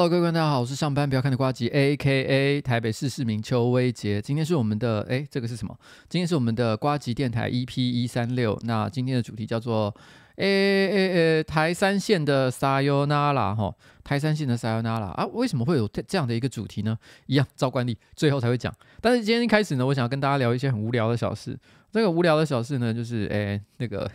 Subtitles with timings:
[0.00, 4.18] Hello，各位观众，大家好，我是上班不要看的瓜吉，A.K.A 台北市市民邱威杰。
[4.18, 5.78] 今天是我们的哎，这个是什么？
[6.08, 8.58] 今天是我们的瓜吉电台 EP 一三六。
[8.62, 9.94] 那今天的主题叫做
[10.36, 13.70] 哎哎哎，台三线的撒尤那拉哈，
[14.02, 16.96] 台三线的撒尤那拉啊，为什么会有这样的一个主题呢？
[17.26, 18.74] 一样照惯例，最后才会讲。
[19.02, 21.58] 但是今天一开始呢，我想要跟大家聊一些很无聊的小事。
[21.92, 24.10] 这个无聊的小事呢，就是哎那个。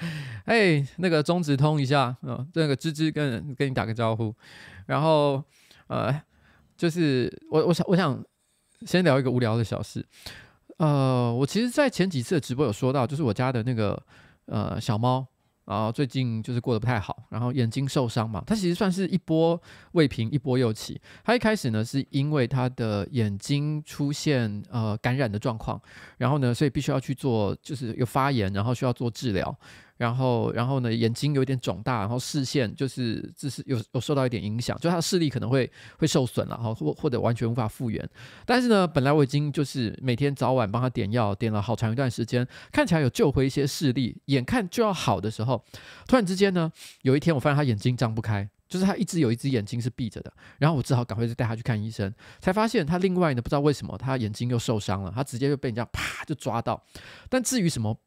[0.46, 4.34] 哎，那个中指通一下，嗯、哦，这个芝芝跟跟你打个招呼，
[4.86, 5.42] 然后
[5.88, 6.20] 呃，
[6.76, 8.22] 就是我我想我想
[8.86, 10.04] 先聊一个无聊的小事，
[10.78, 14.00] 呃，我其实，在前几次的直播有说到，就是我家的那个
[14.46, 15.26] 呃小猫。
[15.68, 19.60] 然后最近就是过得不太好，然后眼睛受伤嘛，它其实算是一波
[19.92, 20.98] 未平一波又起。
[21.22, 25.78] 它一开始呢是因为它的眼睛出现呃感染的状况，
[26.16, 29.54] 然后呢所以必须要去做，就是有发炎，然后需要做治疗。
[29.98, 38.08] 然后，然后呢，眼睛有点肿大，然后视线就是就是有有受到一点影响，就他视力可能会会受损了，哈，或或者完全无法复原。
[38.46, 45.62] 但是呢，本来我已经就是每天早晚帮他点药，点了好长一段时间，看起来有救回一些视力，眼看就要好的时候，
[46.06, 46.70] 突然之间呢，
[47.02, 56.80] 有一天我发现他眼睛张不开，就是他一直有一只眼睛是闭着的，然后我只好赶快就带他去看医生，才发现他另外呢，不知道为什么他眼睛又受伤了，他直接就被人家啪就抓到。
[57.28, 57.98] 但至于什么？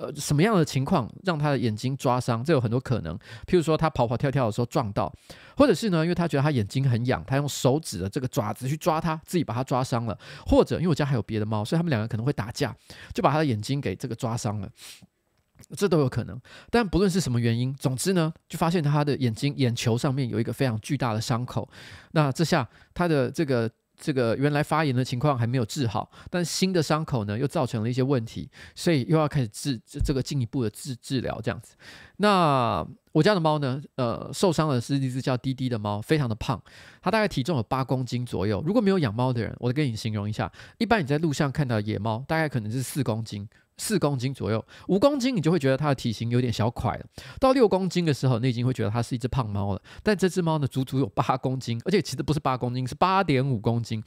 [0.00, 2.42] 呃，什么样的情况让他的眼睛抓伤？
[2.42, 3.14] 这有很多可能，
[3.46, 5.12] 譬如说他跑跑跳跳的时候撞到，
[5.58, 12.74] 或者是呢，因为他觉得他眼睛很痒，他用手指的这个爪子去抓他，自己把他抓伤了，或者因为我家还有别的猫，所以他们两个可能会打架，
[13.12, 14.70] 就把他的眼睛给这个抓伤了，
[15.76, 16.40] 这都有可能。
[16.70, 21.68] 但不论是什么原因，总之呢，就发现他的眼睛眼球上面有一个非常巨大的伤口，
[22.12, 23.70] 那这下他的这个。
[24.00, 31.74] 这个原来发炎的情况还没有治好，但新的伤口呢又造成了一些问题，所以又要开始治这这个进一步的治治疗这样子。
[32.16, 36.60] 那我家的猫呢，呃，受伤的是一只叫滴滴的猫，非常的胖，
[37.02, 38.62] 它大概体重有八公斤左右。
[38.64, 43.48] 如果没有养猫的人，我跟你形容一下，一般你在路上看到野猫，大概可能是四公斤。
[43.80, 47.04] 四公斤左右，五公斤你就会觉得它的体型有点小块了。
[47.40, 49.80] 到六公斤的时候，你已经会觉得它是一只胖猫了。
[50.02, 54.02] 但这只猫呢，足足有八公斤，而且其实不是八公斤，是八点五公斤，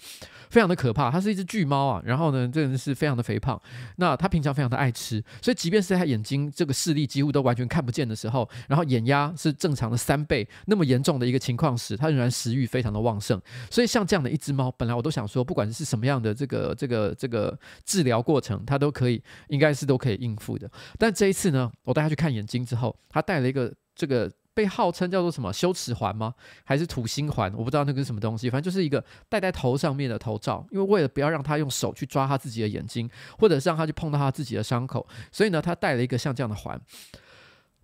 [0.52, 1.10] 非常的可怕。
[1.10, 3.60] 它是一只巨猫啊，然后呢，这个是非常的肥胖。
[3.96, 13.42] 那它平常非常的爱吃，所以即便是它眼睛这个视力几乎都完全看不见的时候，然后眼压是正常的三倍那么严重的一个情况时，它仍然食欲非常的旺盛。
[13.72, 19.63] 所以像这样的一只猫，本来我都想说，不管是什么样的这个这个这个治疗过程，它都可以应。
[19.64, 20.70] 应该是都可以应付的，
[21.00, 26.34] 但这一次呢，我带他去看眼睛之后，他戴了一个这个被号称叫做什么羞耻环吗？
[26.66, 27.50] 还是土星环？
[27.56, 30.68] 我不知道那个是什么东西，反正就是一个戴在头上面的头罩。
[30.70, 36.78] 因为为了不要让他用手去抓他自己的眼睛，或者是让他去碰到他自己的伤口，所以呢，他戴了一个像这样的环。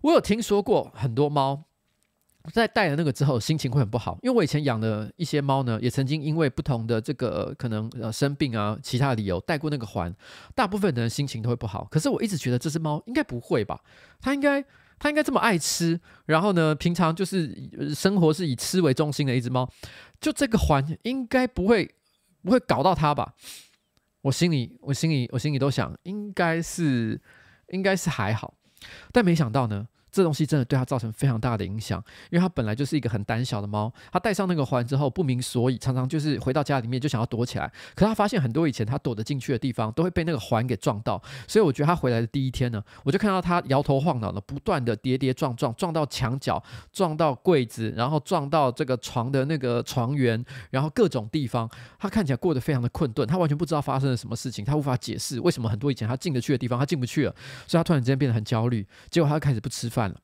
[0.02, 1.64] 我有听说过很多猫。
[2.52, 10.12] 在戴了那个之后，心情会很不好，因为我以前养的一些猫呢，也曾经因为不同的这个可能呃生病啊，其他理由戴过那个环，
[10.54, 11.86] 大部分的人心情都会不好。
[11.90, 13.80] 可是我一直觉得这只猫应该不会吧？
[14.20, 14.64] 它应该
[14.98, 19.68] 它应该这么爱吃，然后呢，平常就是生活是以吃为中心的一只猫，
[20.18, 21.94] 就这个环应该不会
[22.42, 23.34] 不会搞到它吧？
[24.22, 27.20] 我心里我心里我心里都想，应该是
[27.68, 28.54] 应该是还好，
[29.12, 29.86] 但没想到呢。
[30.10, 37.70] 这东西真的对它造成非常大的影响，因为它本来就是一个很胆小的猫，它戴上那个环之后不明所以，常常就是回到家里面就想要躲起来。
[37.94, 46.62] 可是它发现很多以前它躲得进去的地方都会被那个环给撞到，所以我觉得它回来的第一天呢，我就看到它摇头晃脑的，不断的跌跌撞撞，撞到墙角，
[46.92, 57.34] 撞到柜子，然后撞到这个床的那个床缘，然后各种地方，它看起来过得非常的困顿，它完全不知道发生了什么事情，它无法解释为什么很多以前它进得去的地方它进不去了，
[57.66, 59.99] 所以它突然之间变得很焦虑，结果它开始不吃饭。
[60.08, 60.16] 了，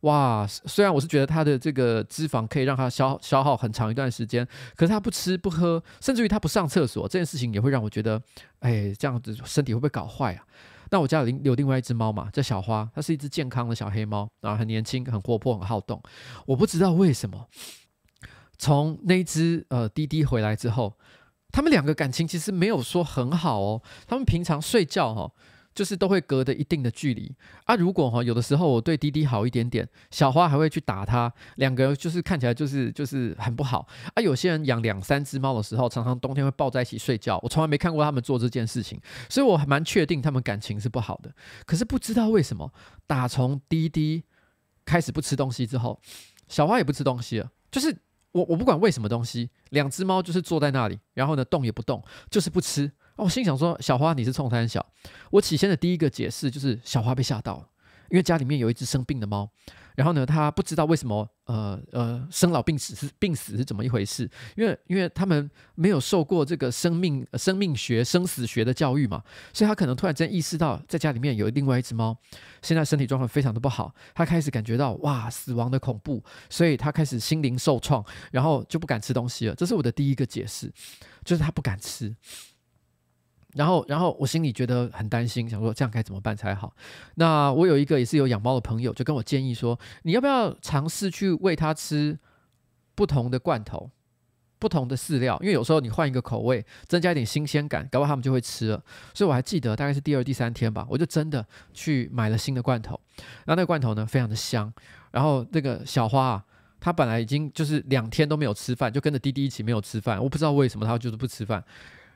[0.00, 0.44] 哇！
[0.46, 4.44] 虽然我是觉得它的这个脂肪可以让它消消耗很长一段时间，
[4.74, 8.20] 可是它不吃不喝，甚至于它不上厕所，这件事情也会让我觉得，
[8.58, 10.44] 哎，这样子身体会不会搞坏啊？
[10.90, 16.02] 那我家里有另外一只猫嘛，叫小花，它是一只健康的小黑猫，然后很年轻、很活泼、很好动。
[16.46, 17.46] 我不知道为什么，
[18.58, 20.98] 从那只呃滴滴回来之后，
[21.50, 23.80] 他们两个感情其实没有说很好哦。
[24.06, 25.32] 他们平常睡觉哈、哦。
[25.74, 27.34] 就是都会隔着一定的距离
[27.64, 27.74] 啊。
[27.74, 34.22] 如果哈有的时候我对滴滴好一点点，小花还会去打它，两个就是看起来就是就是很不好啊。
[34.22, 41.32] 有些人养两三只猫的时候，常常冬天会抱在一起睡觉，我从来没看过他们做这件事情，所以我还蛮确定他们感情是不好的。
[41.66, 42.72] 可是不知道为什么，
[43.06, 44.24] 打从滴滴
[44.84, 46.00] 开始不吃东西之后，
[46.48, 47.50] 小花也不吃东西了。
[47.70, 47.96] 就是
[48.32, 52.92] 我我不管喂什么东西，两只猫就是坐在那里，然后呢动也不动，就是不吃。
[53.22, 54.84] 我心想说，小花你是冲三小。
[55.30, 57.68] 我起先的第一个解释就是小花被吓到了，
[58.10, 59.48] 因为家里面有一只生病的猫。
[59.94, 64.26] 然后呢，他不知道为什么，呃呃，生老病死是病死是怎么一回事？
[64.56, 69.22] 因为因为他们没有受过这个生命生命学、生死学的教育嘛，
[69.52, 72.16] 所以他可能突然间意识到，在家里面有另外一只猫，
[72.62, 79.54] 现在身体状况非常的不好，他开始感觉到哇，死亡的恐怖，所以他开始心灵受创，然后就不敢吃东西了。
[79.54, 80.72] 这是我的第一个解释，
[81.22, 82.16] 就是他不敢吃。
[83.54, 86.74] 然后，然后我心里觉得很担心，想说这样该怎么办才好？
[87.16, 92.18] 那我有一个也是有养猫的朋友，就跟我建议说，你要不要尝试去喂它吃
[92.94, 93.90] 不同的罐头、
[94.58, 95.38] 不同的饲料？
[95.42, 98.82] 因为有时候你换一个口味，增加一点新鲜感，搞不好它们就会吃了。
[99.12, 102.98] 所以我还记得大概是第二、第三天吧，我就真的去买了新的罐头。
[103.44, 104.72] 然后那个罐头呢，非常的香。
[105.10, 106.44] 然后那个小花啊，
[106.80, 110.18] 它本来已经就是两天都没有吃饭，就跟着滴滴一起没有吃饭。
[110.22, 111.62] 我不知道为什么它就是不吃饭。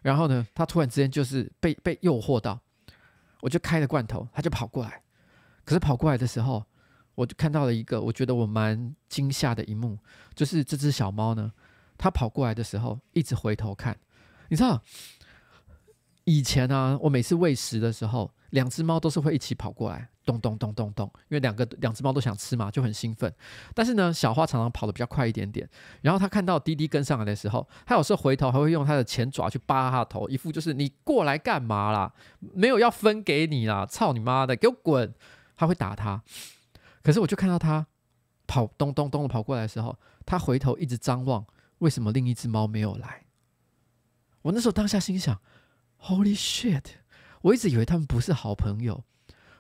[0.06, 2.60] 然后呢，他突然之间就是被被诱惑到，
[3.40, 5.02] 我就开了罐头，他就跑过来。
[5.64, 6.64] 可是跑过来的时候，
[7.16, 9.98] 我就看到了一个我觉得我蛮惊吓的一幕，
[10.32, 11.52] 就是这只小猫呢，
[11.98, 13.98] 它跑过来的时候一直回头看。
[14.48, 14.80] 你知道，
[16.22, 20.08] 以前、啊，我每次喂食的时候，两只猫都是会一起跑过来。
[20.26, 23.32] 咚咚咚咚咚，因为两个两只猫都想吃嘛，就很兴奋。
[23.72, 25.66] 但是呢，小花常常跑得比较快一点点。
[26.02, 32.12] 然后他看到滴滴跟上来的时候，他有时候回头还会用他的前爪去扒他的头，一副就是你过来干嘛啦？
[32.40, 33.86] 没有要分给你啦！
[33.86, 35.14] 操你妈的，给我滚！
[35.56, 36.22] 它会打他。
[37.02, 37.86] 可是我就看到他
[38.48, 41.46] 跑咚咚咚的跑过来的时候，他回头一直张望，
[41.78, 43.22] 为什么另一只猫没有来？
[44.42, 45.40] 我那时候当下心想
[46.00, 46.84] ：Holy shit！
[47.42, 49.04] 我一直以为他们不是好朋友。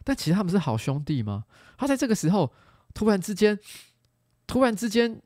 [0.06, 1.44] 但其实他们是好兄弟吗？
[1.76, 2.52] 他在这个时候
[2.94, 3.58] 突然之间，
[4.46, 5.20] 突然之间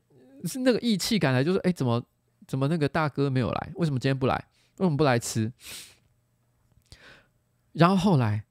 [0.45, 2.03] 是那个义气感来，就是哎，怎么
[2.47, 3.71] 怎么那个大哥没有来？
[3.75, 4.33] 为什么今天不来？
[4.77, 5.53] 为什么不来吃？
[7.73, 8.43] 然后后来，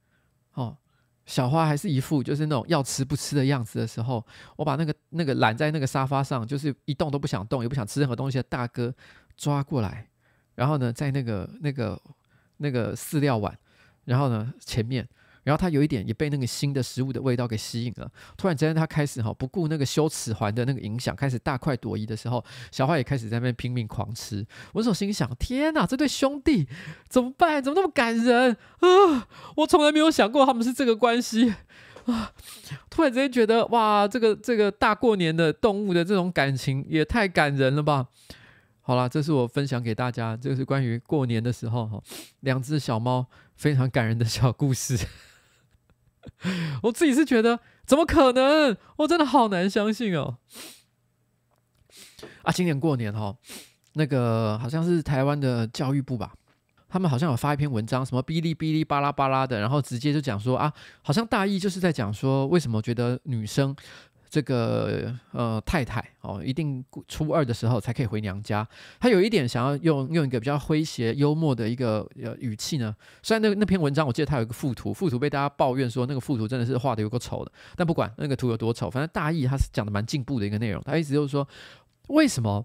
[0.53, 0.79] 哦，
[1.27, 8.95] 小花还是一副就是那种要吃不吃的样子的时候，我把那个那个懒在那个沙发上，就是一动都不想动，也不想吃任何东西的大哥
[9.37, 10.09] 抓过来，
[10.55, 12.01] 然后呢，在那个那个
[12.59, 13.59] 那个饲料碗，
[14.05, 15.09] 然后呢前面。
[15.51, 18.09] 然后他有一点也被那个新的食物的味道给吸引了。
[18.37, 24.47] 突然之间，他开始哈不顾那个羞耻环的那个影响，开始大快朵颐的时候，小花也开始在那边拼命狂吃。
[24.73, 26.69] 我那时候心想：天哪，这对兄弟
[27.09, 27.61] 怎么办？
[27.61, 29.27] 怎么那么感人啊？
[29.57, 31.53] 我从来没有想过他们是这个关系
[32.05, 32.33] 啊！
[32.89, 38.07] 突然之间觉得哇，这个这个大过年的动物的这种感情也太感人了吧！
[38.83, 42.01] 好了，这是我分享给大家，这个是关于过年的时候哈，
[42.43, 43.27] 两只小猫
[43.57, 44.97] 非常感人的小故事。
[46.83, 48.77] 我自己是觉得，怎么可能？
[48.97, 50.39] 我真的好难相信哦。
[52.43, 53.37] 啊，今年过年哦，
[53.95, 56.33] 那个好像是台湾的教育部吧，
[56.89, 60.73] 他们好像有发一篇文章，什么哔哩哔哩巴拉巴拉的，然后直接就讲说啊，
[61.03, 63.75] 好像大意就是在讲说，为什么觉得女生。
[64.31, 68.67] 这个呃太太哦，一定初二的时候才可以回娘家。
[69.01, 72.95] 他有一点想要用用一个比较诙谐幽默的一个呃语气呢。
[73.25, 77.51] 虽然那那篇文章我记得他有一个附图，附图被大家抱怨说那个附图真的是画的有够丑的。
[77.75, 80.81] 但不管那个图有多丑，反正大意他是讲的蛮进步的一个内容。
[80.85, 81.47] 他意思就是说，
[82.07, 82.65] 为什么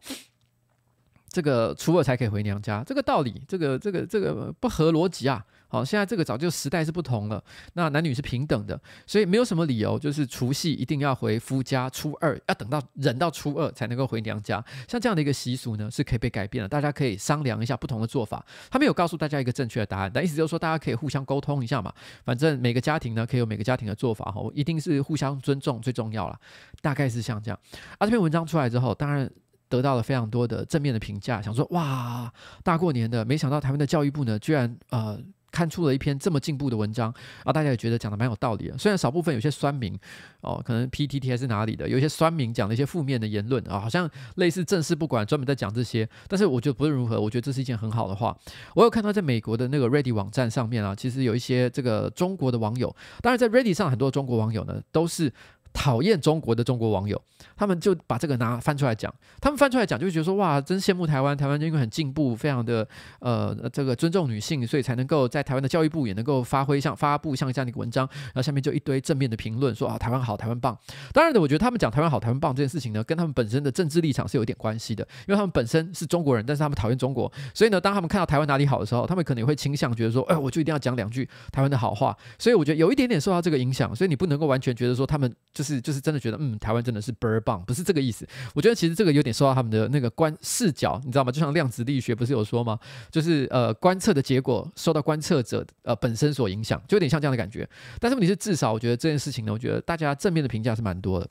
[1.30, 2.84] 这个初二才可以回娘家？
[2.86, 5.44] 这个道理，这个这个这个不合逻辑啊。
[5.68, 7.44] 好，现在这个早就时代是不同了，
[7.74, 14.64] 那男女是平等的，所以没有什么理由，就是除夕一定要回夫家，初二要等到忍到初二才能够回娘家。
[14.88, 18.46] 像这样的一个习俗呢，是可以被改变的，大家可以商量一下不同的做法。
[18.70, 21.94] 他没有告诉大家一个正确的答案，但意思就是说大家可以互相沟通一下嘛。
[22.24, 26.40] 反正每个家庭呢，可以有每个家庭的做法哈，一定是互相尊重最重要了。
[26.82, 27.60] 大概是像这样。
[27.98, 29.30] 啊，这篇文章出来之后，当然
[29.68, 32.32] 得到了非常多的正面的评价，想说哇，
[32.64, 35.20] 大过年的，没想到台湾的教育部呢，居然呃。
[35.56, 37.10] 看出了一篇这么进步的文章
[37.46, 38.78] 啊，大家也觉得讲的蛮有道理的。
[38.78, 39.98] 虽然少部分有些酸民
[40.42, 46.08] 哦，可能 PTT 还是哪里的，有一些酸民讲了一些负面的言论啊，好像类似正事不管，专门在讲这些。
[46.28, 48.38] 但是我觉得不论如何，我觉得这是一件很好的话。
[48.74, 55.32] 我有看到在美国的那个 Ready 网站上面啊，其实有一些这个中国的网友，当然在 Ready 上很多中国网友呢都是。
[55.76, 57.22] 讨厌中国的中国网友，
[57.58, 59.14] 他们就把这个拿翻出来讲。
[59.42, 62.88] 他们翻出来讲，就觉得说哇，真羡慕台湾，台湾因为很进步，非常的
[63.20, 68.10] 呃这个尊重女性，所以才能够在台湾的教育部也能够发挥像发布像这样的一个文章。
[68.28, 70.76] 然后下面就一堆正面的评论，说啊台湾好，台湾棒。
[71.12, 82.18] 当然的，我觉得他们讲台湾好，台湾棒这件事情呢，跟他们本身的政治立场是有点关系的，因为他们本身是中国人，但是他们讨厌中国，所以呢，当他们看到台湾哪里好的时候，他们可能会倾向觉得说，哎，我就一定要讲两句台湾的好话。
[82.40, 85.65] 所以我觉得有一点点受到这个影响，所以你不能够完全觉得说他们就是。
[85.66, 88.28] 是就是真的觉得，嗯，台湾真的是倍儿棒，不是这个意思。
[88.54, 91.32] 我觉得其实这个有点受到他们的那个观视角，你知道吗？
[91.32, 92.78] 就像量子力学不是有说吗？
[93.10, 97.68] 就是呃，观测的结果受到观测者呃本身所影响，就有点像这样的感觉。
[98.00, 101.28] 但是问题是，至少我觉得这件事情呢，我觉得大家正面的评价是蛮多的。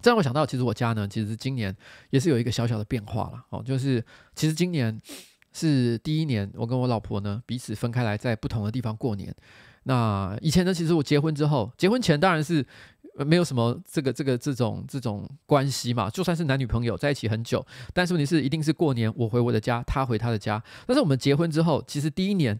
[0.00, 1.74] 这让我想到，其实我家呢，其实今年
[2.10, 5.00] 也是有一个小小的变化了哦，就是其实今年
[5.52, 9.34] 是第一年，我跟我老婆呢彼此分开来，在不同的地方过年。
[9.84, 12.64] 那以前呢，其实我结婚之后，结婚前当然是
[13.16, 20.62] 没有什么这个这个这种这种关系嘛，就算是男女朋友在一起很久，但是问题是一定是过年我回我的家，他回他的家。
[20.86, 22.58] 但是我们结婚之后，其实第一年，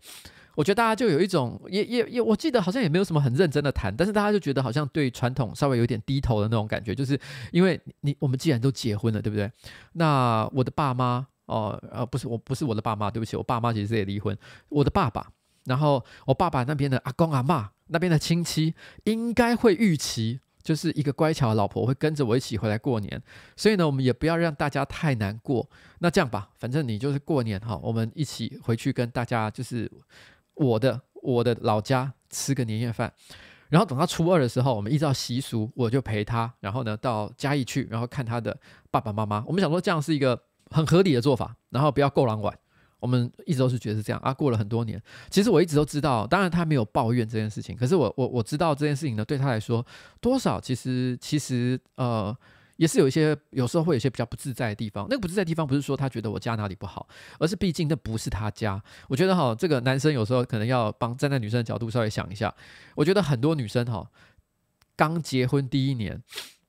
[0.55, 7.19] 我觉得大家就有一种也也也，我记得好像也没有什么很认真的谈，但是大家就觉得好像对传统稍微有点低头的那种感觉，就是
[7.51, 9.51] 因为你我们既然都结婚了，对不对？
[9.95, 14.37] 那我的爸妈哦呃不是我不是我的爸妈，对不起，我爸妈其实也离婚，
[14.69, 15.27] 我的爸爸。
[15.65, 23.23] 然后我爸爸那边的阿公阿嬷那边的亲戚应该会预期，就是一个乖巧的老婆会跟着我一起回来过年，
[23.57, 25.69] 所以呢，我们也不要让大家太难过。
[25.99, 29.91] 那这样吧，反正你就是过年哈，我们一起回去跟大家就是
[30.55, 33.13] 我的我的老家吃个年夜饭，
[33.69, 38.59] 然后等到初二的时候，我们依照习俗，我就陪他，然后呢到嘉义去，然后看他的
[38.91, 39.45] 爸爸妈妈。
[39.47, 42.57] 我们想说这样是一个很合理的做法，然后不要够狼晚。
[43.03, 49.85] 我们一直都是觉得是这样啊，过了很多年，其实我一直都知道，当然他没有抱怨这件事情，可是我我我知道这件事情呢，对他来说
[50.21, 52.35] 多少其实其实呃
[52.77, 55.07] 也是有一些有时候会有一些比较不自在的地方。
[55.11, 57.09] 那个不自在的地方不是说他觉得我家哪里不好，
[57.41, 58.81] 而是毕竟那不是他家。
[59.09, 62.55] 我觉得哈，这个男生有时候可能要帮站在女生的角度稍微想一下。
[62.95, 64.09] 我觉得很多女生哈，
[64.97, 66.23] 刚结婚第一年。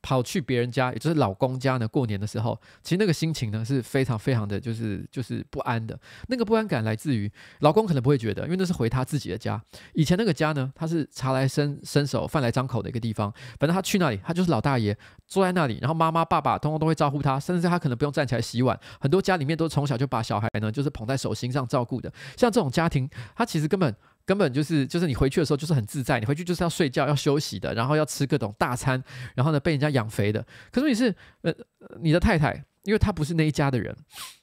[0.03, 5.97] 跑去别人家，也就是老公家呢，过年的时候，其实那个心情呢是非常非常的就是就是不安的。
[6.27, 7.31] 那个不安感来自于
[7.61, 9.59] 老公可能不会觉得，因为那是回他自己的家。
[9.93, 13.31] 以前那个家呢，他是茶来伸伸手，饭来张口的一个地方。
[13.57, 14.95] 反正他去那里，他就是老大爷，
[15.25, 18.77] 坐在那里，然后妈妈爸爸通通都会招呼他，甚至他可能不用站起来洗碗。
[18.99, 22.11] 很多家里面都从小就把小孩呢就是捧在手心上照顾的。
[22.37, 23.95] 像这种家庭，他其实根本。
[24.25, 29.03] 根本就是就是你回去的时候就是很自在，你回去就是要睡觉要休息的，然后要吃各种大餐，
[29.35, 30.45] 然后呢被人家养肥的。
[30.71, 31.53] 可是你是呃
[31.99, 33.95] 你的太太，因为她不是那一家的人，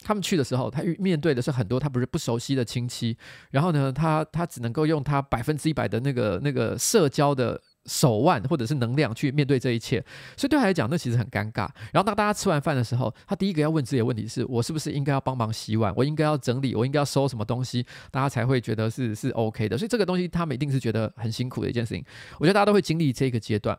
[0.04, 3.16] 他们去的时候，她面对的是很多她不是不熟悉的亲戚，
[3.50, 7.60] 然后呢她她只能够用她百分之一百的那个那个社交的。
[7.86, 10.04] 手腕或者是能量去面对这一切，
[10.36, 11.68] 所以对他来讲，那其实很尴尬。
[11.92, 15.92] 然后当大家吃完饭的时候，他第一个要问自己的问题是：我是不是应该要帮忙洗碗？
[15.96, 16.74] 我应该要整理？
[16.74, 17.84] 我应该要收什么东西？
[18.10, 19.78] 大家才会觉得是是 OK 的。
[19.78, 22.04] 所以这个东西他们一定是觉得很辛苦的一件事情。
[22.38, 23.78] 我觉得大家都会经历这个阶段。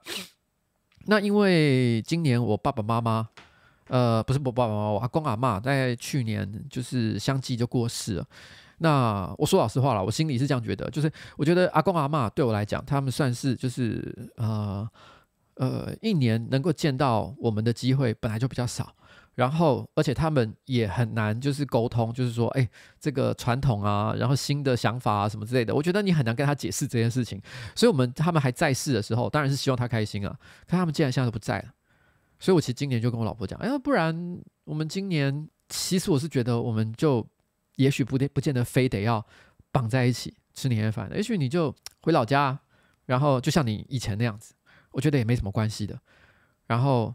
[1.05, 3.27] 那因为今年我爸爸妈妈，
[3.87, 8.25] 呃，不是我爸爸妈妈，我阿公阿嬷在去年就是相继就过世了。
[8.83, 14.89] 那我说老实话了，我心里是这样觉得，就是我觉得阿公阿嬷对我来讲，他们算是就是呃
[15.57, 18.91] 呃一年能够见到我们的机会本来就比较少，
[19.35, 22.67] 然后而且他们也很难就是沟通，就是说哎
[22.99, 27.39] 这个传统啊，然后新的想法啊什么之类的，我觉得你很难跟他解释这件事情。
[27.75, 30.35] 所以我们他们还在世的时候，当然是希望他开心啊。
[30.65, 31.65] 可他们既然现在都不在了，
[32.39, 37.23] 所以我其实今年就跟我老婆讲，哎，不然我们今年其实我是觉得我们就。
[37.75, 39.25] 也许不得不见得非得要
[39.71, 42.59] 绑在一起吃年夜饭，也许你就回老家，
[43.05, 44.53] 然后就像你以前那样子，
[44.91, 45.99] 我觉得也没什么关系的。
[46.67, 47.13] 然后，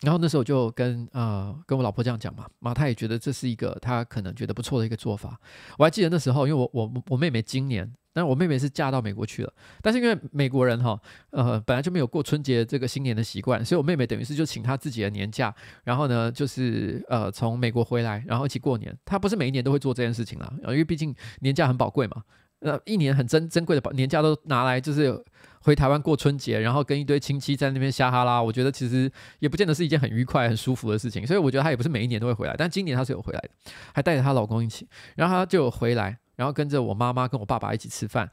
[0.00, 5.40] 然后那时候就跟呃跟我老婆这样讲嘛，然后，她也觉得这是一个她可能觉得不错的一个做法。
[5.78, 7.92] 我还记得那时候，因为我我我妹妹今年。
[8.12, 11.00] 但是我妹妹是嫁到美国去了，但是因为美国人哈，
[11.30, 18.92] 呃，本来就没有过春节这个新年的习惯，所以我妹妹等于是就请她自己的年假，然后呢，就是呃从美国回来，然后一起过年。
[19.04, 22.22] 她不是每一年都会做这件事情啦，因为毕竟年假很宝贵嘛，
[22.60, 25.16] 呃，一年很珍珍贵的宝年假都拿来就是
[25.60, 31.24] 回台湾过春节，然后跟一堆亲戚在那边瞎哈拉，我觉得其实也不见得是一件很愉快、很舒服的事情。
[31.24, 33.50] 所以我觉得她也不是每一年都会回来，但今年她是有回来的，
[33.94, 36.18] 还带着她老公一起，然后她就回来。
[36.40, 38.30] 然后跟着我妈妈跟我爸爸一起吃饭，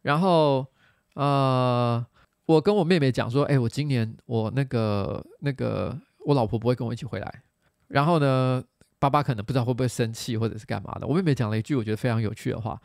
[0.00, 0.66] 然后
[1.12, 2.02] 呃，
[2.46, 7.42] 我跟我妹妹讲说，哎，我今年我那个那个我老婆不会跟我一起回来，
[7.88, 8.64] 然后呢，
[8.98, 11.06] 爸爸可能不知道会不会生气或者是干嘛的。
[11.06, 12.80] 我妹妹讲了一句我觉得非常有趣的话，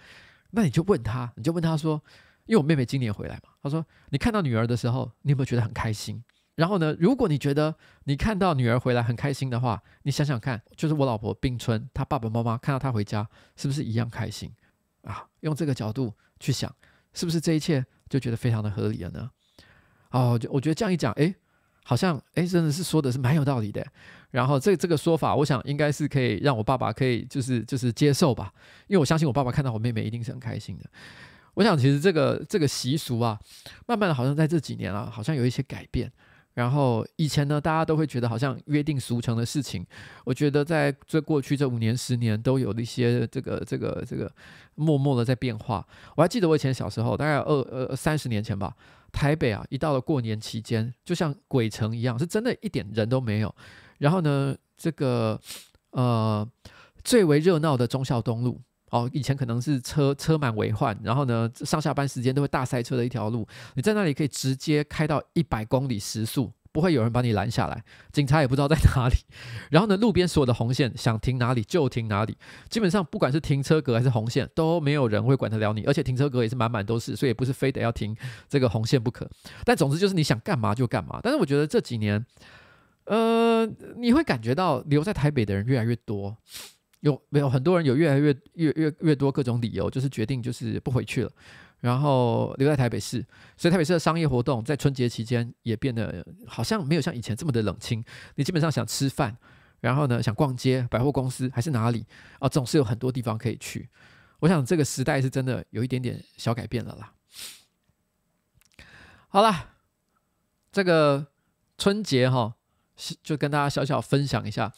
[0.51, 1.93] 那你就问她，你就问她说，
[2.45, 6.21] 因为我妹妹今年回来嘛，她说你看到女儿的时候，你有没有觉得很开心？
[6.59, 7.73] 然后呢，如果你觉得
[8.03, 13.25] 你看到女儿回来很开心的话，你想想看，就是我老婆冰春，她爸爸妈妈看到她回家，
[13.55, 14.51] 是不是一样开心
[15.03, 15.25] 啊？
[15.39, 16.69] 用这个角度去想，
[17.13, 19.31] 是不是这一切就觉得非常的合理了呢？
[20.11, 21.33] 哦，就我觉得这样一讲，诶，
[21.85, 23.87] 好像诶，真的是说的是蛮有道理的。
[24.31, 28.53] 然后这这个说法，我想应该是可以让我爸爸可以就是就是接受吧，
[28.87, 30.83] 因为我相信我爸爸看到我妹妹一定是很开心的。
[31.53, 33.39] 我想其实这个这个习俗啊，
[33.87, 36.11] 慢慢的好像在这几年啊，好像有一些改变。
[36.59, 39.85] 然后以前呢，大家都会觉得好像约定俗成的事情，
[40.25, 44.29] 我觉得在这过去这五年十年都有一些这个这个这个
[44.75, 45.87] 默默的在变化。
[46.17, 48.75] 我还记得我以前小时候，大概二呃三十年前吧，
[49.13, 53.55] 台北啊，一到了过年期间，就像鬼城一样，是真的一点人都没有。
[53.99, 55.39] 然后呢，这个
[55.91, 56.45] 呃
[57.05, 58.59] 最为热闹的忠孝东路。
[58.91, 69.15] 哦，以前可能是车车满为患，然后呢，上下班时间都会大塞车的一条路，你在那里可以直接开到一百公里时速，不会有人把你拦下来，警察也不知道在哪里。
[69.69, 72.37] 然后呢，路边所有的红线想停哪里就停哪里，
[72.69, 78.15] 基本上不管是停车格还是红线，都没有人会管得了你，而且停车格也是满满都是，所以也不是非得要停
[78.47, 79.29] 这个红线不可。
[79.63, 81.19] 但总之就是你想干嘛就干嘛。
[81.21, 82.25] 但是我觉得这几年，
[83.05, 83.65] 呃，
[83.97, 86.37] 你会感觉到留在台北的人越来越多。
[87.01, 91.31] 有没有很多人有越来越越越越多各种理由，就是决定就是不回去了，
[91.79, 93.25] 然后留在台北市。
[93.55, 98.03] 所以台北市的商业活动在春节期间也变得好像没有像以前这么的冷清。
[98.35, 99.37] 你基本上想吃饭，
[99.79, 102.05] 然后呢想逛街、百货公司还是哪里
[102.39, 103.89] 啊，总是有很多地方可以去。
[104.39, 107.13] 我想这个时代是真的有一点点小改变了啦。
[109.29, 109.75] 好啦，
[110.71, 111.27] 这个
[111.77, 112.55] 春节哈，
[113.23, 114.73] 就跟大家小小分享一下，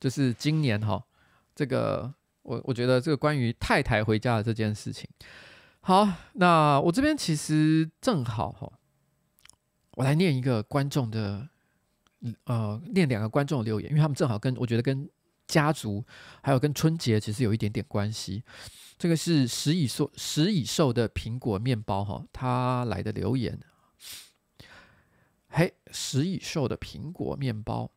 [0.00, 1.04] 就是今年哈。
[1.58, 5.10] 这个我我觉得这个关于太太回家的这件事情，
[5.80, 8.72] 好，那我这边其实正好哈，
[9.96, 11.48] 我来念一个观众的，
[12.44, 15.10] 呃，念两个观众留言，因为他们正好跟我觉得跟
[15.48, 16.06] 家族
[16.40, 18.44] 还有跟春节其实有一点点关系。
[18.96, 23.58] 这个是食蚁兽食蚁兽的苹果面包哈，他来的留言，
[25.48, 27.90] 嘿，食蚁兽的苹果面包。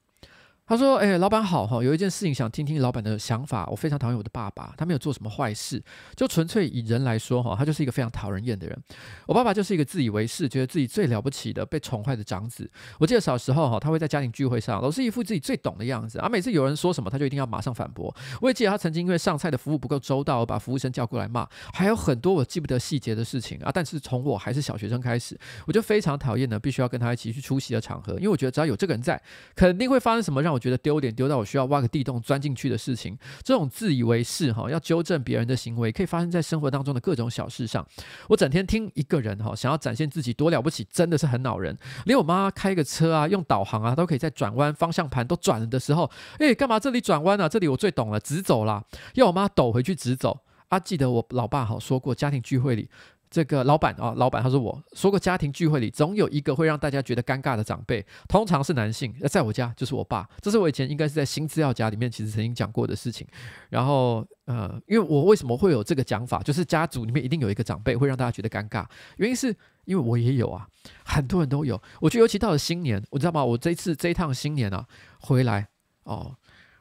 [0.72, 3.68] 他说：“哎、老板好哈，有一件事情想听听老板的想法。
[3.70, 5.84] 我非常讨厌我的爸爸，他没有做什么坏事，
[6.16, 8.84] 就纯粹以人来说哈，他就是一个非常讨人厌的人。
[9.28, 12.72] 我爸爸就是一个自以为是，觉得自己最了不起的、被宠坏的长子。
[13.00, 18.16] 我记得小时候哈，他会在家庭聚会上，老是一副自己最懂的样子，啊、每次有人说什么，他就一定要马上反驳。
[18.40, 23.70] 我也记得他曾经因为上菜的服务不够周到，把服务生叫过来骂，还有很多我记不得细节的事情啊。
[23.74, 29.22] 但是从我还是小学生开始，我就非常讨厌呢，必须要跟他一起去出席的场合，因为我觉得只要有这个人在，
[29.54, 37.86] 肯定会发生什么让我。” 觉得丢脸丢到我需要挖个地洞钻进去的事情，这种自以为是哈，要纠正别人的行为，可以发生在生活当中的各种小事上。
[38.30, 41.76] 我整天听一个人哈，想要展现自己多了不起，真的是很恼人。
[42.06, 47.50] 连我妈开个车啊，用导航啊，都可以在转弯方向盘都转了的时候，诶，干嘛这里转弯啊？
[47.50, 48.84] 这里我最懂了，直走啦。
[49.16, 50.80] 要我妈抖回去直走啊。
[50.80, 52.90] 记得我老爸好说过，家庭聚会里。
[53.32, 59.16] 这个老板啊，老板他说我说过，家庭聚会里总有一个会让大家觉得尴尬的长辈，通常是男性。
[59.30, 63.26] 在我家就是我爸，这是我以前应该是在新资料夹里面其实曾经讲过的事情。
[63.70, 70.68] 然后呃，因为我为什么会有这个讲法，就是家族里面一定有一个长辈会让大家觉得尴尬，原因是因为我也有啊，
[71.06, 71.82] 很多人都有。
[72.02, 73.46] 我觉得尤其到了新年，我知道吗？
[73.46, 74.86] 我这次这一趟新年啊
[75.22, 75.70] 回来
[76.04, 76.36] 哦。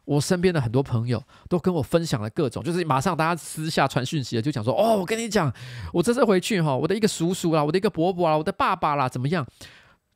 [0.05, 5.53] 我身边的很多朋友都跟我分享了各种，就是马上大家私下传讯息的，就讲说：“哦，我跟你讲，
[5.93, 9.47] 我这次回去哈，我的一个叔叔啦，我的一个伯伯啦，我的爸爸啦，怎么样，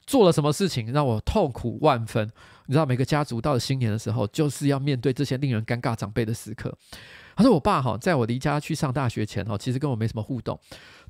[0.07, 2.31] 做了什么事情让我痛苦万分？
[2.67, 6.77] 你知道，每个家族到了新年的时候，就是要面对这些令人尴尬长辈的时刻。”
[7.37, 10.59] 他说：“我爸哈，在我离家去上大学前哈，其实跟我没什么互动，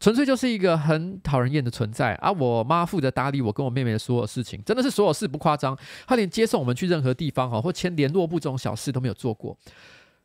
[0.00, 2.32] 纯粹就是一个很讨人厌的存在啊。
[2.32, 5.78] 我妈负责打理我跟我妹妹的所有事情，真的是所有事不夸张。
[6.06, 9.56] 她连接送我们去任何地方哈，或签联络簿这种小事都没有做过。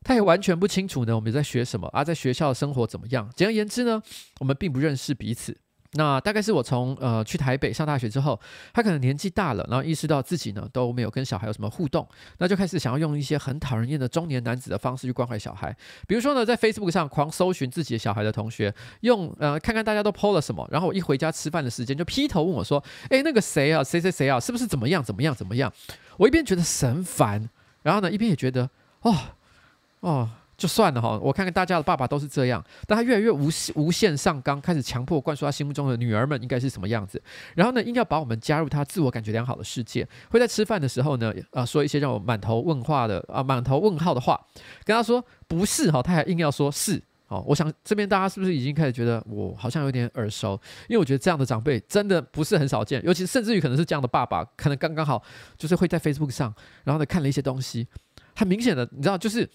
[0.01, 3.29] 他也完全不清楚呢，我们在学什么啊，在学校的生活怎么样。
[3.35, 4.01] 简而言之呢，
[4.39, 5.57] 我们并不认识彼此。”
[5.93, 8.39] 那大概是我从呃去台北上大学之后，
[8.71, 15.75] 他可能年纪大了，然后意识到自己呢都没有跟小孩有什么互动，那就开始想要用一些很讨人厌的中年男子的方式去关怀小孩，
[16.08, 18.71] 比如说呢在 Facebook 上狂搜寻自己的小孩的同学，
[19.02, 25.73] 用呃看看大家都 PO 了什么，然后我一回家吃饭的时间就劈头问我说，诶，那个谁啊，谁谁谁啊，是不是怎么样怎么样怎么样？
[26.17, 27.49] 我一边觉得神烦，
[27.82, 28.69] 然后呢一边也觉得
[29.02, 29.15] 哦
[30.02, 30.30] 哦。
[30.60, 37.19] 就算了哈，我看看大家的爸爸都是这样，但他越来越无无限上纲，开始强迫灌输他心目中的女儿们应该是什么样子。
[37.56, 44.39] 然后呢，硬要把我们加入他自我感觉良好的世界，会在吃饭的时候呢，啊，说一些让我满头问话的啊，满头问号的话，
[44.84, 47.41] 跟他说不是哈，他还硬要说是哦。
[47.48, 50.60] 我想这边大家是不是已经开始觉得我好像有点耳熟？
[50.89, 55.24] 因为我觉得这样的长辈真的不是很少见，尤其甚至于可能是这样的爸爸，可能刚刚好
[55.58, 57.88] 就是会在 Facebook 上，然后呢看了一些东西，
[58.36, 59.50] 很明显的，你知道就是。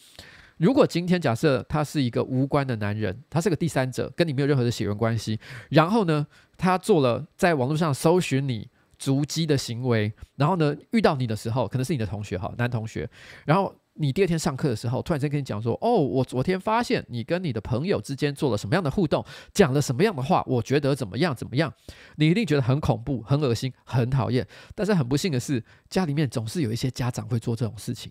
[0.59, 5.39] 如果今天假设他是一个无关的男人，他是个第三者，跟你没有任何的血缘关系，
[5.71, 13.09] 然后呢，他做了在网络上搜寻你足迹的行为，然后呢，遇到你的时候，可能是你的同学哈，男同学，
[13.45, 21.73] 然后你第二天上课的时候，突然间跟你讲说：“哦，我昨天发现你跟你的朋友之间做了什么样的互动，讲了什么样的话，我觉得怎么样怎么样。”
[22.17, 24.47] 你一定觉得很恐怖、很恶心、很讨厌。
[24.75, 28.11] 但是很不幸的是，家里面总是有一些家长会做这种事情。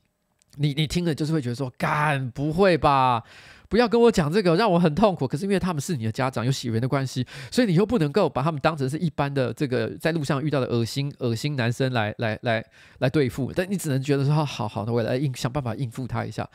[0.58, 3.24] 你你听了就是会觉得说：“干，不会吧？”
[3.70, 5.28] 不要跟我讲这个，让我很痛苦。
[5.28, 12.63] 可是因为他们是你的家长，有血缘的关系，所以你又不能够把他们当成是一般的这个在路上遇到的恶心恶心男生来来来
[13.00, 13.52] 来对付。
[13.52, 16.48] 但你只能觉得说，好好的，我来应想办法应付他一下。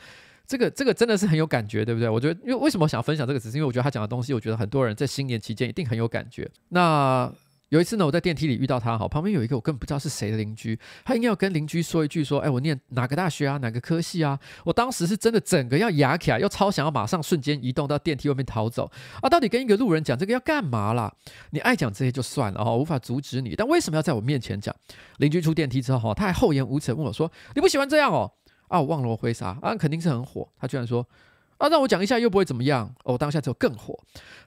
[0.47, 2.07] 这个这个真的是很有感觉，对不对？
[2.07, 6.49] 我觉得，因为为什么我想分享这个，只是因为我觉得他讲的东西，我觉得很多人在新年期间一定很有感觉。
[6.69, 7.29] 那。
[7.69, 14.39] 有一次呢，我在电梯里遇到他，哈，旁边有一个我根本不知道是谁的邻居，他应该要跟邻居说一句，说，哎，我念哪个大学啊，哪个科系啊？
[14.63, 18.89] 我当时是真的整个要哑起来，又超想要马上瞬间移动到电梯外面逃走
[19.21, 19.29] 啊！
[19.29, 21.13] 到底跟一个路人讲这个要干嘛啦？
[21.51, 24.75] 你爱讲这些就算了哈，无法阻止你，但为什么要在我面前讲？
[25.17, 28.31] 邻居出电梯之后哈，他还厚颜无耻问我说：“你不喜欢这样哦？”
[28.67, 31.05] 啊，我忘了我回啥啊，肯定是很火，他居然说。
[31.59, 32.89] 啊，让我讲一下又不会怎么样。
[33.03, 33.97] 我，当下就更火。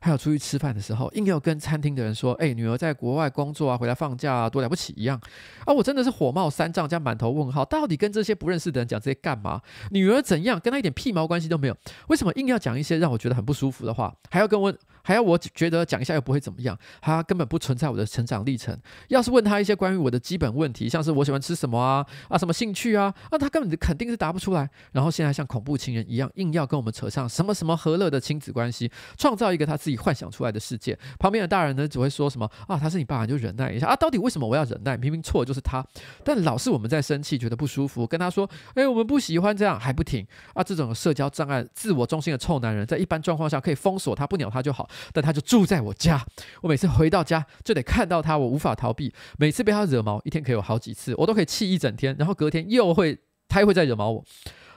[0.01, 5.21] 还有出去吃饭的时候，硬要跟餐厅的人说：“哎、女儿在国外工作啊，回来放假啊，多了不起一样。”
[5.65, 7.65] 啊，我真的是火冒三丈，加满头问号。
[7.65, 9.61] 到底跟这些不认识的人讲这些干嘛？
[9.91, 11.77] 女儿怎样，跟她一点屁毛关系都没有。
[12.09, 14.75] 为什么硬要讲一些让我觉得很不舒服的话，还要跟我？
[15.03, 18.77] 还要我觉得讲一下又不会怎么样，他根本不存在我的成长历程。
[19.09, 24.69] 要是问他一些关于我的基本问题，像是我喜欢吃什么啊啊什么兴趣啊，那、啊、他根本肯定是答不出来。
[24.93, 30.99] 然后现在像恐怖情人一样，硬要跟我们扯上什么什么和乐的亲子关系，创造一个他自己幻想出来的世界。
[31.19, 33.97] 旁边的大人呢，只会说什么啊，他是你爸爸，就忍耐一下啊。
[33.97, 34.97] 到底为什么我要忍耐？
[34.97, 35.85] 明明错就是他，
[36.25, 40.63] 但老是我们在生气，觉得不舒服，跟他说，哎，我们不喜欢这样，还不停啊。
[40.63, 45.83] 这种社交障碍、自我中心的臭男人，在一般状况下可以封锁他，不鸟他就好，但他就住在。
[45.83, 46.25] 我家，
[46.61, 49.13] 我每次回到家就得看到他，我无法逃避。
[49.37, 54.25] 每次被他惹毛，一天可以有好几次，我都可以气一整天，然后隔天又会，他又会再惹毛我。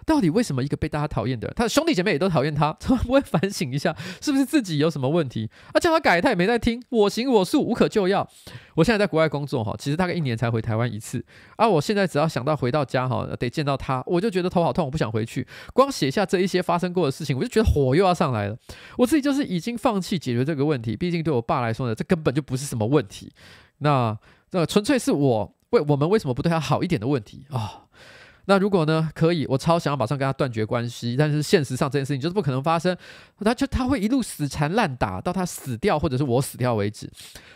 [0.05, 2.75] 到底为什么一个被大家讨厌的人，他的兄弟姐妹也都讨厌他？
[2.79, 5.49] 从来不会反省一下，是不是自己有什么问题？
[5.73, 6.81] 啊，叫他改，他也没在听。
[6.89, 8.27] 我行我素，无可救药。
[8.75, 11.25] 我现在在国外工作哈，其实大概一年才回台湾一次。
[11.55, 15.47] 啊，我现在只要想到回到家哈，得见到他，我就觉得头好痛，我不想回去。
[15.73, 18.57] 光写下这一些发生过的事情，我就觉得火又要上来了。
[18.97, 23.31] 我自己就是已经放弃解决这个问题，毕竟对我爸来说呢，这根本就不是什么问题。
[23.79, 24.17] 那
[24.51, 27.84] 这纯粹是我为我们为什么不对他好一点的问题啊。
[28.47, 29.09] 那如果呢？
[29.15, 32.95] 可以，我超想要马上跟他断绝关系，但是现实上这件事情就是不可能发生。
[33.43, 37.09] 他就他会一路死缠烂打到他死掉，或者是我死掉为止。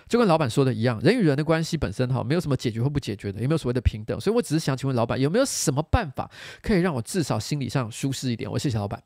[0.08, 4.20] 就跟老板说的一样，人与人的关系本身哈，没有什么解决或不解决的，也没有所谓的平等。
[4.20, 6.30] 所以我只是想请问老板，有没有什么办法
[6.64, 8.50] 可以让我至少心理上舒适一点？
[8.52, 9.04] 我谢谢老板。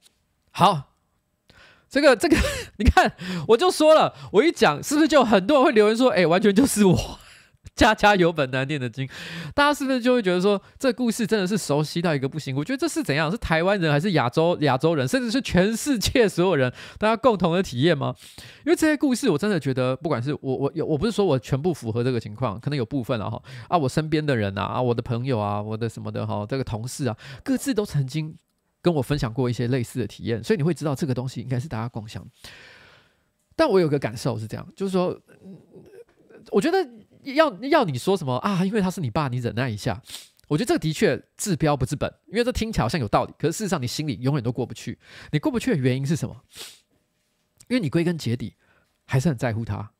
[0.52, 0.93] 好，
[1.89, 2.38] 这个这个，
[2.80, 3.12] 你看，
[3.50, 7.19] 我就说了，我一讲是不是就很多人会留言说，哎，完全就是我。
[7.75, 9.09] 家家有本难念的经，
[9.55, 12.55] 大家是不是就会觉得说，这故事真的是熟悉到一个不行？
[12.55, 13.31] 我觉得这是怎样？
[13.31, 18.13] 是台湾人还是亚洲亚洲人，甚至是全世界所有人大家共同的体验吗？
[18.63, 28.38] 因为这些故事，我真的觉得，不管是我我有，我不是说我全部符合这个情况，可能有部分了哈啊，我身边的人啊，啊，我的朋友啊，我的什么的哈，这个同事啊，各自都曾经
[28.83, 32.23] 跟我分享过一些类似的体验，所以你会知道这个东西应该是大家共享。
[33.55, 35.19] 但我有个感受是这样，就是说，
[36.51, 36.88] 我觉得。
[37.23, 38.63] 要要你说什么啊？
[38.65, 40.01] 因为他是你爸，你忍耐一下。
[40.47, 44.99] 我觉得这个的确治标不治本，因为这听起来好像有道理，可是事实上你心里永远都过不去。
[45.31, 46.41] 你过不去的原因是什么？
[47.67, 48.55] 因为你归根结底
[49.05, 49.91] 还是很在乎他。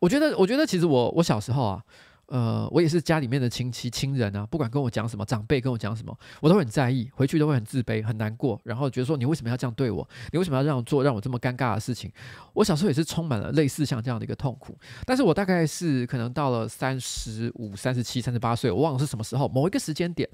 [0.00, 1.84] 我觉得，我觉得其实我我小时候啊。
[2.28, 10.08] 呃，我也是家里面的亲戚亲人啊，不管跟我讲什么，长辈跟我讲什么，我都很在意，回去都会很自卑、很难过，然后觉得说，你为什么要这样对我？
[10.32, 12.10] 你为什么要这样做，让我这么尴尬的事情？
[12.52, 14.76] 我小时候也是充满了类似像这样的一个痛苦。
[15.04, 20.28] 但是我大概是可能到了三十五、三十七、三十八岁，我忘了是什么时候，某一个时间点，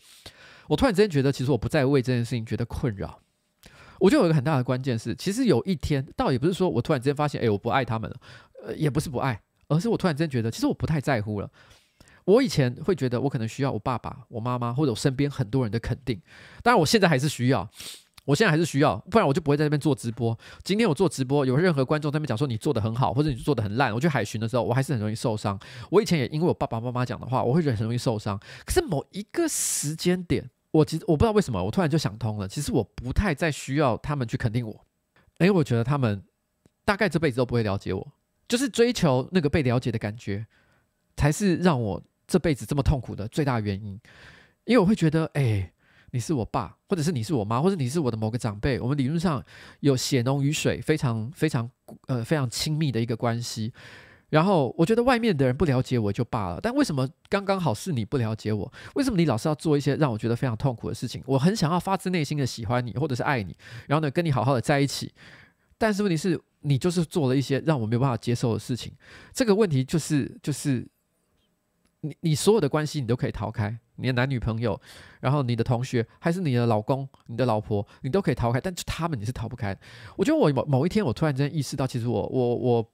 [0.68, 3.18] 我突然之间觉得，其实我不再为这件事情觉得困扰。
[4.00, 8.16] 我觉得有一个很大的关键是，其实有一天，倒也不是说我突然之间发现，哎，我不爱他们了，
[8.64, 11.50] 呃，也不是不爱，而是我突然之间觉得，其实我不太在乎了。
[12.24, 16.20] 我以前会觉得我可能需要我爸爸、我妈妈或者我身边很多人的肯定，
[16.62, 17.68] 当然我现在还是需要，
[18.24, 20.38] 我现在还是需要，不然我就不会在这边做直播。
[20.62, 25.58] 今天我做直播，有任何观众在那边讲说你做得很好，或者你做的很烂，我去海巡的时候，我还是很容易受伤。
[25.90, 28.38] 我以前也因为我爸爸妈妈讲的话，我会觉得很容易受伤。
[28.64, 34.86] 可是某一个时间点，我其实我不知道为什么，我突然就想通了，其实我不太再需要他们去肯定我，
[35.40, 36.22] 因为我觉得他们
[36.84, 38.12] 大概这辈子都不会了解我，
[38.46, 40.46] 就是追求那个被了解的感觉，
[41.16, 42.00] 才是让我。
[42.32, 43.92] 这辈子这么痛苦的最大原因，
[44.64, 45.70] 因为我会觉得，哎，
[46.12, 49.44] 你是我爸，或者是你是我妈，或者你是我的某个长辈，我们理论上
[49.80, 51.70] 有血浓于水，非常非常
[52.06, 53.70] 呃非常亲密的一个关系。
[54.30, 58.72] 然后我觉得外面的人不了解我就罢了，但为什么刚刚好是你不了解我？
[58.94, 61.22] 为什么你老是要做一些让我觉得非常痛苦的事情？
[61.26, 63.54] 我很想要发自内心的喜欢你，或者是爱你，
[63.88, 65.12] 然后呢，跟你好好的在一起。
[65.76, 68.90] 但是问题是，你就是做了一些让我没有办法接受的事情。
[69.34, 70.88] 这个问题就是，就是
[72.02, 74.80] 你你所有的关系你都可以逃开，你的男女朋友，
[75.20, 79.76] 然后你的同学，还是你的老公、你的老婆，你都可以逃开，但是他们你是逃不开。
[80.16, 82.92] 我觉得我某某一天，我突然间意识到，其实我我我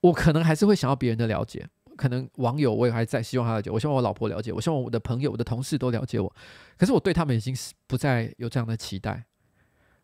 [0.00, 6.34] 我可能还是会想要别人的了解，可能网友我也还在希望他了解，我希望我老婆了解，我希望我的朋友、我的同事都了解我。
[6.78, 9.24] 可是我对他们已经是不再有这样的期待。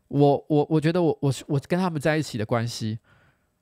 [0.08, 2.98] 我我我觉得我我我跟他们在一起的关系，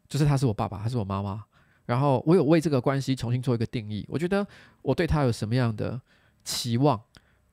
[0.09, 1.44] 就是他是我爸爸，他是我妈妈，
[1.87, 4.05] 然后我有为这个关系重新做一个定义。
[4.09, 4.46] 我觉得
[4.83, 6.01] 我对他有什么样的
[6.44, 7.01] 期望，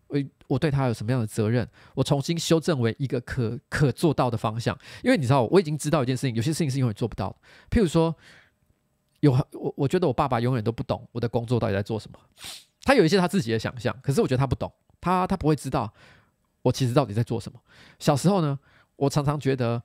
[0.07, 0.17] 我
[0.47, 4.77] 我对他有什么样的责任，我重新修正为一个可可做到的方向。
[5.03, 7.35] 因为你知道，我已经知道一件事情，有些事情是永远做不到的。
[7.69, 8.13] 譬如说，
[9.21, 12.19] 有我我觉得我爸爸永远都不懂我的工作到底在做什么，
[12.83, 15.91] 他有一些他自己的想象，可是我觉得他不懂，他他不会知道
[16.61, 17.59] 我其实到底在做什么。
[17.99, 18.59] 小时候呢，
[18.95, 19.81] 我常常觉得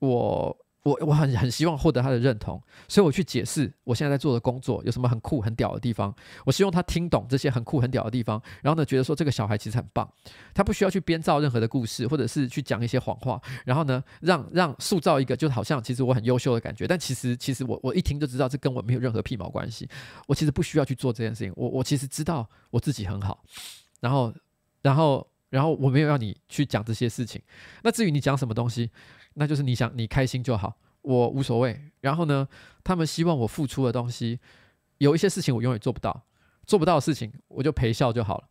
[0.00, 6.14] 我我我很很希望获得他的认同，所以我去解释我现在在做的工作有什么很酷很屌的地方。
[6.46, 10.10] 我希望他听懂这些很酷很屌的地方，然后呢，觉得说这个小孩其实很棒，
[10.54, 16.86] 他不需要去编造任何的故事，或者是去讲一些谎话，然后呢，让让塑造一个就好像其实我很优秀的感觉。
[16.86, 19.88] 但其实其实我我一听就知道这跟我没有任何屁毛关系。
[20.26, 21.52] 我其实不需要去做这件事情。
[21.56, 23.44] 我我其实知道我自己很好，
[24.00, 24.32] 然后
[24.82, 25.26] 然后。
[25.50, 27.42] 然后我没有让你去讲这些事情，
[27.82, 28.88] 那至于你讲什么东西，
[29.40, 31.90] 那就是你想你开心就好，我无所谓。
[32.02, 32.46] 然后呢，
[32.84, 34.38] 他们希望我付出的东西，
[34.98, 36.26] 有一些事情我永远做不到，
[36.66, 38.44] 做不到的事情我就陪笑就好了，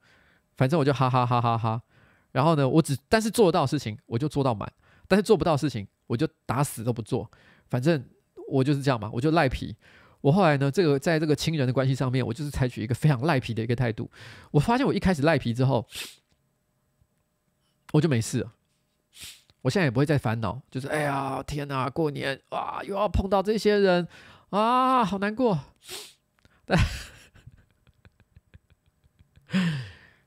[0.57, 1.79] 反正我就哈哈哈哈哈。
[2.31, 4.67] 然后呢，我只但是做得到事情我就做到满，
[5.07, 7.29] 但是做不到事情我就打死都不做，
[7.69, 8.03] 反正
[8.47, 9.75] 我就是这样嘛，我就赖皮。
[10.21, 14.09] 我后来呢，这个在这个亲人的关系上面，我就是采取一个非常赖皮的一个态度。
[14.49, 15.85] 我发现我一开始赖皮之后。
[17.91, 18.53] 我就没事了，
[19.61, 24.07] 我现在也不会再烦恼，就是哎呀天哪，过年啊又要碰到这些人
[24.49, 25.59] 啊，好难过。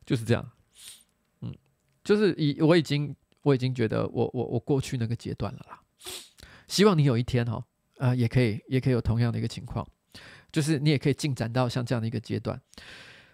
[0.05, 0.51] 就是这样，
[1.41, 1.57] 嗯，
[2.03, 5.81] 就是已我已经我已经觉得我我我过去那个阶段了啦。
[6.67, 7.65] 希望你有一天哈，
[7.99, 9.87] 呃，也可以也可以有同样的一个情况，
[10.51, 12.61] 就是你也可以进展到像这样的一个阶段。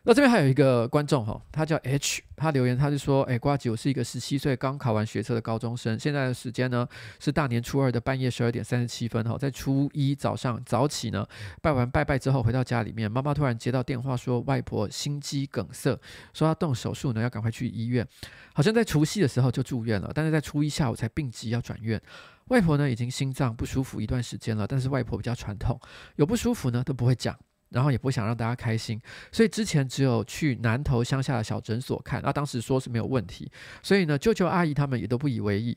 [0.09, 6.88] 那这边还有一个观众哈，他叫 H，他留言，他就说，哎，瓜吉，我是一个十七岁刚考完学测的高中生，现在的时间呢
[7.21, 11.29] 是大年初二的半夜十二点三十七分哈，在初一早上早起呢
[11.61, 15.94] 拜完拜拜之后回到家里面，妈妈突然接到电话说外婆心肌梗塞，
[16.33, 18.09] 说要动手术呢，要赶快去医院，
[18.55, 22.01] 好像在除夕的时候就住院了，但是在初一下午才病急要转院，
[22.47, 25.79] 外婆呢已经心脏不舒服一段时间了，但是外婆比较传统，
[26.16, 27.38] 有不舒服呢都不会讲。
[27.70, 29.00] 然后也不想让大家开心，
[29.31, 33.50] 所以之前只有去南投乡下的小诊所看，那当时说是没有问题，
[33.83, 35.76] 所以呢，舅舅阿姨他们也都不以为意。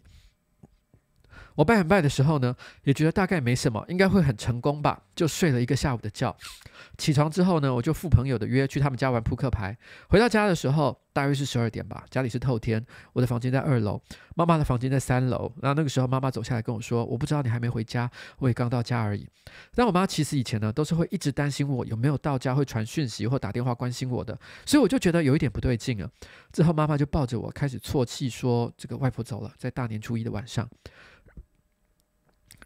[1.55, 6.35] 我拜完拜的时候呢，也觉得大概没什么，应该会很成功吧，就睡了一个下午的觉。
[6.97, 9.77] 起床之后呢，我就赴朋友的约去他们家玩扑克牌。
[10.09, 12.83] 回到家的时候，大约是十二点吧，家里是透天，
[13.13, 14.01] 我的房间在二楼，
[14.35, 15.51] 妈妈的房间在三楼。
[15.61, 18.09] 然后那个时候，妈妈走下来跟我说：“我不知道你还没回家，
[18.39, 19.27] 我也刚到家而已。”
[19.75, 26.09] 但我妈其实以前呢，都是会一直担心我有没有到家，会传讯息或打电话关心我的，所以我就觉得有一点不对劲了。
[26.51, 30.67] 之后妈妈就抱着我开始啜泣，说：“这个外婆走了，在大年初一的晚上。”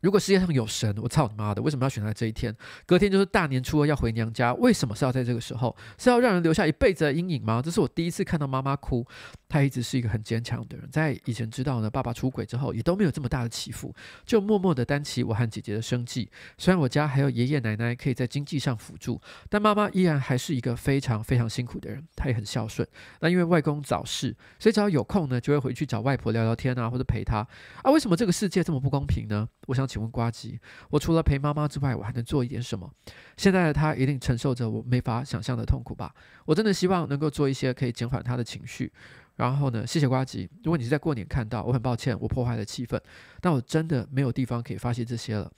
[0.05, 1.59] 如果世界上有神，我操你妈的！
[1.63, 2.55] 为什么要选在这一天？
[2.85, 5.75] 隔天就是大年初二要回娘家，为什么是要在这个时候？
[5.97, 7.59] 是要让人留下一辈子的阴影吗？
[7.59, 9.03] 这是我第一次看到妈妈哭。
[9.49, 13.91] 她一直是一个很坚强的人，在以前知道呢，爸爸出轨之后，也都没有这么大的起伏，
[14.27, 16.29] 就默默的担起我和姐姐的生计。
[16.59, 22.05] 虽然我家还有爷爷奶奶可以在经济上辅助，但妈妈依然还是一个非常非常辛苦的人。
[22.15, 22.87] 她也很孝顺。
[23.21, 27.37] 那因为外公早逝，所以只要有空呢，就会回去找外婆聊聊天啊，或者陪她。
[27.81, 29.47] 啊，为什么这个世界这么不公平呢？
[29.67, 32.91] 我想请问瓜吉，我除了陪妈妈之外，我还能做一点什么？
[33.37, 36.13] 现在的她一定承受着我没法想象的痛苦吧？
[36.43, 38.91] 我真的希望能够做一些可以减缓她的情绪。
[39.37, 40.49] 然后呢，谢谢瓜吉。
[40.65, 42.99] 如果你是在过年看到，我很抱歉，我破坏了气氛。
[43.39, 45.49] 但我真的没有地方可以发泄这些了。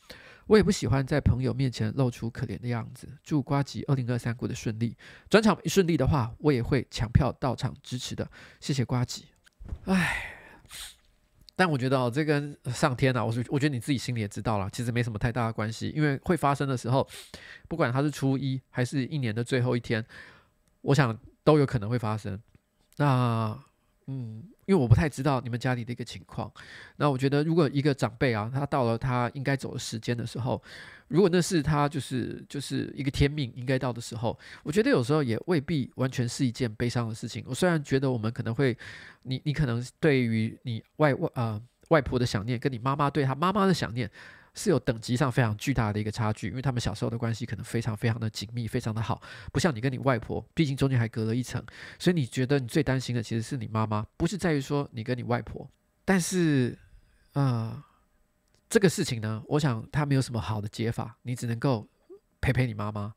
[0.45, 3.07] 我也不喜欢在朋友面前露出可怜的样子。
[3.23, 4.95] 祝瓜吉二零二三过得顺利。
[5.31, 8.29] 转场一顺利的话，我也会抢票到场支持的。
[8.59, 9.25] 谢谢瓜吉。
[9.85, 10.36] 唉。
[11.57, 17.05] 但我觉得哦，这跟上天啊，我是我觉得你自己心里也知道了，其实没什么太大的关系，因为会发生的时候，
[17.67, 20.05] 不管它是初一还是一年的最后一天，
[20.81, 22.39] 我想都有可能会发生。
[22.97, 23.59] 那
[24.09, 26.49] 嗯，因为我不太知道你们家里的一个情况。
[26.95, 30.61] 那我觉得，如果一个长辈啊，他到了他应该走的时间的时候，
[31.09, 37.43] 如果那是他就是就是一个天命应该到的时候，我觉得有时候也未必完全是一件悲伤的事情。
[37.47, 38.77] 我虽然觉得我们可能会，
[39.23, 44.09] 你你可能对于你外外啊、外婆的想念，跟你妈妈对她妈妈的想念。
[44.57, 49.21] 是有等级上非常巨大的一个差距，因为他们小时候的关系可能非常非常的紧密，非常的好，
[49.53, 51.63] 不像你跟你外婆，毕竟中间还隔了一层，
[51.99, 55.69] 所以你觉得你最担心的其实是你妈妈，不是在于说你跟你外婆。
[56.03, 56.75] 但是，
[57.33, 57.83] 呃，
[58.67, 61.87] 这个事情呢，我想他没有什么好的解法，你只能够
[62.41, 63.13] 陪陪你妈妈，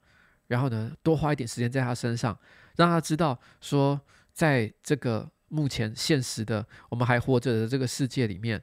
[0.46, 2.38] 然后呢，多花一点时间在她身上，
[2.76, 3.98] 让她知道说，
[4.34, 8.62] 在这个目前现实的我们还活着的这个世界里面。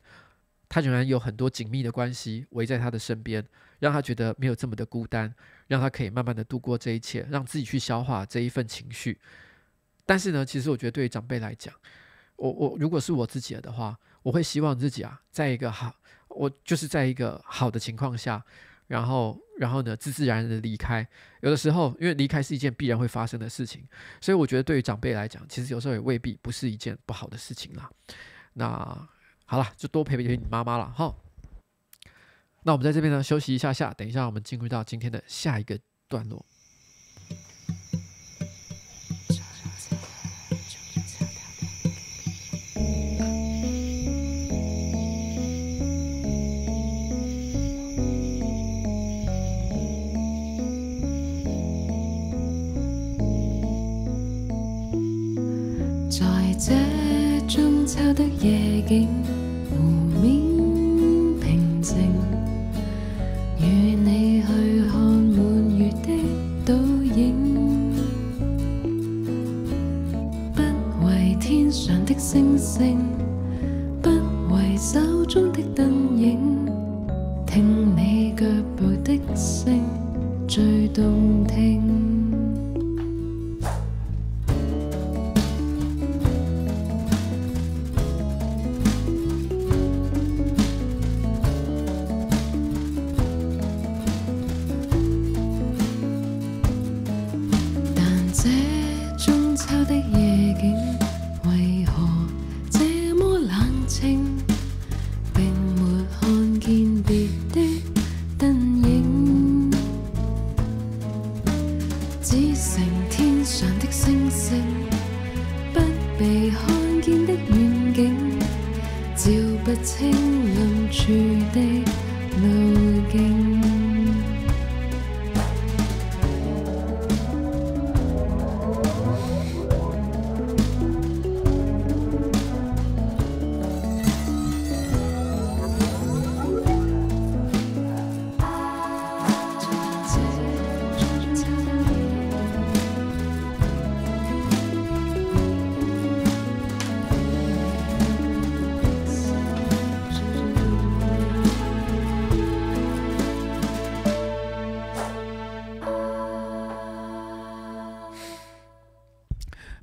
[0.69, 3.45] 他仍然有很多紧密的关系围在他的身边，
[3.80, 5.34] 让他觉得没有这么的孤单，
[5.67, 9.19] 让他可以慢慢的度过这一切，让自己去消化这一份情绪。
[10.06, 11.73] 但是呢，其实我觉得对于长辈来讲，
[12.36, 15.93] 我我如果是我自己的话，我会希望自己啊，在一个好，
[16.27, 18.43] 我就是在一个好的情况下，
[18.88, 21.08] 然后然后呢，自自然然的离开。
[21.41, 23.88] 有的时候，因为离开是一件必然会发生的事情，
[24.19, 27.89] 所以我觉得对于长辈来讲，其实有时候也未必不是一件不好的事情啦。
[28.53, 29.08] 那。
[29.49, 31.15] 好了，就多陪陪你妈妈了哈。
[32.63, 35.79] 那我们在这边呢，休息一下下，等一下我们进入到今天的下一个
[36.10, 36.45] 段落。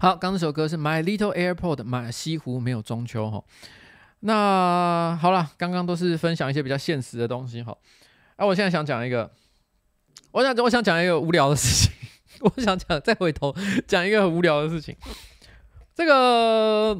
[0.04, 3.42] 好，刚刚这首歌是《My Little Airport》，马西湖没有中秋哈。
[4.20, 7.74] 那好了，刚刚都是分享一些比较现实的东西哈。
[8.36, 9.30] 哎、我现在想讲一个，
[10.32, 11.90] 我想我想讲一个无聊的事情。
[12.44, 14.94] 我想讲，再回头讲一个很无聊的事情。
[15.94, 16.94] 这个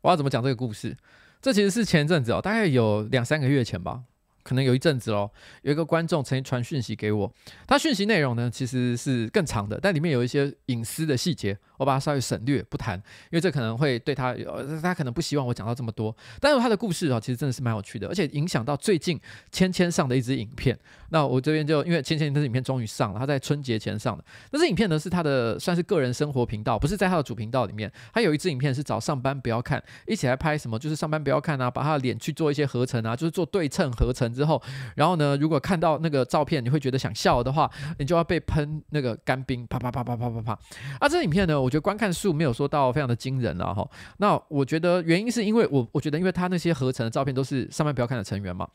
[0.00, 0.96] 我要怎么讲这个故事？
[1.40, 4.02] 这其实是前阵子哦，大概有两三个月前吧。
[4.44, 5.30] 可能有一阵子哦，
[5.62, 7.32] 有一个观众曾经传讯息给我，
[7.64, 14.34] 他讯息内容呢其实是更长的，但里面有一些隐私的细节，我把它稍微省略不谈，因为这可能会对他，
[14.82, 16.16] 他可能不希望我讲到这么多。
[16.40, 19.20] 但是他的故事啊，其实真的是蛮有趣的，而且影响到最近
[19.50, 20.78] 芊芊上的一支影片。
[21.10, 24.24] 那我这边就因为芊芊这支影片终于上了，他在春节前上的。
[24.50, 27.92] 那支影片呢是他的算是个人生活频道，不是在他的主频道里面。
[28.12, 34.32] 他有一支影片是找上班不要看，一起来拍什么，就是上班不要看啊，把他的脸去做一些合成啊，就是做对称合成。
[34.32, 34.62] 之后，
[34.96, 40.52] 然后呢，如果看到那个照片，你会觉得想笑的话，你就要被喷那个干冰，啪啪啪啪啪啪啪。
[40.98, 43.88] 啊，这支影片呢，我觉得观看数没有说到非常的惊人啊哈。
[44.18, 48.68] 那我觉得原因是因为我，我觉得因为他那些合成的照片都是上班不要看的成员嘛。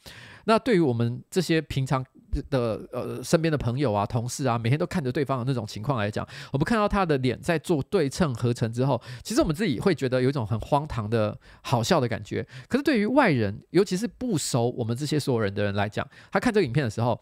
[0.46, 2.04] 那对于我们这些平常
[2.50, 12.46] 的呃身边的朋友啊、同事啊，每天都看着对方的那种情况来讲，我们看到他的脸在做对称合成之后，其实我们自己会觉得有一种很荒唐的好笑的感觉。
[12.68, 17.20] 可是对于外人，尤其是不熟我们这些所有人的人来讲，他看这个影片的时候，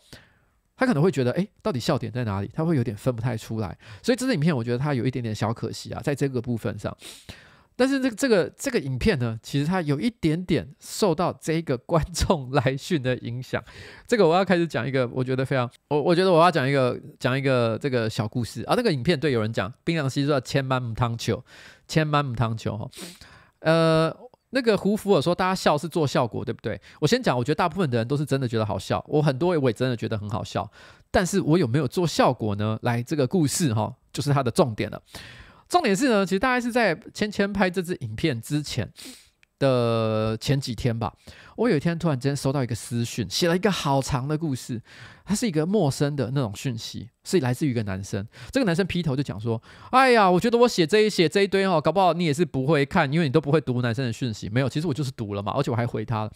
[0.77, 2.49] 他可能会觉得，诶，到底笑点在哪里？
[2.53, 3.77] 他会有点分不太出来。
[4.01, 6.95] 所以这支影片，我觉得他有一点点小可惜啊，在这个部分上。
[7.77, 13.61] 但是这个这个这个影片呢，其实它有一点点受到这个观众来讯的影响。
[14.07, 18.75] 这个我要开始讲一个，我觉得非常，我我觉得我要讲一个讲一个这个小故事啊。
[18.77, 21.43] 那个影片对有人讲，槟榔西说千般母汤球，
[21.85, 22.89] 千般母汤球。
[23.59, 24.09] 呃，
[24.55, 26.79] 那个胡福尔说大家笑是做效果，对不对？
[27.01, 30.67] 我先讲，我觉得大部分的人都是真的觉得好笑，我很多我也真的觉得很好笑，
[31.11, 32.79] 但是我有没有做效果呢？
[32.83, 35.01] 来，这个故事哈，就是它的重点了。
[35.67, 38.89] 重点是呢，其实大概是在芊芊拍这支影片之前
[39.65, 41.11] 的前几天吧。
[41.55, 44.81] 我有一天突然间收到一个私讯，写了一个好长的故事，
[45.23, 48.25] 它是一个陌生的那种讯息，是来自于一个男生。
[48.51, 49.61] 这个男生劈头就讲说
[49.91, 54.49] ：“哎呀，我觉得我写这一写这一堆哦，搞不好你也是不会看，因为你都不会读男生的讯息。
[54.49, 56.31] 没有，其实我就是读了嘛，而且我还回他了。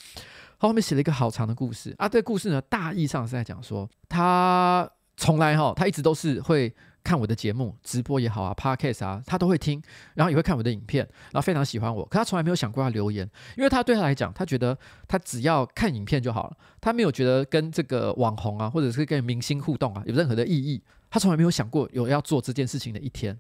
[0.58, 2.08] 后面写了一个好长的故事啊。
[2.08, 6.74] 这个故事呢，大意上是在讲说，他从来哈，他一直都是会。”
[7.10, 9.82] 看我的节目直播也好啊，Podcast 啊，他都会听，
[10.14, 12.06] 然后也会看我的影片，然后非常喜欢我。
[12.06, 20.84] 可他从来没有想过要留言，因为他对他来讲，他觉得他只要看影片就好了，他没有觉得跟这个网红啊，或者是跟明星互动啊，有任何的意义。
[21.10, 23.36] 他从来没有想过有要做这件事情的一天。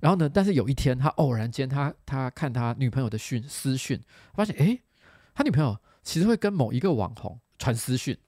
[0.00, 3.98] 然后呢，但是有一天，他偶然间他他看他女朋友的讯私讯，
[4.34, 4.82] 发现诶，
[5.34, 8.18] 他女朋友其实会跟某一个网红传私讯，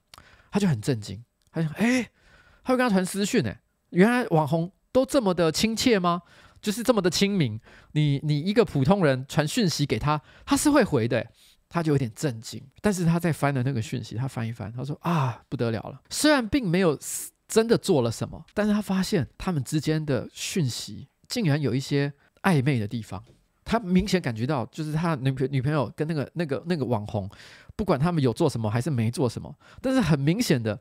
[0.49, 2.09] 他就很震惊，他想诶，
[2.63, 3.59] 他会跟他传私讯诶。
[3.91, 6.21] 原来网红都这么的亲切吗？
[6.61, 7.59] 就是这么的亲民。
[7.93, 11.25] 你你一个普通人传讯息给他，他是会回的。
[11.73, 12.61] 他就有点震惊。
[12.81, 16.01] 但是他在翻的那个讯息，他翻一翻，他说啊，不得了了。
[16.09, 16.99] 虽然并没有
[17.47, 22.11] 真的做了什么，但是他发现他们之间的讯息竟然有一些
[22.41, 23.23] 暧昧的地方。
[23.63, 27.29] 他明显感觉到，就是他女朋女朋友跟那个那个那个网红，
[27.77, 30.77] 不管他们有做什么还是没做什么，但是很明显的。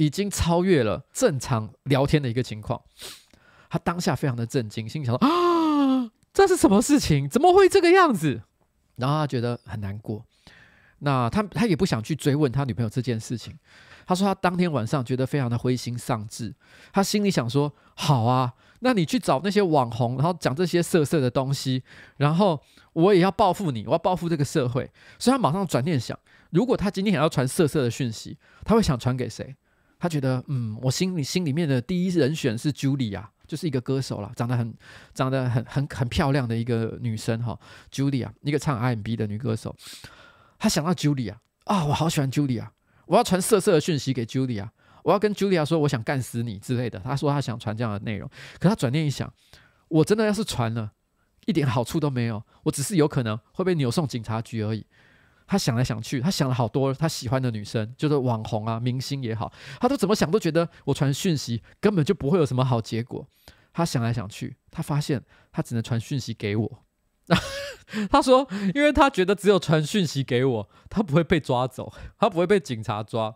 [0.00, 2.80] 已经超越了正常聊天的一个情况，
[3.68, 7.28] 他当下非常的震惊，心里想说啊，这是什么事情？
[7.28, 8.40] 怎么会这个样子？
[8.96, 10.24] 然后他觉得很难过，
[11.00, 13.54] 那他他也不想去追问他女朋友这件事情。
[14.06, 16.54] 他说他当天晚上觉得非常的灰心丧志，
[16.94, 21.84] 他心里想说，好啊，那你去找那些网红，然后讲这些色色的东西，
[22.16, 22.58] 然后
[22.94, 24.90] 我也要报复你，我要报复这个社会。
[25.18, 26.18] 所以他马上转念想，
[26.52, 29.54] 如果他今天想要传色色的讯息，他会想传给谁？
[30.00, 34.74] 他觉得，嗯，我心里心里面的第一人选是 Julia，就是一个歌手啦，长得很
[35.14, 37.58] 长得很很很漂亮的一个女生哈
[37.92, 39.76] ，Julia，一个唱 R&B 的女歌手。
[40.58, 41.34] 他想到 Julia
[41.64, 42.66] 啊，我好喜欢 Julia，
[43.04, 44.70] 我要传色色的讯息给 Julia，
[45.04, 46.98] 我要跟 Julia 说我想干死你之类的。
[47.00, 48.26] 他说他想传这样的内容，
[48.58, 49.30] 可他转念一想，
[49.88, 50.92] 我真的要是传了，
[51.44, 54.86] 一点好处都没有，我只是有可能会被扭送警察局而已。
[55.50, 63.26] 他想来想去，他想了好多他喜欢的女生，就是网红啊、明星也好，他都怎么想都觉得我传讯息根本就不会有什么好结果。
[63.72, 65.20] 他想来想去，他发现
[65.50, 66.84] 他只能传讯息给我。
[68.08, 68.46] 他说，
[68.76, 73.34] 因为他觉得只有传讯息给我，他不会被抓走，他不会被警察抓。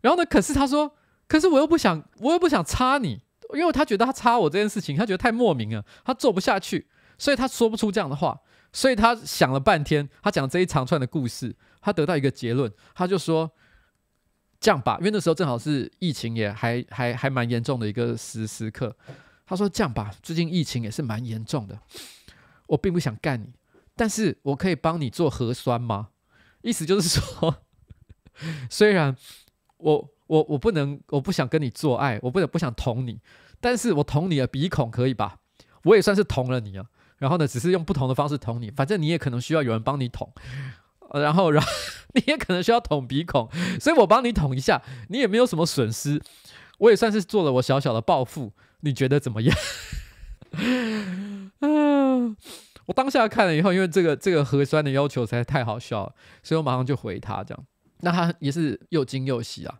[0.00, 0.90] 然后呢，可是他说，
[1.28, 3.20] 可是我又不想，我又不想插你，
[3.54, 8.40] 因为他觉得他插我这件事情，他觉得太莫名了，他做不下去，所以他说不出这样的话。
[8.72, 13.50] 所以他想了半天，他讲这一长串的故事，他得到一个结论，他就说
[14.60, 18.96] 这样吧，因为那时候正好是疫情也还还还蛮严重的一个时时刻。
[19.46, 21.78] 他说这样吧，最近疫情也是蛮严重的，
[22.68, 23.52] 我并不想干你，
[23.96, 26.10] 但是我可以帮你做核酸吗？
[26.62, 27.56] 意思就是说，
[28.70, 29.16] 虽然
[29.78, 33.18] 我我我不能，我不想跟你做爱，我不能不想捅你，
[33.60, 35.38] 但是我捅你的鼻孔可以吧？
[35.82, 36.86] 我也算是捅了你啊。
[37.20, 40.32] 然后呢，只是用不同的方式捅你，反正你也可能需要有人帮你捅，
[41.12, 41.70] 然后，然后
[42.14, 43.46] 你也可能需要捅鼻孔，
[43.78, 46.18] 所以我帮你捅一下，你也没有什么损失，
[46.78, 49.54] 我也算是做了我小小的报复，你觉得怎么样？
[51.60, 52.34] 嗯，
[52.86, 57.66] 我当下看了以后，因为这个这个核酸的要求实在太好笑了，所以我马上就回他这样，
[58.00, 59.74] 那他也是又惊又喜啊，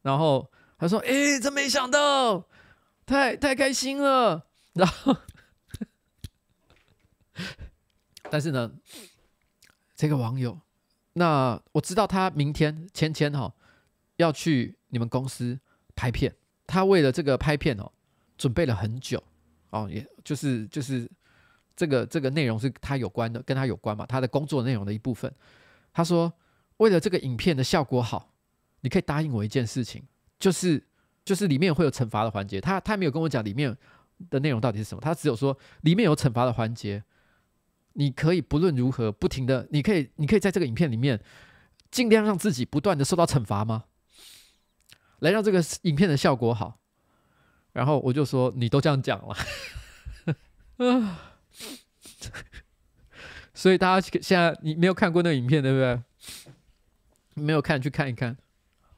[0.00, 2.46] 然后他说：“诶，真没想到，
[3.04, 5.14] 太太开心了。”然后。
[8.30, 8.72] 但是呢，
[9.94, 10.58] 这个网友，
[11.12, 13.54] 那我知道他明天芊芊哈
[14.16, 15.58] 要去你们公司
[15.94, 16.34] 拍片，
[16.66, 17.92] 他为了这个拍片哦，
[18.36, 19.22] 准备了很久
[19.70, 21.08] 哦，也就是就是
[21.76, 25.32] 这个这个内容是他有关的，跟他有关嘛，他的工作内容的一部分。
[25.92, 26.32] 他说，
[26.78, 28.34] 为了这个影片的效果好，
[28.80, 30.02] 你可以答应我一件事情，
[30.38, 30.82] 就是
[31.24, 32.60] 就是里面会有惩罚的环节。
[32.60, 33.74] 他他没有跟我讲里面
[34.30, 37.04] 的内容到底是什么，他只有说里面有惩罚的环节。
[37.98, 41.18] 你可以不论如何不停的，你可以，你可以在这个影片里面
[41.90, 43.84] 尽量让自己不断的受到惩罚吗？
[45.20, 46.78] 来让这个影片的效果好。
[47.72, 49.36] 然后我就说，你都这样讲了，
[53.54, 56.02] 所以大家现在你没有看过那个影片，对不对？
[57.34, 58.36] 没有看，去看一看。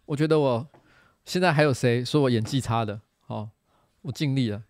[0.06, 0.68] 我觉得我
[1.24, 3.00] 现在还有谁说我演技差的？
[3.20, 3.50] 好，
[4.02, 4.64] 我尽力了。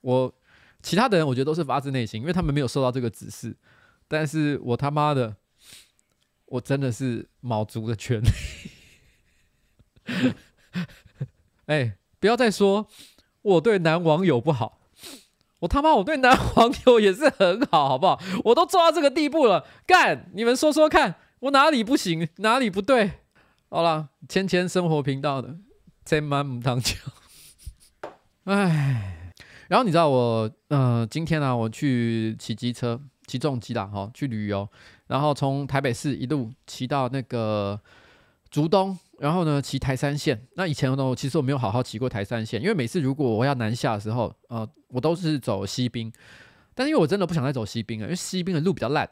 [0.00, 0.34] 我
[0.88, 3.54] 其他的人，我觉得都是发自内心，因为他们没有受到这个指示。
[4.08, 5.36] 但是我他妈的，
[6.46, 8.28] 我真的是卯足了全力。
[11.66, 12.88] 哎，不要再说
[13.42, 14.80] 我对男网友不好。
[15.58, 18.18] 我他妈，我对男网友也是很好，好不好？
[18.44, 20.30] 我都做到这个地步了，干！
[20.32, 23.10] 你们说说看，我哪里不行，哪里不对？
[23.68, 25.58] 好了，千千生活频道的
[26.06, 26.94] 千万母汤酒。
[28.44, 29.17] 哎，
[29.68, 34.68] 然后你知道我，呃，今天呢、啊，我去骑机车，骑重机啦，哈，去旅游，
[35.06, 37.80] 然后从台北市一路骑到那个
[38.50, 38.98] 竹东。
[39.18, 40.40] 然后呢，骑台三线。
[40.54, 46.12] 那以前呢，我其实我没有好好骑过台三线，因为每次如果我要南下的时候，呃，我都是走西滨。
[46.72, 49.10] 但是因为我真的不想再走西滨了，因为西滨的路比较烂，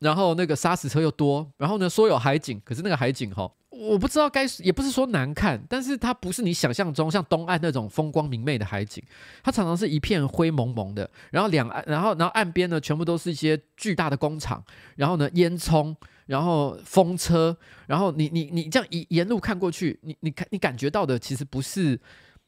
[0.00, 1.50] 然后那个砂石车又多。
[1.56, 9.02] 然后呢，说有海景，可是那个海景哈，我不知道该，也不是说难看，但是它不是你想象中像东岸那种风光明媚的海景，
[9.42, 11.08] 它常常是一片灰蒙蒙的。
[11.30, 14.64] 然后两岸，然后然后岸边呢，全部都是一些巨大的工厂，
[14.96, 15.94] 然后呢，烟囱。
[16.26, 17.56] 然后风车，
[17.86, 21.96] 然后你你你这样沿沿路看过去，你你看你感觉到的其实不是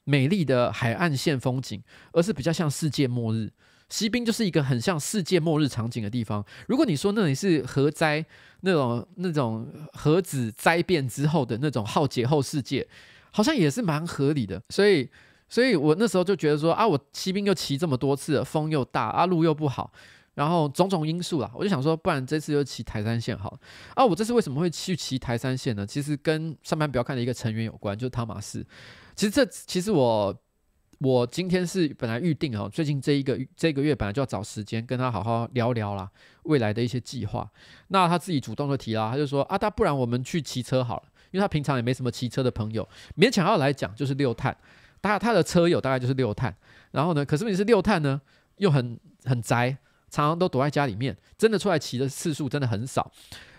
[0.03, 1.81] 美丽的海岸线风景，
[2.13, 3.49] 而是比较像世界末日。
[3.89, 6.45] 西滨就是一个很像世界末日场景的地方。
[6.67, 8.25] 如果你说那里是核灾
[8.61, 12.87] 那种那种核子灾变之后的那种浩劫后世界，
[13.31, 14.61] 好像也是蛮合理的。
[14.69, 15.09] 所以，
[15.49, 19.93] 所以我那时候就觉得说啊，我西滨又骑这么多次，风又大，啊路又不好。
[20.35, 23.59] 然后种种因素啦，我就想说，不然这次就骑台三线好了。
[23.97, 25.85] 啊，我这次为什么会去骑台三线呢？
[25.85, 28.65] 其实跟上班不要看的一个成员有关，就是汤马斯。
[29.17, 30.33] 其实这其实我
[30.99, 36.11] 我今天是本来预定哦，最近这一个这个月本来就要找时间跟他好好聊聊啦，
[36.45, 37.49] 未来的一些计划。
[37.89, 44.57] 那他自己主动的提啦，他就说啊，那不然我们去骑车好了，因为他平常也没什么骑车的朋友，勉强要来讲就是六碳，
[45.01, 46.55] 他他的车友大概就是六碳。
[46.91, 48.21] 然后呢，可是问题是六碳呢
[48.57, 49.77] 又很很宅。
[50.11, 53.13] 常常都躲在家里面，真的出来骑的次数真的很少，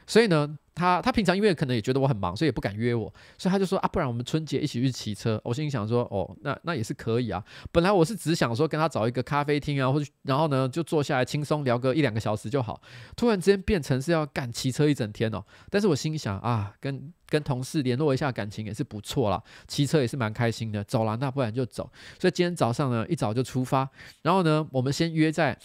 [0.08, 5.39] 所以呢，他他平常因为可能也觉得我很忙，所以也不敢约我，所以他就说啊，不然我们春节一起去骑车。
[5.43, 7.43] 我心里想说，哦，那那也是可以啊。
[7.73, 12.82] 本来我是只想说跟他找一个咖啡厅啊，或者然后呢就坐下来轻松聊个一两个小时就好。
[13.17, 15.43] 突然之间变成是要干骑车一整天哦。
[15.69, 20.84] 但是我心想啊，跟跟同事联络一下感情也是不错啦，骑车也是蛮开心的。
[20.86, 21.91] 走了，那不然就走。
[22.17, 23.89] 所以今天早上呢一早就出发，
[24.21, 25.57] 然后呢我们先约在。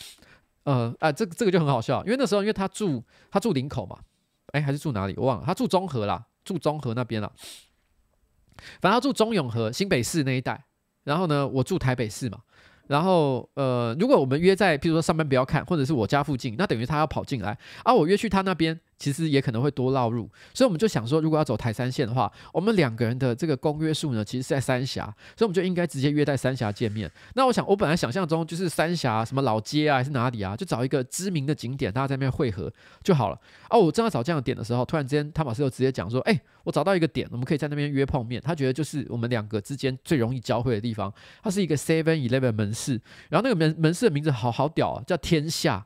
[0.64, 3.98] 呃啊，这个这个就很好笑，因为那时候因为他住他住林口嘛，
[4.54, 5.14] 哎，还是住哪里？
[5.16, 7.30] 我忘了，他住中和啦，住中和那边啦，
[8.80, 10.64] 反正他住中永和新北市那一带，
[11.02, 12.38] 然后呢，我住台北市嘛。
[12.86, 25.04] 然后，呃，如果我们约在，譬如说上班不要看，或者是我家附近，那等于他要跑进来，而、啊、我约去他那边，其实也可能会多绕路，所以我们就想说，如果要走台三线的话，我们两个人的这个公约数呢，其实是在三峡，
[25.36, 27.10] 所以我们就应该直接约在三峡见面。
[27.34, 32.72] 那我想，我本来想象中就是三峡什么老街啊，还是哪里啊，就找一个知名的景点，大家在那边汇合
[33.02, 33.38] 就好了。
[33.70, 38.40] 哦、我正要找这样的点的时候，突然之间汤马斯又直接讲说，哎，我找到一个点，我们可以在那边约碰面。
[38.40, 45.84] 他觉得就是我们两个之间最容易交汇的地方，它是一个 Seven Eleven 门市，然后那个门门市的名字好好屌啊，叫天下，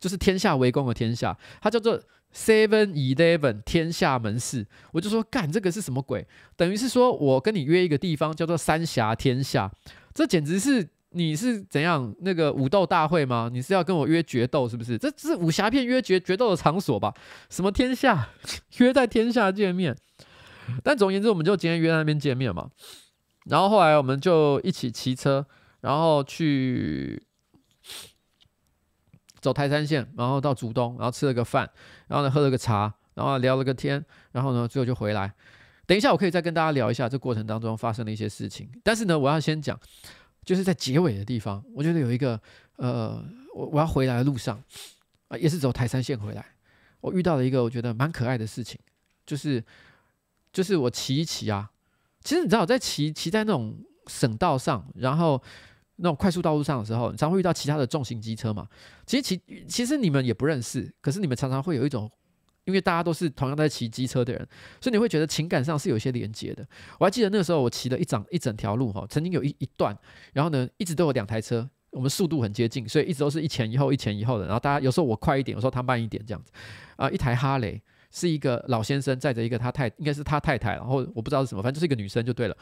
[0.00, 2.00] 就是天下为公的天下，它叫做
[2.36, 4.66] Seven Eleven 天下门市。
[4.92, 6.26] 我就说干这个是什么鬼？
[6.54, 9.72] 等于是说我跟你约一个地方叫做三峡天下，
[10.12, 13.48] 这简直是你是怎样那个武斗大会吗？
[13.50, 14.98] 你是要跟我约决斗是不是？
[14.98, 17.14] 这是武侠片约决决斗的场所吧？
[17.48, 18.28] 什么天下
[18.78, 19.96] 约在天下见面？
[20.84, 22.68] 但总而言之，我们就今天约在那边见面嘛。
[23.46, 25.46] 然后后来我们就一起骑车。
[25.82, 27.22] 然后去
[29.46, 31.70] 走台山线，然后到竹东，然后吃了个饭，
[32.08, 35.32] 然后呢喝了个茶，然后聊了个天，然后呢最后就回来。
[35.86, 38.68] 等一下我可以再跟大家聊一下这过程当中发生的一些事情。
[38.82, 39.78] 但是呢，我要先讲，
[40.44, 42.40] 就是在结尾的地方，我觉得有一个
[42.74, 43.24] 呃，
[43.54, 44.60] 我我要回来的路上
[45.28, 46.44] 啊，也是走台山线回来，
[47.00, 48.80] 我遇到了一个我觉得蛮可爱的事情，
[49.24, 49.62] 就是
[50.52, 51.70] 就是我骑一骑啊，
[52.24, 53.78] 其实你知道我在骑骑在那种
[54.08, 55.40] 省道上，然后。
[55.96, 58.68] 那种快速道路上的时候，你常会遇到其他的重型机车嘛？
[59.06, 62.10] 其实其其实你们也不认识，可是你们常常会有一种，
[62.64, 64.48] 因为大家都是同样在骑机车的人，
[64.80, 66.66] 所以你会觉得情感上是有一些连接的。
[66.98, 69.96] 我还记得那个时候我骑了一整一整条路哈，曾经有一一段，
[70.32, 74.44] 然后呢一直都有两台车，我们速度很接近，所以一直都是一前一后一前一后的。
[74.44, 76.52] 然后大家有时候我快一点，有时候他慢一点这样子
[76.96, 77.08] 啊。
[77.08, 77.80] 一台哈雷
[78.16, 82.56] 是一个老先生载着一个他太应该是他太太，然后我不知道是什么，反正就是一个女生就对了。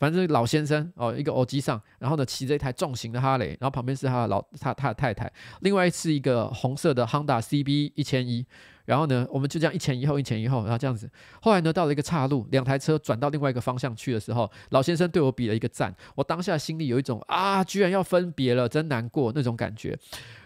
[0.00, 8.44] 反正老先生哦，一个欧机上，然后呢骑着一台重型的哈雷，然后旁边是他的老他他的太太，另外是一个红色的 Honda CB 一千一。
[8.84, 11.10] 然后呢，我们就这样一前一后，一前一后，然后这样子。
[11.42, 15.92] 后来呢，到了一个岔路，两台车转到另外一个方向去的时候，老先生对我比了一个赞。
[16.14, 19.98] 我当下心里有一种啊，居然要分别了，真难过那种感觉。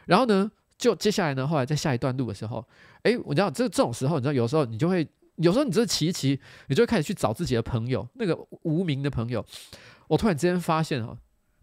[0.07, 0.51] 然后呢，
[0.81, 2.67] 就接下来呢，后来在下一段路的时候，
[3.03, 5.07] 哎，我知道这这种时候，你知道有时候你就会，
[5.37, 9.45] 有时候你这骑一骑，你就会开始去找自己的朋友，那个无名的朋友。
[10.09, 11.17] 我突然之间发现哦，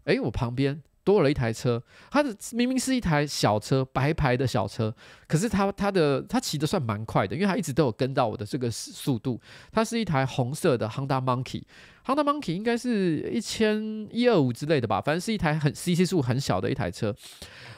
[0.04, 0.80] 哎，我旁边。
[1.04, 4.94] 多了一台车，它的明明是一台小车，白牌的小车，
[5.26, 9.40] 可是它它的它骑的算蛮快的，因为它一直都有跟到我的这个速度。
[9.72, 17.16] 它是一台红色的 Honda Monkey，Honda Monkey 应该是一千一二五之类的吧，反正是一台很 CC 数很小的一台车，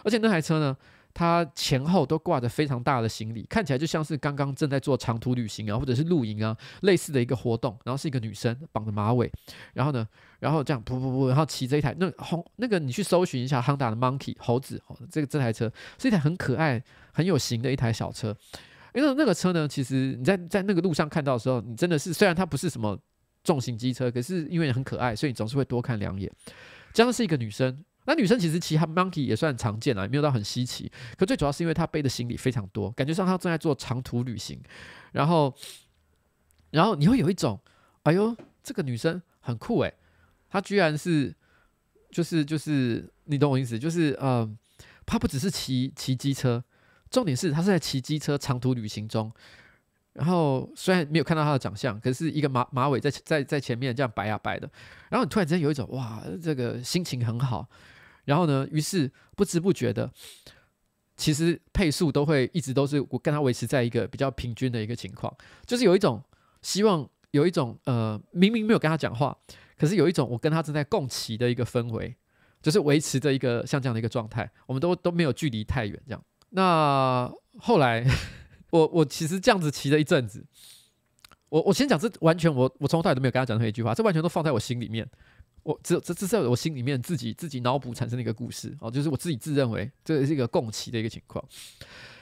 [0.03, 0.77] 而且那台车呢，
[1.13, 7.77] 它前后都挂着非常大的行李，看起来就像是刚刚正在做长途旅行啊，或者是露营啊，类似的一个活动。
[7.85, 9.31] 然后是一个女生绑着马尾，
[9.75, 10.07] 然后呢，
[10.39, 14.81] 然后这样噗噗噗，然后骑着一台那红那个，你去搜寻一下 Honda 的 Monkey 猴子，
[15.11, 16.83] 这个这台车是一台很可爱、
[17.13, 18.37] 很有型的一台小车。
[18.95, 22.99] 因为那个车呢，其实你在在那个路上看到的时候，你真的是虽然它不是什么
[23.45, 26.31] 重型机车，可是因为很可爱，所以你总是会多看两眼。
[26.93, 27.85] 这样是一个女生。
[28.07, 30.91] 那女生其实骑哈 Monkey 也算常见了，也没有到很稀奇。
[31.17, 34.61] 可最主要是因为她背的行李非常多，感觉上她正在做长途旅行。
[35.13, 35.55] 然后，
[36.71, 37.61] 然后你会有一种，
[38.05, 39.95] 哎呦，这个女生很酷诶，
[40.49, 41.35] 她居然是，
[42.11, 44.49] 就是就是，你懂我意思，就是呃，
[45.05, 46.65] 她不只是骑骑机车，
[47.11, 49.33] 重点是她是在骑机车长途旅行中。
[50.13, 54.69] 然后虽然没有看到他的长相，可是一个马马尾在在在前面这样摆呀摆的，
[55.09, 57.69] 然后你突然之间有一种哇，这个心情很好。
[58.25, 60.11] 然后呢，于是不知不觉的，
[61.17, 65.35] 其实配速都会一直都是我跟他维持在一个比较平均的一个情况，
[65.65, 66.23] 就是有一种
[66.63, 69.37] 希望，有一种呃，明明没有跟他讲话，
[69.77, 72.15] 可是有一种我跟他正在共骑的一个氛围，
[72.63, 76.23] 就是维持着一个像这样的一个状态，我们都都没有距离太远这样。
[76.51, 78.05] 那后来
[78.71, 80.45] 我我其实这样子骑了一阵子，
[81.49, 85.09] 我我先讲这完全我我从头到尾都没有跟他讲任何一句话，这完全都放在我心里面。
[85.63, 91.45] 我这这这是我心里面自己自己脑补产生的一个故事哦，就是我自己自认为这是一个共骑的一个情况。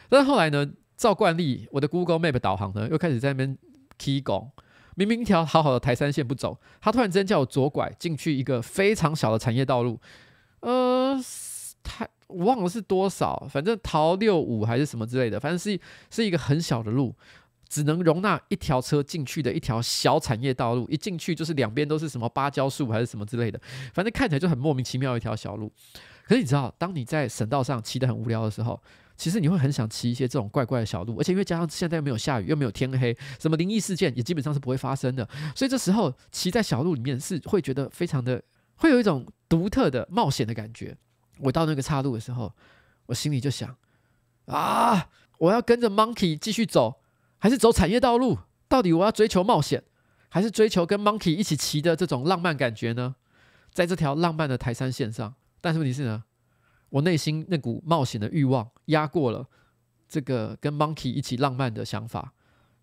[0.08, 3.56] 但是后来呢，照惯例，我的 Google Map 导航呢又开始在那边
[3.96, 4.50] 起拱，
[4.96, 10.00] 明明一条好好的台三线不走，他突然之间叫我左拐进去一个非常小的产业道路，
[10.58, 11.16] 呃，
[11.82, 17.14] 太我忘了是多少，反正桃六五还是什么之类的，反正是是一个很小的路。
[17.70, 23.60] 只能容纳一条车进去的一条小产业道路，一进去就是两边都是什么芭蕉树还是什么之类的，
[23.92, 25.70] 反正看起来就很莫名其妙一条小路。
[26.24, 28.82] 可是你知道，当你在省道上骑得很无聊的时候，
[29.18, 38.42] 其实你会很想骑一些这种怪怪的小路，而且因为加上现在又没有下雨，又没有天黑，什么灵异事件也基本上是不会发生的，所以这时候骑在小路里面是会觉得非常的，
[38.76, 40.96] 会有一种独特的冒险的感觉。
[41.40, 42.52] 我到那个岔路的时候，
[43.06, 43.76] 我心里就想
[44.46, 45.08] 啊，
[45.38, 47.00] 我要跟着 Monkey 继续走。
[47.40, 48.36] 还是走产业道路？
[48.66, 49.80] 到底我要追求冒险，
[50.28, 53.14] 还是追求跟 Monkey 一起骑的这种浪漫感觉呢？
[53.72, 56.24] 在这条浪漫的台山线上，但是问题是呢，
[56.88, 59.46] 我内心那股冒险的欲望压过了
[60.08, 62.32] 这个跟 Monkey 一起浪漫的想法，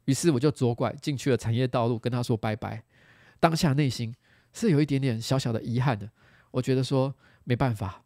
[0.06, 2.82] 于是我就左拐进去了产业道路，跟他说拜拜。
[3.42, 4.16] 当下内心
[4.54, 6.10] 是有一点点小小的遗憾的，
[6.52, 8.02] 我觉得说没办法，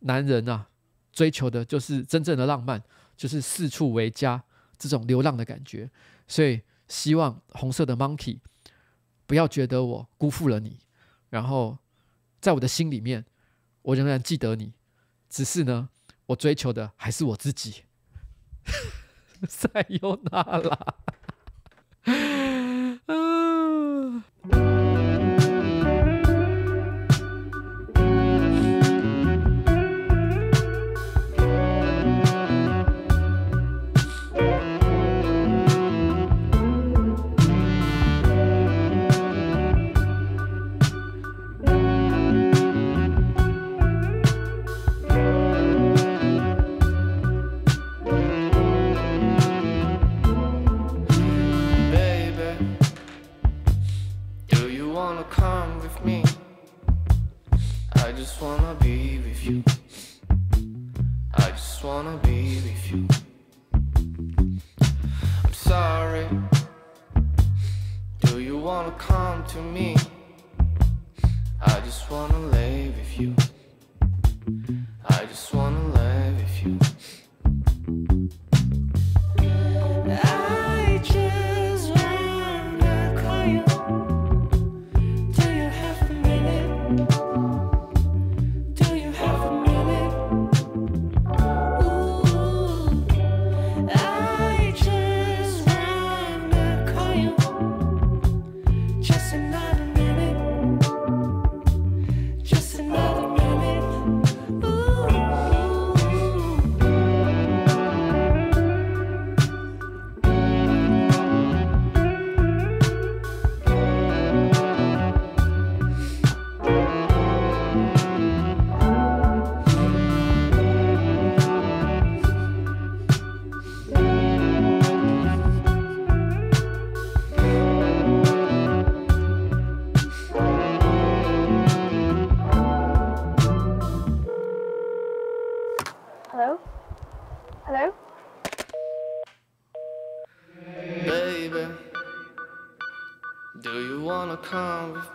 [0.00, 0.68] 男人啊，
[1.12, 2.82] 追求的就是真正的浪漫，
[3.16, 4.44] 就是四处为家。
[4.80, 5.90] 这种流浪的感觉，
[6.28, 8.38] 所以希望红色的 Monkey
[9.26, 10.78] 不要觉得我辜负了你，
[11.30, 11.76] 然后
[12.40, 13.24] 在我的心里面，
[13.82, 14.72] 我仍然记得你，
[15.28, 15.88] 只是呢，
[16.26, 17.82] 我追求的还是我自己。
[19.48, 19.68] 塞
[20.00, 20.94] 尤那拉。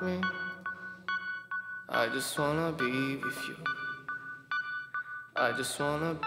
[0.04, 0.22] Me?
[1.88, 3.56] I just wanna be with you.
[5.36, 6.18] I just wanna.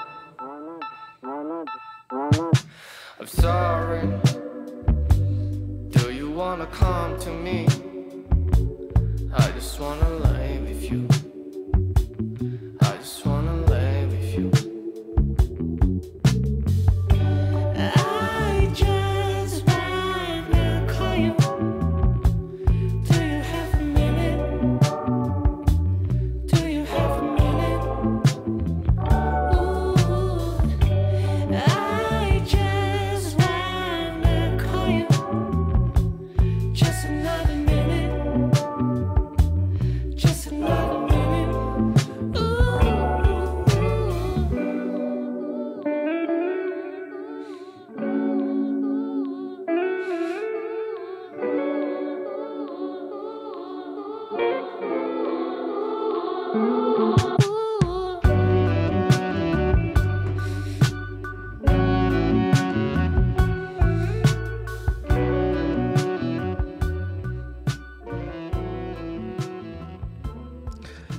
[3.20, 4.02] I'm sorry.
[5.90, 7.66] Do you wanna come to me?
[9.34, 10.08] I just wanna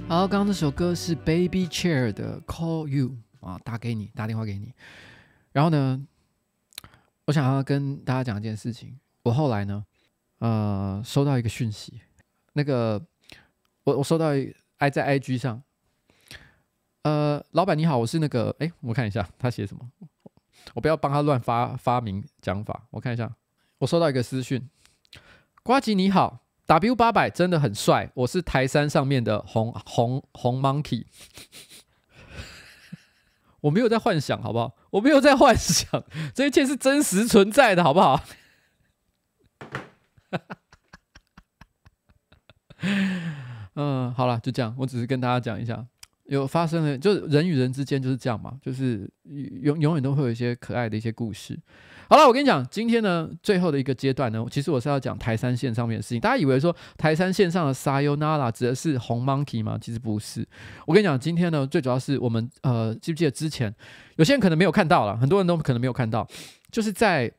[0.09, 4.73] 好，刚刚那首歌是 Baby Chair 的 Call You 啊，打给你，打电话给你。
[5.51, 6.07] 然后呢，
[7.25, 8.97] 我想要跟大家讲一件事情。
[9.23, 9.85] 我后来呢，
[10.39, 11.99] 呃，收到一个讯息，
[12.53, 13.05] 那个
[13.83, 15.61] 我我收到一爱在 IG 上，
[17.01, 19.91] 呃，老板你好，我是那个，哎，我看一下他写什么，
[20.73, 23.35] 我不要帮他乱发发明讲法，我看一下，
[23.79, 24.69] 我收到一个私讯，
[25.63, 26.46] 呱吉你好。
[26.68, 31.05] W 八百真的很帅，我是台山上面的红红红 monkey，
[33.61, 34.76] 我没有在幻想，好不好？
[34.91, 36.03] 我没有在幻想，
[36.36, 38.22] 这一切是真实存在的，好不好？
[43.76, 45.88] 嗯，好了，就这样，我只是跟大家讲一下。
[46.26, 51.57] 有发生了，就是人与人之间就是这样嘛，就是永永远都会有一些可爱的一些故事。
[52.09, 56.19] 好了，我跟你讲，今天呢，最后的一个阶段呢，其实我是要讲台山线上面的事情。
[56.19, 59.77] 大家以为说台山线上的 Sayonara 指的是红 monkey 吗？
[59.81, 60.47] 其实不是。
[60.85, 63.73] 我跟你讲，今天呢，最主要是我们呃，记不记得之前
[64.15, 66.27] 有些人可能没有看到了，很多人都可能没有看到，
[66.71, 67.31] 就是在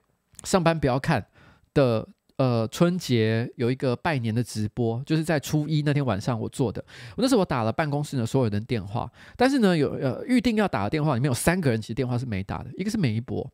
[0.45, 1.27] 上班不要看
[1.75, 2.07] 的。
[2.39, 6.81] 呃，春节有一个拜年的直播，就是在初一那天晚上我做的。
[7.17, 13.45] 我那时候我打了办公室的所有人电话，但是呢，有呃预定要打的电话里面有三个人其实电话是没打的，一个是梅一博，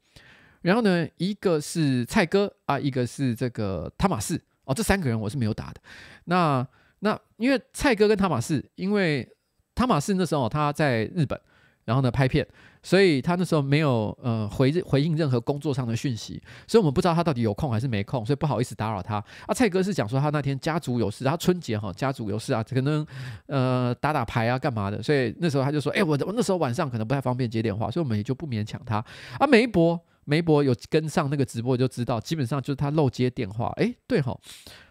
[0.65, 5.81] 然后呢，一个是蔡哥啊，一个是这个汤马士哦，这三个人我是没有打的。
[6.25, 6.67] 那
[7.01, 9.29] 那因为蔡哥跟汤马士，因为
[9.75, 11.39] 汤马士那时候他在日本，
[11.85, 12.47] 然后呢拍片。
[12.87, 16.39] 所以他那时候没有呃回回应任何工作上的讯息，
[16.69, 19.17] 所以我们不知道他到底有空还是没空，所以不好意思打扰他。
[19.47, 23.07] 啊，蔡哥是讲说他那天家族有事，他春节哈家族有事啊，可能
[23.47, 28.97] 呃打打牌啊干嘛的，所以那时候他就说，哎、我我那时候晚上可能不太方便接电话，所以我们也就不勉强他。
[29.39, 33.73] 啊，梅博梅博有跟上那个直播就知道，基本上就是他漏接电话。
[33.77, 34.39] 哎、对哈，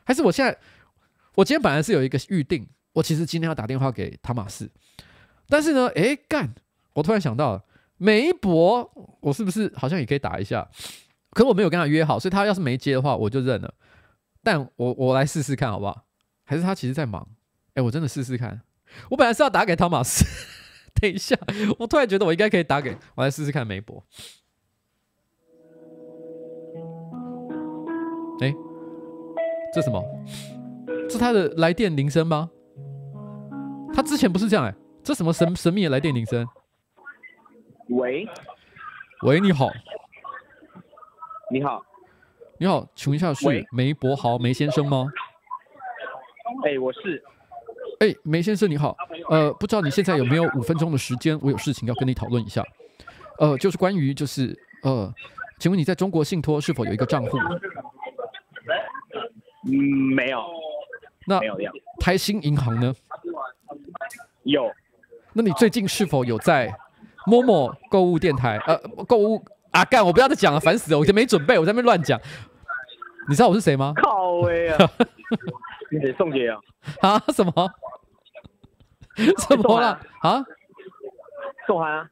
[0.04, 0.58] 还是我现在
[1.36, 4.70] 我今天本来是有一个预定，我其实今天要打电话给汤马斯，
[5.48, 6.54] 但是呢，哎、干，
[6.94, 7.64] 我突然想到了。
[7.98, 10.68] 梅博，我是不是好像也可以打一下？
[11.30, 13.74] 可我没有跟他约好，所以他要是没接的话，我就认了。
[14.44, 16.06] 但我我来试试看好不好？
[16.44, 17.26] 还是他其实在忙？
[17.76, 18.62] 哎，我真的试试看。
[19.10, 20.26] 我本来是要打给汤马斯，
[21.00, 21.38] 等一下，
[21.80, 24.04] 我突然觉得我应该可以打给我来试试看梅博。
[28.42, 28.54] 哎，
[29.74, 30.04] 这什么？
[31.10, 32.50] 是他的来电铃声吗？
[33.94, 34.74] 他之前不是这样哎，
[35.04, 36.48] 这什么神神秘的来电铃声？
[37.90, 38.28] 喂，
[39.24, 39.70] 喂，你好，
[41.52, 41.84] 你好，
[42.58, 45.06] 你好，请问一下是梅博豪梅先生吗？
[46.66, 47.22] 哎、欸，我是，
[48.00, 48.96] 哎、欸，梅先生你好，
[49.30, 51.38] 呃，不知道你现在有没有五分钟的时间？
[51.44, 52.64] 我有事情要跟你讨论一下，
[53.38, 55.14] 呃，就是关于就是呃，
[55.60, 57.38] 请问你在中国信托是否有一个账户？
[59.66, 59.72] 嗯，
[60.16, 60.44] 没有，
[61.28, 61.74] 那没有这样。
[62.00, 62.94] 台新银行呢？
[64.44, 64.72] 有，
[65.34, 66.74] 那你最近是否有在？
[67.26, 69.42] 某某购物电台，呃，购物
[69.72, 72.20] 啊，干，我不要再讲了，烦死了，我就没准备，我在那边乱讲。
[73.30, 73.94] 你知道我是谁吗？
[73.96, 74.78] 靠威啊！
[75.90, 76.60] 你是宋杰啊？
[77.00, 77.24] 啊？
[77.30, 77.54] 什么？
[79.48, 79.98] 什么了？
[80.20, 80.44] 啊？
[81.66, 82.10] 宋涵啊？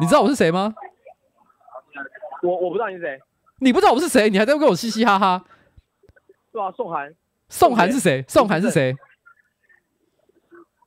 [0.00, 0.74] 你知道我是谁吗？
[2.42, 3.20] 我我不知道你是谁。
[3.58, 4.30] 你不知道我是谁？
[4.30, 5.44] 你还在跟我嘻嘻哈哈？
[6.56, 7.14] 是啊，宋涵。
[7.48, 8.24] 宋涵是谁？
[8.26, 8.96] 宋涵是谁？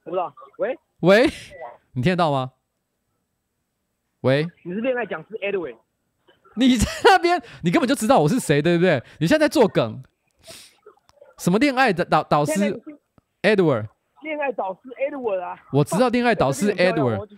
[0.03, 0.33] 我不知道。
[0.57, 0.77] 喂？
[1.01, 1.29] 喂？
[1.93, 2.53] 你听得到吗？
[4.21, 5.77] 喂，你是恋爱讲师 Edwin，
[6.55, 9.01] 你在那边，你根本就知道我是谁，对不对？
[9.19, 10.03] 你现在在做梗，
[11.37, 12.81] 什么恋爱的导导师
[13.41, 13.87] Edward？
[14.21, 17.29] 恋爱导师 Edward 啊，我知道恋爱导师 Edward。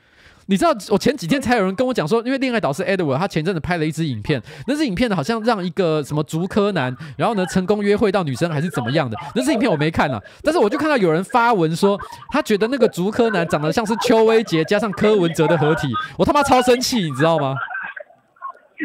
[0.52, 11.98] 你知道我前几天才有人跟我讲说，因为恋爱导师 Edward 他前阵子拍了一支影片，那支影片呢好像让一个什么竹科男，然后呢成功约会到女生还是怎么样的，那支影片我没看啊，但是我就看到有人发文说，
[12.32, 15.88] 他觉得那个竹科男长得像是邱威杰加上柯文哲的合体，
[16.20, 17.56] 我他妈超生气，你知道吗？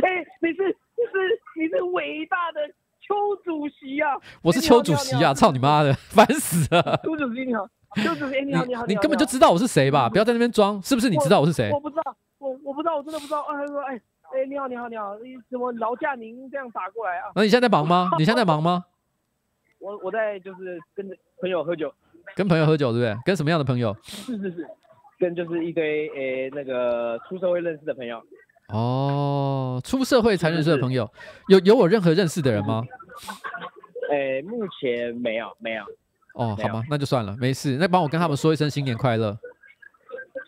[0.04, 1.18] 哎、你是你是
[1.58, 2.60] 你是伟大的
[3.06, 4.16] 邱主席啊！
[4.42, 7.00] 我是邱主席啊，操你妈的，烦死了！
[7.04, 10.08] 邱主席你好，邱主席、哎你好你好，你根本就知道我是谁吧？
[10.08, 11.78] 不要在那边装，是不是你知道我是谁我？？
[11.80, 13.42] 不知道，我我不知道，我真的不知道。
[13.42, 13.94] 啊，他说哎
[14.34, 17.30] 哎你好你好你好，你怎么劳驾您这样打过来啊？
[17.36, 18.10] 那你现在在忙吗？
[18.18, 18.84] 你现在在忙吗？
[19.78, 21.06] 我我在就是跟
[21.40, 21.92] 朋友喝酒，
[22.34, 23.16] 跟朋友喝酒对不对？
[23.24, 23.94] 跟什么样的朋友？
[24.02, 24.66] 是是是，
[25.18, 28.20] 跟就是一堆诶、那个出社会认识的朋友。
[28.68, 31.08] 哦，出社会才认识的朋友，
[31.48, 32.82] 有有我任何认识的人吗？
[34.10, 35.82] 诶、目前没有没有。
[36.34, 37.76] 哦，好吧，那就算了，没事。
[37.80, 39.36] 那帮我跟他们说一声新年快乐。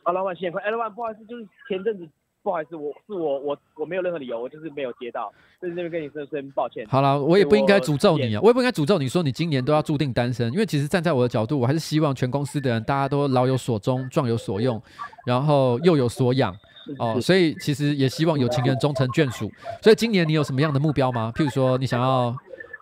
[0.05, 0.69] 啊，老板新年快乐！
[0.69, 2.07] 哎，老板不好意思，就是前阵子
[2.43, 6.87] 不好意思，我是我我我没有任何理由，我就是没有接到，在这边跟你说声抱歉。
[6.89, 14.81] 好了，我也不应该诅咒你啊，我也不应该诅咒你说你今年都要注定单身，因为其实站在我的角度，我还是希望全公司的人大家都老有所终，壮有所用，
[15.27, 16.55] 然后幼有所养
[16.99, 19.51] 哦，所以其实也希望有情人终成眷属。
[19.83, 21.33] 所以今年你有什么样的目标吗？
[21.35, 22.35] 譬如说你想要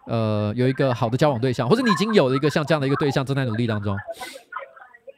[0.06, 3.96] 呃有一个好的交往对象，或者你已经有了一个像这样的一个对象正在努力当中。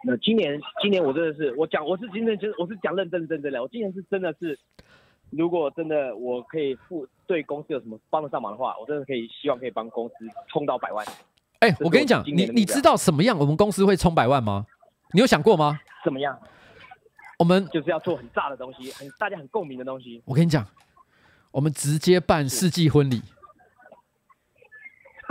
[0.04, 4.58] 那今年今年我真的是我讲我是今年就是我是讲认真真真的，我今年是真的是，
[5.30, 10.14] 如果真的我可以付对公司有什么帮得上忙的话，我真的可以希望可以帮公司
[10.48, 11.04] 冲到百万。
[11.58, 14.64] 哎、是我跟你讲你你知道什么样我们公司会冲百万吗？
[15.12, 15.78] 你有想过吗？
[16.04, 16.38] 怎么样？
[17.38, 20.22] 我们就是要做很炸的东西，很大家很共鸣的东西。
[20.24, 20.64] 我跟你讲，
[21.50, 23.20] 我们直接办世纪婚礼。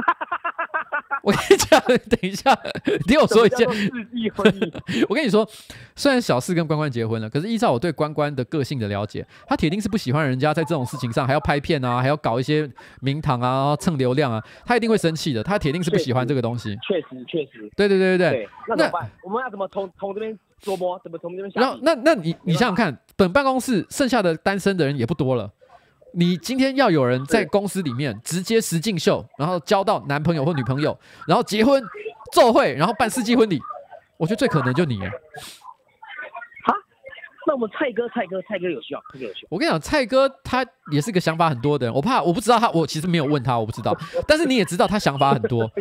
[1.24, 3.68] 我跟你讲，等一下，你听我说一件
[5.10, 5.48] 我跟你说，
[5.96, 12.70] 虽然小四跟关关结婚了，可是依照我对关关的个性的了解，他铁定是不喜欢人家在这种事情上还要拍片啊， 还要搞一些
[13.02, 15.44] 名堂啊，蹭流量啊，他一定会生气的。
[15.44, 16.78] 他铁定是不喜欢这个东西。
[16.88, 17.70] 确实确实。
[17.76, 18.50] 对对对对对。
[18.70, 19.12] 那怎么办？
[19.24, 21.00] 我们要怎么从从这边琢磨？
[21.04, 21.78] 怎么从这边下然后？
[21.82, 25.52] 那那你你想想看，本办公室剩下的单身的人也不多了。
[26.20, 30.98] 你今天要有人在公司里面直接实境秀，然后交到男朋友或女朋友，
[31.28, 31.80] 然后结婚、
[32.34, 33.62] 奏会，然后办世纪婚礼，
[34.18, 35.12] 我觉得最可能就你耶。
[37.48, 39.48] 那我们蔡哥，蔡哥，蔡哥有需要，蔡哥有需要。
[39.50, 43.96] 我跟你讲，蔡哥他也是个想法很多的人，我怕我不知道他，我其实没有问他，我不知道。
[44.28, 45.72] 但是你也知道他想法很多，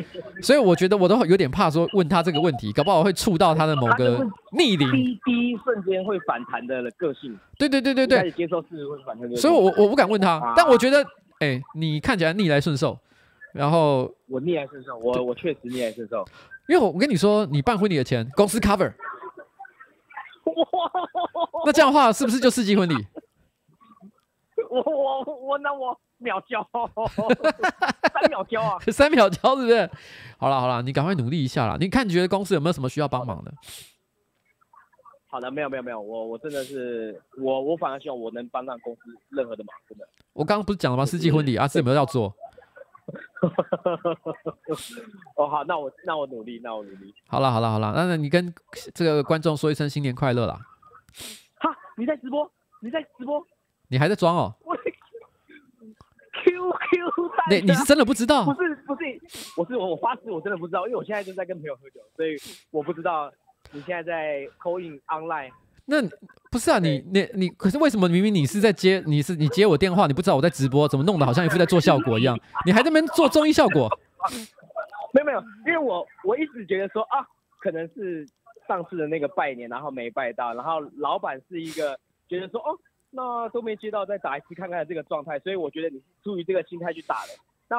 [0.40, 4.24] 所以我觉得我都有点怕说问他这个问题，搞不好会触到他的某个
[4.56, 5.18] 逆鳞。
[5.24, 9.36] 第一瞬间会反弹的个性，对对对对对，开始接受事会反弹的。
[9.36, 11.04] 所以我我不敢问他啊，但我觉得，
[11.40, 12.96] 哎，你看起来逆来顺受，
[13.52, 16.24] 然后我逆来顺受，我我确实逆来顺受。
[16.68, 18.92] 因为我我跟你说，你办婚礼的钱公司 cover，
[21.66, 22.94] 那这样的话是不是就世纪婚礼？
[24.70, 26.66] 我我我那我秒交，
[28.12, 28.78] 三秒交啊！
[28.90, 29.90] 三秒交是不是？
[30.38, 31.76] 好了好了，你赶快努力一下啦！
[31.78, 33.52] 你看你觉得公司有没有什么需要帮忙的？
[35.28, 40.08] 好的，没有没有没有，我我真的是我我反而希望我能帮上公司任何的忙，真的。
[40.32, 41.04] 我刚刚不是讲了吗？
[41.06, 42.34] 世纪婚礼啊，是有没有要做？
[45.36, 47.14] 哦好，那我那我努力，那我努力。
[47.28, 48.52] 好了好了好了，那那你跟
[48.94, 50.58] 这个观众说一声新年快乐啦！
[51.60, 52.50] 哈，你在直播？
[52.80, 53.44] 你在直播？
[53.88, 54.54] 你还在装哦？
[54.64, 54.76] 我
[56.44, 58.52] QQ 弹你你是真的不知道不？
[58.62, 59.20] 是不是，
[59.56, 62.36] 我是我我发誓我真的不知道，因为我现在就在跟朋友喝酒，所以
[62.70, 63.30] 我不知道
[63.72, 65.52] 你现在在 call in online。
[65.86, 66.02] 那
[66.50, 72.38] 不是啊，你你你，可是为什么明明你是在接，你是你接我电话，你不知道我在直播，怎么弄得好像一副在做效果一样？
[72.66, 73.88] 你还在那边做综艺效果？
[75.14, 77.26] 没有没有，因为我我一直觉得说啊，
[77.60, 78.26] 可能是
[78.66, 82.76] 上次的那个拜年，然后没拜到，然后老板是一个觉得说哦，
[83.10, 87.32] 那都没接到，再打一次看看这个状态，所以我觉得你是出于这个心态去打的。
[87.68, 87.78] 那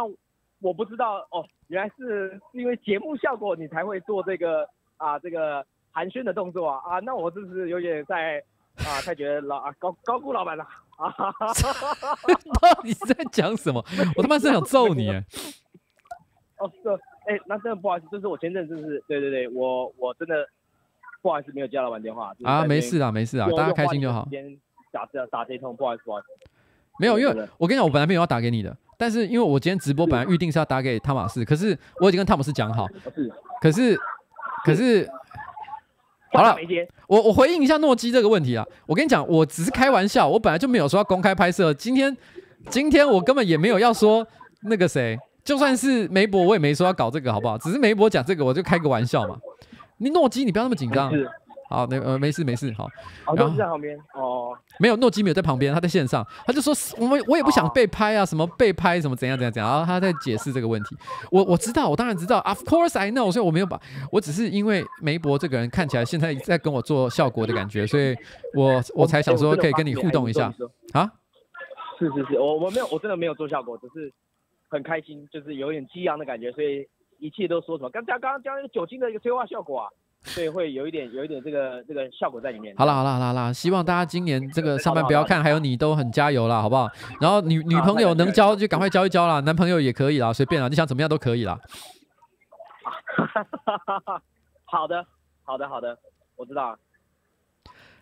[0.60, 5.64] 我不知道哦，原来是是因为节目效果你才会做这个啊这个
[5.98, 8.40] 寒暄的动作啊啊，那我是不是有点在
[8.86, 10.64] 啊，太觉得老啊高高估老板了
[10.96, 11.10] 啊？
[12.62, 13.84] 到底在讲什么？
[14.16, 15.26] 我他妈是想揍你哎！
[16.62, 16.90] 哦，是，
[17.26, 20.48] 哎、那真的不好意思，这是我前阵子是，对对对，我我真的
[21.24, 24.28] 不好意思没有接到老板电话啊，没事啊，没事啊，大家开心就好。
[24.30, 24.56] 先
[24.92, 26.28] 打这打这一通，不好意思，不好意思。
[27.00, 32.86] 没有，因为我跟你讲，我本来没有要打给你的，但是因为我今天直播本来预定是要打给汤马斯，可是我已经跟汤马斯讲好，
[33.60, 34.00] 可是
[34.64, 35.08] 可是
[36.34, 36.56] 好了，
[37.08, 38.66] 我我回应一下诺基这个问题啊。
[38.86, 41.74] 我跟你讲，我只是开玩笑，我本来就没有说要公开拍摄。
[41.74, 42.16] 今天
[42.70, 44.28] 今天我根本也没有要说
[44.64, 47.58] 那个谁，就算是梅博，我也没说要搞这个，好不好？
[47.58, 49.38] 只是梅博讲这个，我就开个玩笑嘛。
[49.98, 51.12] 你诺基，你不要那么紧张。
[51.70, 52.86] 好，那呃没事没事，好。
[53.26, 54.58] 哦，诺基在旁边哦。
[54.80, 56.26] 没有，诺基没有在旁边，他在线上。
[56.46, 59.70] 他就说，我们我也不想被拍啊，什么被拍什么怎样怎样怎样。
[59.70, 60.96] 然后他在解释这个问题。
[61.32, 63.32] 我我知道，我当然知道，Of course I know。
[63.32, 63.80] 所以我没有把，
[64.12, 68.16] 我只是因为梅博这个人看起来现在在跟我做效果的感觉，所以
[68.56, 70.54] 我我才想说可以跟你互动一下
[70.94, 71.12] 啊。
[72.00, 74.14] 是是是，我我没有，我真的没有做效果，只是
[74.70, 76.88] 很开心，就是有点激昂的感觉，所以
[77.20, 79.90] 一切都说什么刚刚刚刚讲那个酒精的一个催化效果啊。
[80.24, 82.76] 所以会有一点，有一点这个这个效果在里面。
[82.78, 86.90] 好了好了好了好了，希望大家今年这个上班不要看，还有你都很加油啦，好不好？
[87.22, 91.58] 然后女女朋友能交就赶快交一交啦，男朋友也可以啦，随便啦，你想怎么样都可以啦。
[94.66, 95.06] 好的
[95.44, 95.98] 好的好的，
[96.36, 96.80] 我知道了。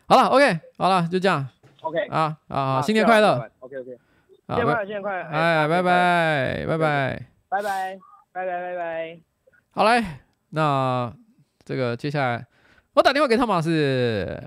[0.07, 1.47] 好了，OK，好了，就这样。
[1.82, 3.49] OK 啊啊，新年快乐。
[3.59, 3.97] OK OK，
[4.47, 5.30] 新年快乐，新年快乐。
[5.30, 7.61] 哎，拜拜拜拜拜拜
[8.34, 9.20] 拜拜拜拜。
[9.72, 10.03] 好嘞，
[10.49, 11.13] 那。
[11.66, 12.45] 这个接下来，
[12.93, 14.39] 我打电话给汤马斯。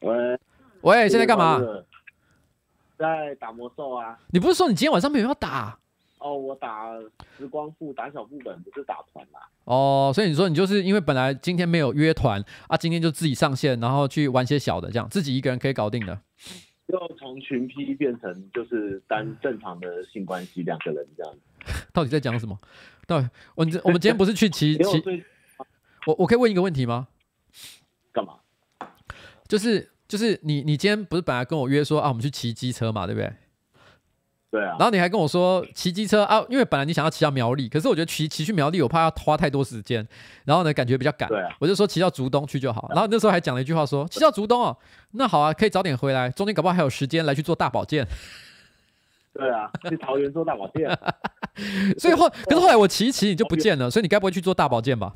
[0.00, 0.38] 喂
[0.80, 1.60] 喂，现在干嘛？
[2.96, 4.18] 在打魔兽啊。
[4.30, 5.78] 你不是说你今天晚上没有要打？
[6.18, 6.88] 哦，我打
[7.36, 9.40] 时光副，打小副本，不是打团啦。
[9.64, 16.18] 哦，所以你说你就是因为本来今天没有约团啊，今天就自己上线，然后去玩些小的，这样自己一个人可以搞定的。
[16.88, 21.34] 就从群 P 变成就是单正常的性关系，两个人这样。
[21.92, 22.58] 到底在讲什么？
[23.06, 23.16] 对，
[23.54, 25.24] 我我们今天不是去骑 骑？
[26.06, 27.08] 我我可以问一个问题吗？
[28.12, 28.34] 干嘛？
[29.46, 33.32] 就是就是你你今天不是本来跟我约说啊，我们去骑机车嘛，对不对？
[34.50, 34.76] 对啊。
[34.78, 40.06] 然后你还跟我说骑机车啊，因为本来你想要骑到苗栗，可是我觉得骑骑去苗栗，我怕要花太多时间，
[40.44, 41.54] 然后呢感觉比较赶，对啊。
[41.60, 42.88] 我就说骑到竹东去就好。
[42.92, 44.76] 然后那时候还讲了一句话说，骑到竹东哦，
[45.12, 48.06] 那好啊，可以早点回来，中间搞不好还有时间来去做大保健。
[49.32, 50.88] 对啊，去桃园做大保健。
[51.98, 55.14] 所以后， 可是后来我骑一骑你就不见了，所以你该不会去做大保健吧？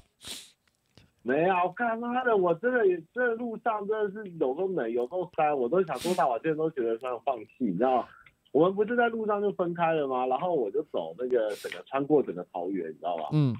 [1.22, 8.06] 没有，我干妈的，我真的也这路上真的是有够冷，有够塞，我都想做大保健，都觉得想放弃，你知道？
[8.52, 10.24] 我们不是在路上就分开了吗？
[10.26, 13.28] 然后我就走那个整个穿过整个桃园，你知道吧？
[13.32, 13.54] 嗯。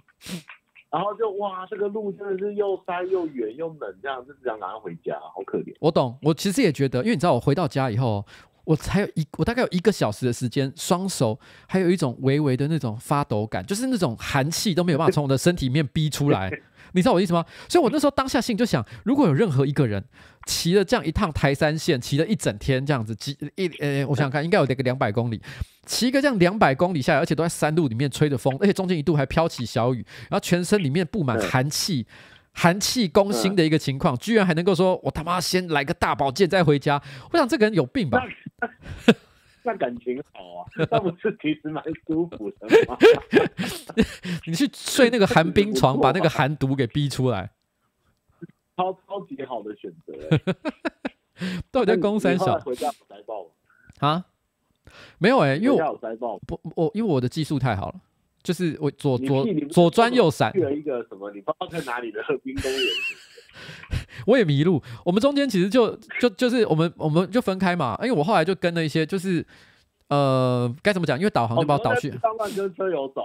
[0.90, 5.74] 然后就哇，这个路真的是又塞又远又冷，这样就是想赶快回家，好可怜。
[5.80, 8.24] 我懂，我其实也觉得，因为你知道，我回到家以后。
[8.66, 11.38] 我才有一，我大概有一个小时的时间，双手
[11.68, 16.50] 还有一种微微的那种发抖感，就是那种寒气都没有办法从我的身体里面逼出来，
[16.92, 17.44] 你知道我的意思吗？
[17.68, 20.04] 所以我那时候当下心里就想，如果有任何一个人
[20.46, 25.40] 骑了这样一趟台山线，骑了一整天这样子，骑一呃，我想想看，应该有得个两百公里，
[25.86, 32.04] 骑个这样两百公里下来，而且都在山路里面吹着风，而且中间一度还飘起小雨，然后全身里面布满寒气。
[32.59, 37.00] 寒气攻心的一个情况，居然还能够说，我他妈先来个大保健再回家。
[37.30, 38.18] 我想这个人有病吧？
[38.59, 39.14] 那，
[39.62, 42.96] 那感情好啊， 那不是其实蛮舒服的吗？
[44.46, 47.50] 你去睡那个寒冰床，把那个寒毒给逼出来，
[48.74, 50.14] 超超级好的选择。
[51.70, 52.59] 到底在攻三小？
[52.61, 53.46] 回家有灾报
[53.98, 54.24] 啊？
[55.18, 58.00] 没有哎、欸，因为我有灾报不，我因为我的技术太好了。
[58.47, 61.28] 就是我左左左转右闪，去了一个什么？
[61.32, 62.80] 你不知道在哪里的鹤滨公园？
[64.24, 64.80] 我也迷路。
[65.05, 67.99] 我们中间其实就就就是我们我们就分开嘛。
[68.03, 69.44] 因为我后来就跟了一些，就是
[70.11, 71.18] 呃该怎么讲？
[71.18, 72.09] 因为导航就把我导去。
[72.20, 73.22] 上万跟车友走。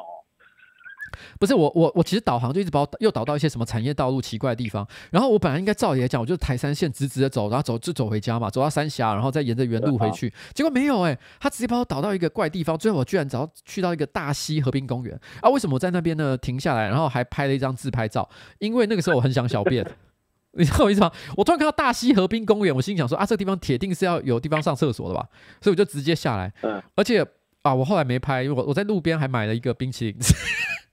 [1.39, 10.33] 不是我我我其实导航就一直把我又导到一些什么产业道路奇怪的地方，然后我本来应该照理来讲，我就台三线直直的走，然后走就走回家嘛，走到三峡，然后再沿着原路回去。
[10.53, 15.49] 结果没有哎、欸，他直接把我导到一个怪地方，最后我居然只要去到一个大溪河滨公园啊！
[15.49, 16.37] 为什么我在那边呢？
[16.37, 18.27] 停下来，然后还拍了一张自拍照，
[18.59, 19.85] 因为那个时候我很想小便，
[20.53, 21.11] 你知道我意思吗？
[21.37, 25.27] 我突然看到大溪河滨公园，我心里想说啊，这个地方铁定是要有地方上厕所的吧，
[25.61, 26.51] 所以我就直接下来，
[26.95, 27.25] 而且
[27.61, 30.17] 啊，我后来没拍，因为我我在路边还买了一个冰淇淋。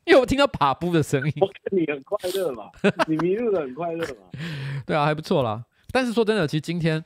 [0.08, 2.70] 因为我听到爬步的声音，我看你很快乐嘛，
[3.06, 4.30] 你迷路的很快乐嘛，
[4.86, 5.62] 对啊，还不错啦。
[5.92, 7.04] 但是说真的，其实今天，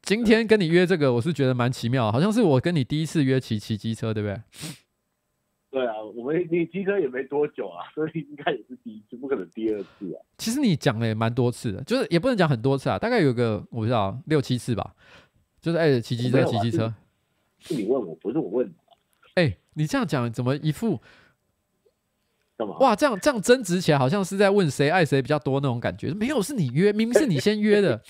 [0.00, 4.40] 今天跟你约这个，我是觉得蛮奇妙，好像是我跟你第一次约骑骑机车，对不对？
[5.72, 10.22] 对啊，我们你机车也没多久啊， 所以应该也是第一次，不可能第二次啊。
[10.38, 14.94] 其实你讲了也蛮多次的，就是也不能讲很多次啊，大概有个我不知道六七次吧，
[15.60, 16.94] 就是哎骑机车骑机车。
[17.58, 18.72] 是你问我，不是我问你。
[19.34, 21.00] 哎，你这样讲怎么一副？
[22.78, 26.12] 哇，这样这样争执起来，好像是在问谁爱谁比较多那种感觉。
[26.14, 28.00] 没有，是你约，明明是你先约的。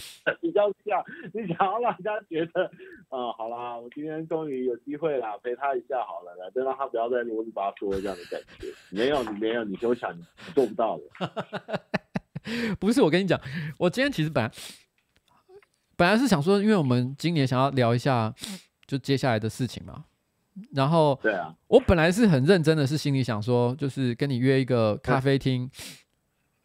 [0.41, 2.65] 比较像，你想要让人家觉得，
[3.09, 8.67] 啊、呃，好啦，我今天终于有机会啦，陪他一下好了，就让他不要再啰里吧嗦这样的感觉。
[8.91, 10.23] 没有，你没有，你休想，你
[10.55, 11.83] 做不到的。
[12.79, 13.41] 不是，我跟你讲，
[13.79, 14.51] 我今天其实本来
[15.97, 18.35] 本来是想说，因为我们今年想要聊一下
[18.87, 20.05] 就接下来的事情嘛。
[20.73, 25.71] 然后，对啊，我本来是很认真的，是心里想说，就是跟你约一个咖啡厅、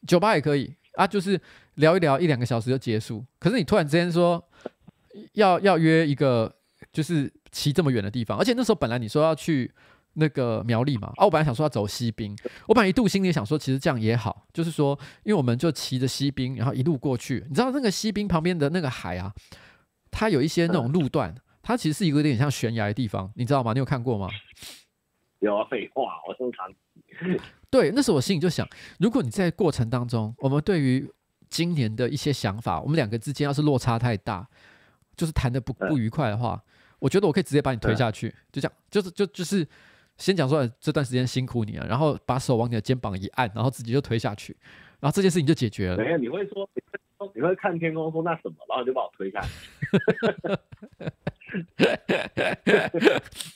[0.05, 1.39] 酒吧也可以啊，就是
[1.75, 3.25] 聊一聊一两个小时就结束。
[3.39, 4.43] 可是你突然之间说
[5.33, 6.53] 要要约一个，
[6.91, 9.71] 就是骑这么远的地方，而且那时候本来你说要去
[10.15, 12.35] 那个苗栗嘛，啊，我本来想说要走西滨，
[12.67, 19.33] 我本来一度心里想说，其实这样也好，就是说，因为我们就骑着西滨，然后一路过去，你知道那个西滨旁边的那个海啊，
[20.11, 21.33] 它有一些那种路段。
[21.68, 23.74] 它其实是一个有点像悬崖的地方，你知道吗？
[23.74, 24.30] 你有看过吗？
[25.39, 26.74] 有啊，废话，我经常。
[27.70, 28.65] 对，那时候我心里就想，
[28.99, 31.05] 如果你在过程当中，我们对于
[31.49, 34.47] 今年的一些想法，我们两个之间要是落差太大，
[35.18, 36.63] 就是谈的不不愉快的话，
[36.99, 39.68] 我觉得我可以直接把你推下去，就这样，就是就就是
[40.18, 44.55] 先讲说这段时间辛苦你了，然后把手往你的肩膀一按，然后自己就推下去，
[45.01, 45.97] 然后这件事情就解决了。
[45.97, 46.70] 没有，你会说，
[47.36, 49.49] 你会看天空说那什么，然后你就把我推下去。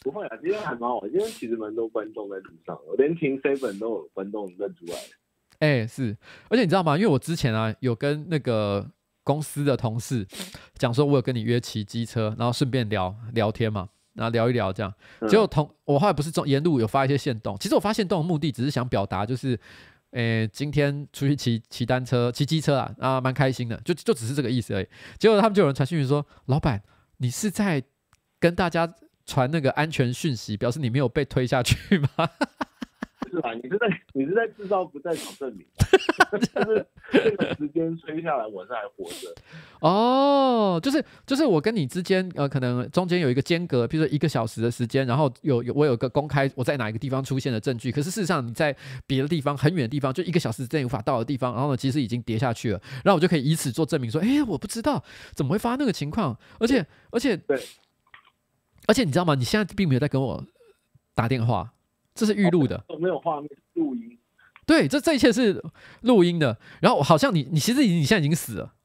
[0.04, 1.02] 不会啊，今天还蛮好。
[1.08, 4.94] 今天其实蛮多观众在路上，我连停 seven 都有观众认出来。
[5.60, 6.18] 哎、欸，是，
[6.50, 6.98] 而且你知道吗？
[6.98, 8.90] 因为我之前啊有跟那个
[9.24, 10.26] 公司的同事
[10.76, 14.92] 讲说，我有跟你约骑机车，然后顺便聊聊天嘛，然后聊一聊这样。
[15.28, 19.54] 结果同我后来不是中沿路有发一些线动，其实我发现动的目的只是想表达，就是，
[20.12, 24.88] 哎、欸，今天出去骑骑单车、骑机车啊，啊，蛮开心的，就就只是这个意思而已。
[25.20, 26.82] 结果他们就有人传讯息说，老板。
[27.22, 27.84] 你是在
[28.40, 28.92] 跟大家
[29.28, 32.10] 传那个安全讯息，表示你没有被推下去吗？
[33.32, 33.54] 是吧？
[33.54, 35.66] 你是在你是在制造不在场证明，
[36.54, 39.34] 就是这个时间吹下来，我是还活着。
[39.80, 48.76] 哦，就是就是我跟你之间呃，可能中间有一个间隔，比如说一个小时的时间，然后有有我有个公开我在哪一个地方出现的证据，可是事实上你在
[49.08, 55.04] 别的地方很远的地方，就一个小时之内无法到的地方，然后呢，其实已经跌下去了，然后我就可以以此做证明，说，哎，我不知道
[55.34, 57.60] 怎么会发生那个情况，而且而且对，
[58.88, 59.36] 而且你知道吗？
[59.36, 60.44] 你现在并没有在跟我
[61.16, 61.72] 打电话。
[62.22, 64.16] 这是预录的，没有画面，录音。
[64.68, 65.60] 对，这这一切是
[66.02, 66.60] 录音的。
[66.80, 68.76] 然后好像你，你其实你现在已经死了。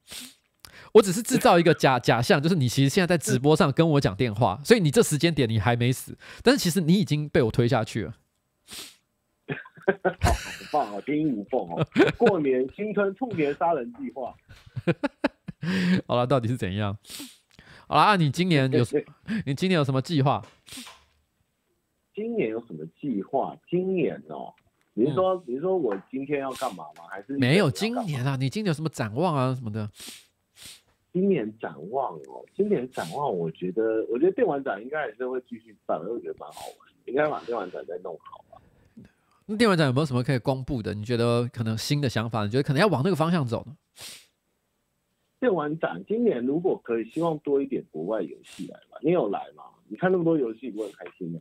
[0.94, 8.14] 我只是制造一个假假象，就是你其实现在在直播上跟我讲电话，所以你这时间点你还没死，但是其实你已经被我推下去了。
[10.22, 10.32] 好，
[10.72, 11.86] 棒啊，天衣无缝哦！
[12.16, 14.34] 过年新春兔年杀人计划。
[16.06, 16.96] 好了，到底是怎样？
[17.86, 18.82] 好了，啊，你今年有
[19.44, 20.42] 你今年有什么计划？
[22.16, 23.54] 今年有什么计划？
[23.68, 24.54] 今年哦，
[24.94, 27.04] 你是说、嗯、你是说我今天要干嘛吗？
[27.10, 28.36] 还是没有今年啊？
[28.36, 29.86] 你今年有什么展望啊什么的？
[31.12, 38.62] 今年展望哦，今年展望，我觉得我觉得电玩展应该还是会继续办，我觉得蛮好玩，应该把电玩展再弄好吧。
[39.44, 40.94] 那电玩展有没有什么可以公布的？
[40.94, 42.44] 你觉得可能新的想法？
[42.44, 43.76] 你觉得可能要往那个方向走呢？
[45.38, 48.98] 电玩展今年如果可以，希望多一点国外游戏来吧。
[49.02, 49.64] 你有来吗？
[49.86, 51.38] 你看那么多游戏，我很开心的。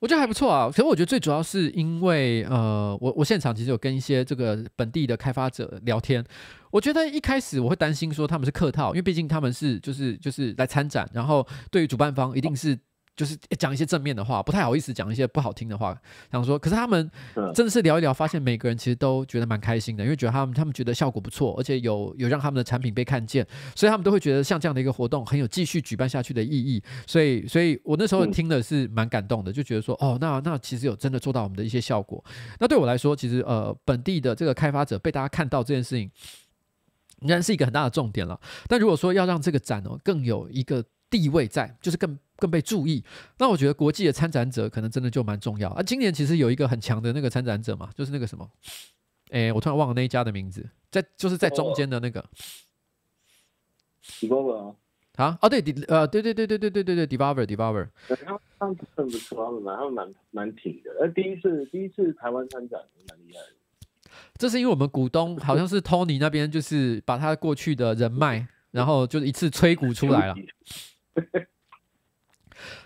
[0.00, 6.24] 我觉得还不错啊，可是我觉得最主要是因为，呃，我我现场其实有跟一些这个本地的开发者聊天，
[6.70, 12.78] 我觉得一开始我会担心说他们是客套，因为毕竟他们是就是就是来参展，然后对于主办方一定是。
[13.16, 15.98] 就是讲一些正面的话，不太好意思讲一些不好听的话。
[16.30, 17.10] 想说，可是他们
[17.54, 26.82] 真的是聊一聊，发现每个人其实都觉得蛮开心的，因为觉得他们他们觉得效果不错，而且有有让他们的产品被看见，所以他们都会觉得像这样的一个活动很有继续举办下去的意义。
[27.06, 32.22] 所以，所以我那时候听的是蛮感动的，就觉得说，哦，那那其实有真的做到我们的一些效果。
[32.60, 36.10] 那对我来说，其实呃，本地的这个开发者被大家看到这件事情，
[37.20, 38.38] 仍然是一个很大的重点了。
[38.68, 42.18] 但如果说要让这个展哦更有一个地位在，就是更。
[42.36, 43.02] 更被注意，
[43.38, 45.82] 那我觉得国际的参展者可能真的就蛮重要啊。
[45.82, 48.48] 今年其实有一个很强的那个参展者嘛，就是那个什么，
[49.30, 52.24] 哎，我突然忘了那一家的名字，在就是在中间的那个
[54.20, 54.74] ，Devolver
[55.16, 57.88] 啊，哦对，呃，对对对对对对对对，Devolver，Devolver，
[58.58, 60.90] 他们很不错，他们蛮他们蛮蛮挺的。
[61.00, 70.34] 呃，第一次第一次台湾参展蛮厉害的，这是因为我们股东好像是 Tony 那边，就是把他过去的人脉，然后就是一次吹鼓出来了。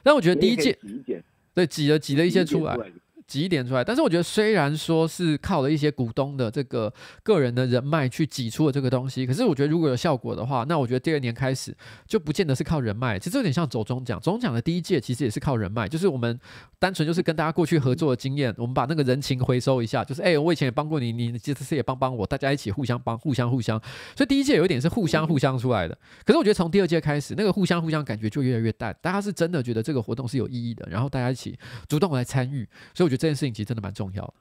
[0.02, 0.78] 但我觉得第一届，
[1.54, 2.76] 对，挤了挤了一些出来。
[3.30, 6.92] 挤一点出来，但是我觉得虽然说是靠了一些股东的这个
[7.22, 11.72] 个人的人脉去挤出了这个东西，可是我觉得如果有效果的话，那我觉得第二年开始
[12.08, 14.20] 就不见得是靠人脉，其实有点像走中奖。
[14.20, 16.36] 中奖的第一届其实也是靠人脉，就是我们
[16.80, 23.80] 单纯就是跟大家过去合作的经验，我们把那个人情回收一下，就是哎、我以前也帮过你，你这次也帮帮我，大家一起互相帮，互相互相。
[24.16, 31.56] 所以第一届有一点是互相互相出来的，可是我觉得从第二届开始，那个互相互相感觉就越来越淡，大家是真的觉得这个活动是有意义的，然后大家一起
[31.88, 34.24] 主动来参与，所以我觉得这件事情其实真的蛮重要。
[34.24, 34.32] 的。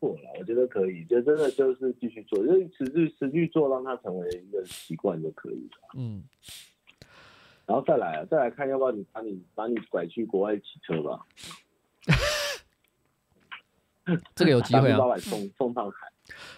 [0.00, 5.78] 做了，我觉得可以，就真的就是继续做，就是持续持续做，让它成为一个习惯就可以了。
[5.94, 6.24] 嗯，
[7.66, 11.24] 然后再来啊，再来看要不要你把你把你拐去国外骑车吧。
[14.34, 16.12] 这个有机会啊，送送上海。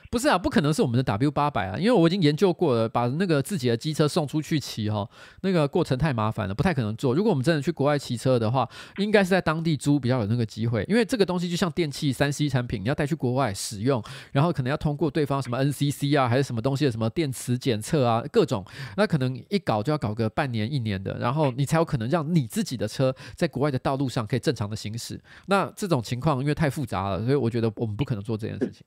[0.09, 5.06] 不是啊，不可能是我们的 W 八百啊，因为我已经研究过了，把那个自己的机车送出去骑哈，
[5.43, 7.12] 那个过程太麻烦了，不太可能做。
[7.12, 8.66] 如果我们真的去国外骑车的话，
[8.98, 14.02] 应该是在当地租比较有那个机会，因为这个东西就像电器三 C 产品，你要带去国外使用，
[14.32, 18.64] 然后可能要通过对方什么 NCC 啊，还是什么东西的什么电磁检测啊，各种，
[18.97, 25.20] 那可能一搞就要搞个半年一年的，然后你才有可能让你自己的车在国外的道路上可以正常的行驶。
[25.47, 28.86] 那这种情况因为太复杂了，所以我觉得我们不可能做这件事情。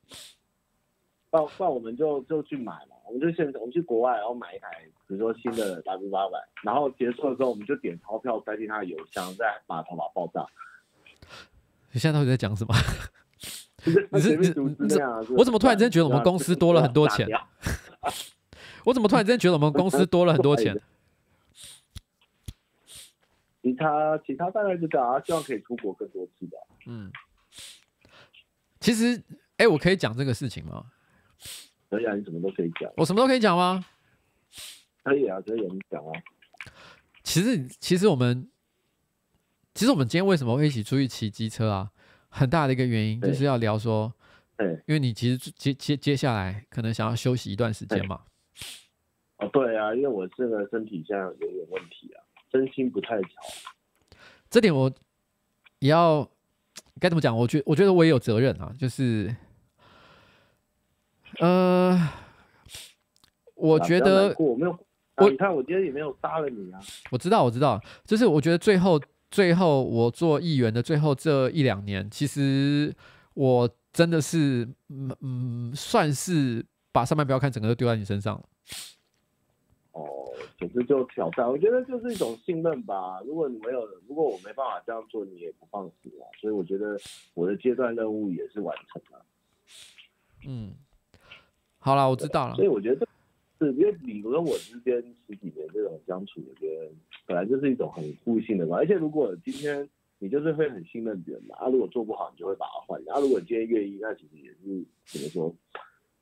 [1.30, 4.68] 不然，不然我们就就去买嘛，我们就现在我们去国外，然后买一台，
[5.06, 10.44] 比如说新的 W 八百，然后结束的时候，我们就点钞票塞进他的邮箱，再把头发爆炸。
[11.92, 12.74] 你现在到底在讲什么？
[13.84, 15.00] 你是你是你是
[15.32, 17.26] 我怎么突然之间觉得我们公司多了很多钱？
[18.84, 20.78] 我怎么突然之间觉得我们公司多了很多钱？
[23.62, 26.58] 其他其他大概就这样啊，希望可以出国更多次吧。
[26.86, 27.10] 嗯，
[28.80, 29.16] 其实，
[29.58, 30.86] 哎、欸，我可以讲这个事情吗？
[31.88, 32.90] 可以啊，你什么都可以讲。
[32.96, 33.84] 我什么都可以讲吗？
[35.02, 36.12] 可以啊，可以啊，你讲啊。
[37.22, 38.48] 其实，其实我们，
[39.74, 41.90] 其实我们今天为什么会一起出去骑机车啊？
[42.28, 44.12] 很大的一个原因就是要聊说，
[44.56, 48.22] 对，因为你其实接接接下来可能想要休息一段时间嘛。
[49.38, 52.22] 哦，对啊，因为我这个身体现在有点问题啊，
[52.52, 54.16] 身心不太好。
[54.48, 54.92] 这点我
[55.80, 56.28] 也要
[57.00, 57.36] 该怎么讲？
[57.36, 59.34] 我觉我觉得我也有责任啊，就是。
[61.40, 61.98] 呃，
[63.54, 64.78] 我觉得我没有，
[65.16, 66.78] 我你看我今天也没有杀了你啊。
[67.10, 69.00] 我知道，我知道，就是我觉得最后
[69.30, 72.94] 最后我做议员的最后这一两年，其实
[73.34, 78.44] 我真的是嗯嗯，算是把上班不要看整个都丢在你身上了。
[79.92, 80.04] 哦，
[80.58, 83.20] 总之就挑战，我觉得就是一种信任吧。
[83.26, 86.24] 如果你没有，如果我没办法这样做，你也不放心啊。
[86.40, 86.98] 所以我觉得
[87.34, 89.24] 我的阶段任务也是完成了。
[90.46, 90.74] 嗯。
[91.80, 92.54] 好了，我知道了。
[92.54, 93.06] 所以我觉得，
[93.58, 96.90] 是因为你跟我之间十几年这种相处，我觉得
[97.26, 98.76] 本来就是一种很互信的嘛。
[98.76, 99.88] 而且如果今天
[100.18, 103.00] 你就是会很信任别人嘛，啊，如果做不好，你就会把它换。
[103.08, 105.54] 啊，如果你今天愿意，那其实也是怎么说，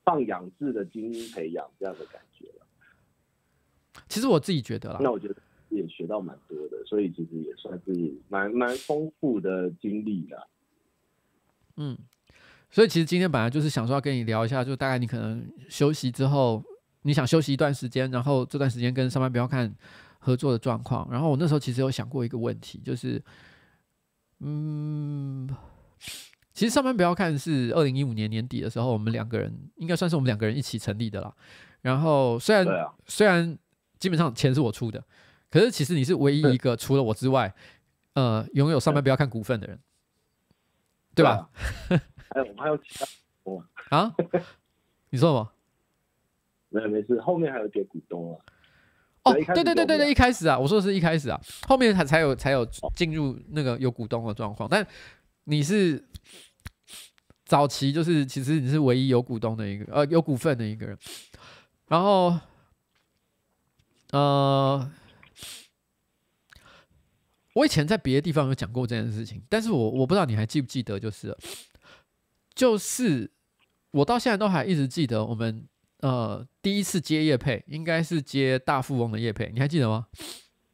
[0.05, 2.67] 放养制的精英培养这样的感觉了。
[4.09, 5.35] 其实我自己觉得啦，那我觉得
[5.71, 10.49] 也学到蛮多的，所以其实也算是蛮蛮丰富的经历的。
[11.77, 11.99] 嗯。
[12.71, 16.63] 所以其实今天本来就是想说要跟你聊一下，就大概你可能休息之后，
[17.03, 19.75] 你想休息一段时间，然后这段时间跟上班不要看
[20.19, 21.09] 合作的状况。
[21.11, 23.23] 然后我那时候其实有想过一个问题，就是，
[24.41, 25.49] 嗯，
[26.53, 31.33] 其实上班不要看是二零一五年年底的时候，我们两个人应该算是我们两个人一起成立的啦。
[31.81, 32.67] 然后虽然
[33.07, 33.57] 虽然
[33.99, 35.03] 基本上钱是我出的，
[35.51, 37.55] 可是其实你是唯一一个除了我之外，
[38.13, 39.79] 呃，拥有上班不要看股份的人，
[41.15, 41.49] 对吧？
[42.31, 43.07] 还有我们还有其他
[43.43, 44.15] 股东啊？
[45.11, 45.53] 你说什么？
[46.71, 48.45] 没有没事，后面还有点股东啊。
[49.25, 52.65] 哦，对对对对对，一开始啊，我说的是一开始啊，后面才才有才有
[52.95, 54.69] 进入那个有股东的状况。
[54.69, 54.87] 但
[55.45, 56.07] 你是
[57.47, 60.97] 早期，就是其实你是唯一有股东的一个，呃，有股份的一个人。
[61.87, 62.39] 然后，
[64.13, 64.91] 呃，
[67.55, 71.35] 我以前在别的地方有讲过这件事情，但是我我不知道你还记不记得，就是。
[72.59, 73.31] 就是
[73.93, 75.65] 我到现在都还一直记得我们
[76.01, 80.09] 呃第一次接叶配，应该是接大富翁的叶配，你还记得吗？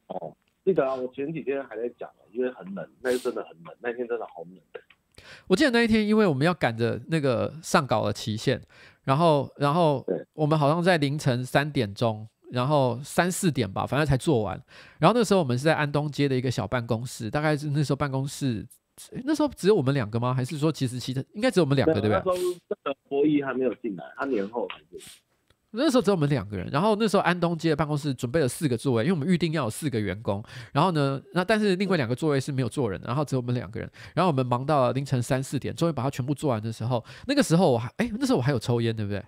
[0.06, 0.35] 哦，
[0.65, 4.59] 记得啊，我前几天还在讲，因为很冷，那天真的很冷，那天真的好冷。
[5.47, 8.59] 我记得那一天，因为我们要赶着那个上稿的期限，
[9.02, 10.02] 然后然后
[10.32, 14.59] 我们好像在凌晨三点钟，然后三四点吧，反正才做完。
[14.98, 18.66] 然后那时候我们是在安东街的一个小办公室，大概是那时候办公室。
[19.25, 20.33] 那时候只有我们两个吗？
[20.33, 22.16] 还是说其实其他应该只有我们两个，对不对？
[22.16, 25.01] 那时候这个博弈还没有进来，他年后才进。
[25.77, 26.69] 那时候只有我们两个人。
[26.71, 30.41] 然后那时候安东街的办公室准备了四个座位，因为我们预定要有四个员工。
[30.73, 33.91] 然后呢，那但是另外两个座位是没有坐人的，然后只有我们两个人。
[34.15, 39.21] 然后我们忙到了凌晨三四点，终于把它全部做完的时候，那个时候我还哎，那时候我还有抽烟，对不对？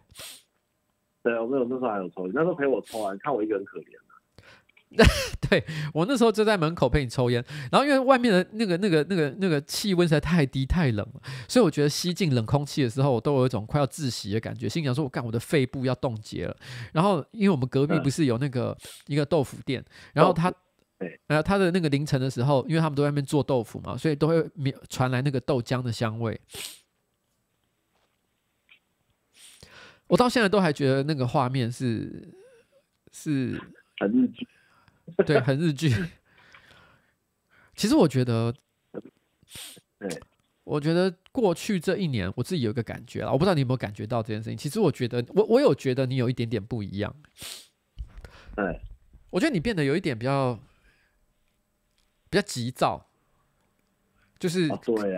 [1.24, 3.86] 对，我没有，那时候还有抽烟，那时候陪我抽完，看我一个人可怜。
[5.48, 16.56] 对，我那时候就在门口陪你抽烟，然后因为外面的那个、那个、那个、那个气温实在太低太冷了，所以我觉得吸进冷空气的时候，我都有一种快要窒息的感觉，心想说：“我干，我的肺部要冻结了。”
[16.94, 18.76] 然后因为我们隔壁不是有那个
[19.06, 19.84] 一个豆腐店，
[20.14, 20.52] 然后他，
[21.26, 24.42] 然后他的那个凌晨的时候，因为他们都在外面做豆腐嘛，所以都会
[24.88, 26.40] 传来那个豆浆的香味。
[30.06, 32.32] 我到现在都还觉得那个画面是
[33.12, 33.60] 是
[33.98, 34.32] 很
[35.26, 35.90] 对，很日剧。
[37.76, 38.54] 其实我觉得，
[39.98, 40.20] 对，
[40.64, 44.56] 我觉得过去这一年，我自己有一个感觉啦，我不知道你有没有感觉到这件事情。
[44.56, 47.14] 其实我觉得，我我有觉得你有一点点不一样。
[48.54, 48.80] 对，
[49.30, 50.54] 我觉得你变得有一点比较
[52.30, 53.10] 比较急躁，
[54.38, 54.68] 就是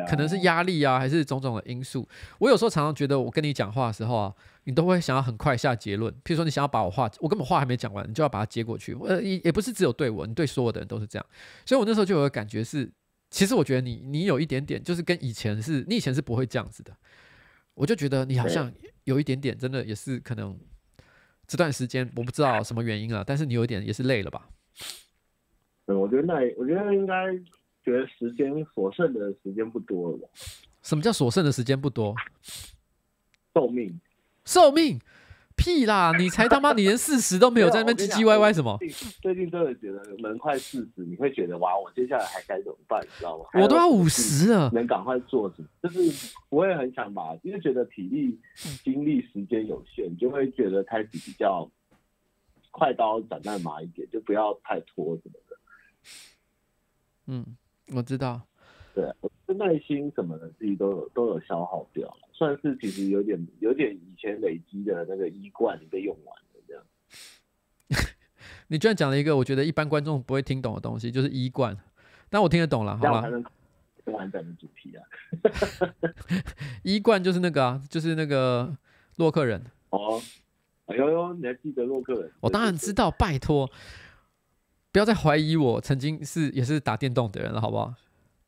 [0.09, 2.09] 可能是压力啊，还是种种的因素。
[2.39, 4.35] 我有时候常常觉得，我跟你讲话的时候啊，
[4.65, 6.13] 你都会想要很快下结论。
[6.25, 8.97] 譬如说，你想要把我话，我根本话还没讲完，你就要把它接过去。
[9.03, 11.27] 呃，也也不是只有对我，你对所有的人都是这样。
[11.67, 12.91] 所以我那时候就有个感觉是，
[13.31, 16.93] 其实我觉得你你有一点点，就是跟以前是，你以前是不会这样子的。
[17.75, 18.73] 我就觉得你好像
[19.05, 20.59] 有一点点，真的也是可能。
[21.47, 24.51] 这段时间我不知道什么原因啊，但是你有一点也是累了吧？
[25.87, 27.15] 对，我觉得那我觉得应该
[27.89, 30.29] 觉得时间所剩的时间不多了吧？
[30.83, 32.15] 什么叫所剩的时间不多？
[33.55, 33.99] 寿命，
[34.45, 35.01] 寿命。
[35.57, 36.13] 屁啦！
[36.17, 38.79] 你才他妈，你连四十都 没有，在那边唧唧歪歪什么？
[39.21, 43.03] 最近真的觉得人快四十，你会觉得哇，我接下来还该怎么办？
[43.03, 43.45] 你知道吗？
[43.55, 45.69] 我都要五十了，能赶快做什么？
[45.83, 48.39] 就是不会很想把，因为觉得体力、
[48.85, 51.69] 精力、时间有限，就会觉得开始比较
[52.71, 55.57] 快刀斩乱麻一点，就不要太拖什么的。
[57.27, 57.45] 嗯，
[57.95, 58.41] 我知道。
[58.95, 62.29] 对，我耐心什么的，自己都有都有消耗掉了。
[62.33, 66.83] 算是其实有点有点以前累积的那个衣冠被用完了这样。
[68.69, 71.77] 你居然讲了一个我觉得一般观众不会听懂的东西，就是衣冠，
[72.29, 73.23] 但我听得懂了，好吧？
[74.07, 75.05] 完整的主题啊。
[76.83, 78.77] 衣冠就是那个啊，就是那个
[79.17, 79.63] 洛克人。
[79.91, 80.21] 哦，
[80.87, 82.33] 哎呦呦，你还记得洛克人？
[82.41, 83.71] 我当然知道，拜托，
[84.93, 87.95] 不要再怀疑我曾经是也是打电动的人了，好不好？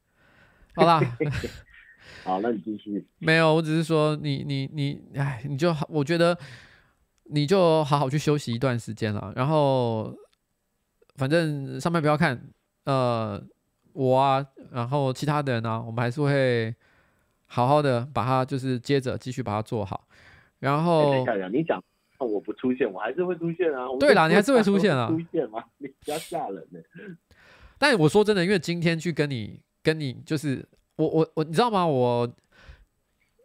[0.76, 1.00] 好啦。
[2.24, 3.06] 好，那你继续。
[3.18, 6.36] 没有，我只是说你你你，哎，你就好，我觉得
[7.24, 9.32] 你就好好去休息一段时间了。
[9.34, 10.14] 然后，
[11.16, 12.48] 反正上面不要看，
[12.84, 13.42] 呃，
[13.94, 16.74] 我啊，然后其他的人呢、啊，我们还是会
[17.46, 20.06] 好好的把它，就是接着继续把它做好。
[20.58, 21.82] 然后，你讲
[22.26, 23.86] 我不出现，我还是会出现啊。
[23.98, 25.08] 对啦，你还是会出现啊。
[25.08, 25.64] 出现吗？
[25.78, 26.78] 你比较吓人呢。
[27.78, 30.66] 但我说真的，因为今天去跟你跟你就是。
[30.96, 31.86] 我我我，你知道吗？
[31.86, 32.30] 我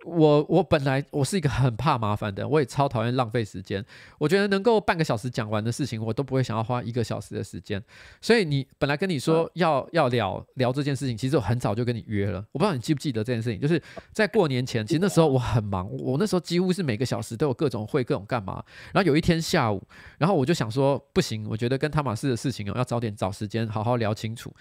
[0.05, 3.83] 我我本来我是一个很怕麻烦的人，我也超讨厌浪费时间。
[4.19, 7.83] 我觉得能够半个小时讲完的事情，我都不会想要花一个小时的时间。
[8.21, 12.45] 所以你本来跟你说要、嗯、要聊聊这件事情，其实我很早就跟你约了。
[12.51, 18.63] 我不知道你记不记得这件事情，就是在过年前，其实那时候我很忙，我那时候几乎是每个小时都有各种会、各种干嘛。
[18.93, 19.81] 然后有一天下午，
[20.19, 24.53] 然后我就想说，不行，我觉得跟汤马斯的事情哦，要早点找时间好好聊清楚。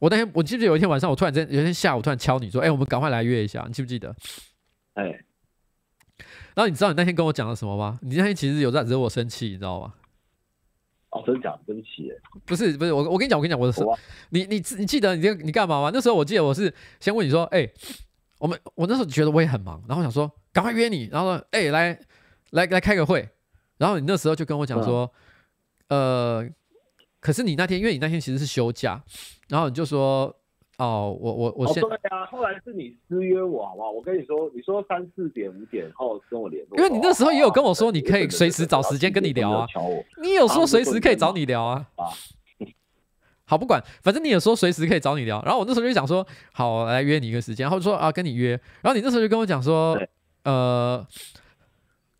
[0.00, 4.08] 我那天，我记不记得有一天晚上，我突然间有一天下午突然敲你说：“哎、欸，我们赶快来约一下。”你记不记得？
[4.94, 5.10] 哎、欸，
[6.54, 7.98] 然后你知道你那天跟我讲了什么吗？
[8.00, 9.92] 你那天其实有在惹我生气，你知道吗？
[11.10, 11.60] 哦，真的假的？
[11.66, 12.10] 对不起，
[12.46, 13.84] 不是不是，我我跟你讲，我跟你讲，我的是，
[14.30, 15.90] 你你你记得你你干嘛吗？
[15.92, 17.72] 那时候我记得我是先问你说：“哎、欸，
[18.38, 22.00] 我们我那时候觉得我也很忙，然后想说赶快约你，然后说哎、欸、来
[22.52, 23.28] 来来开个会，
[23.76, 25.12] 然后你那时候就跟我讲说，
[25.88, 26.00] 嗯、
[26.38, 26.50] 呃。”
[27.20, 29.00] 可是你那天，因为你那天其实是休假，
[29.48, 30.34] 然后你就说，
[30.78, 31.82] 哦，我我我先。
[31.82, 33.90] 哦，对啊，后来是你私约我，好不好？
[33.90, 36.78] 我跟你说，你说三四点五点后跟我联络。
[36.78, 39.66] 因为你那时候也有跟我说，你可以随时找时间跟你聊啊。
[40.22, 41.86] 你有说随时可以找你聊啊。
[41.96, 42.08] 啊。
[43.44, 45.42] 好，不管，反正你有说随时可以找你聊。
[45.42, 48.50] 然后我那时候就想说，好，来约你一个时间，然后就说啊，跟你约。
[48.80, 50.00] 然后你那时候就跟我讲说，
[50.44, 51.06] 呃，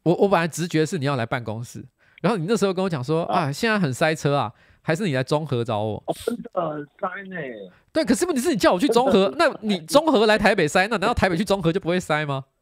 [0.03, 1.83] 我我本来直觉是你要来办公室，
[2.21, 4.53] 然后你那时候跟我讲说啊，现在很塞车啊。
[4.82, 6.02] 还是你来中和找我？
[6.07, 7.36] 哦，真的很塞呢。
[7.93, 12.44] 对，可是问题是你叫我去中和，那你中和来台北塞，那难道台北去中和就不会塞吗？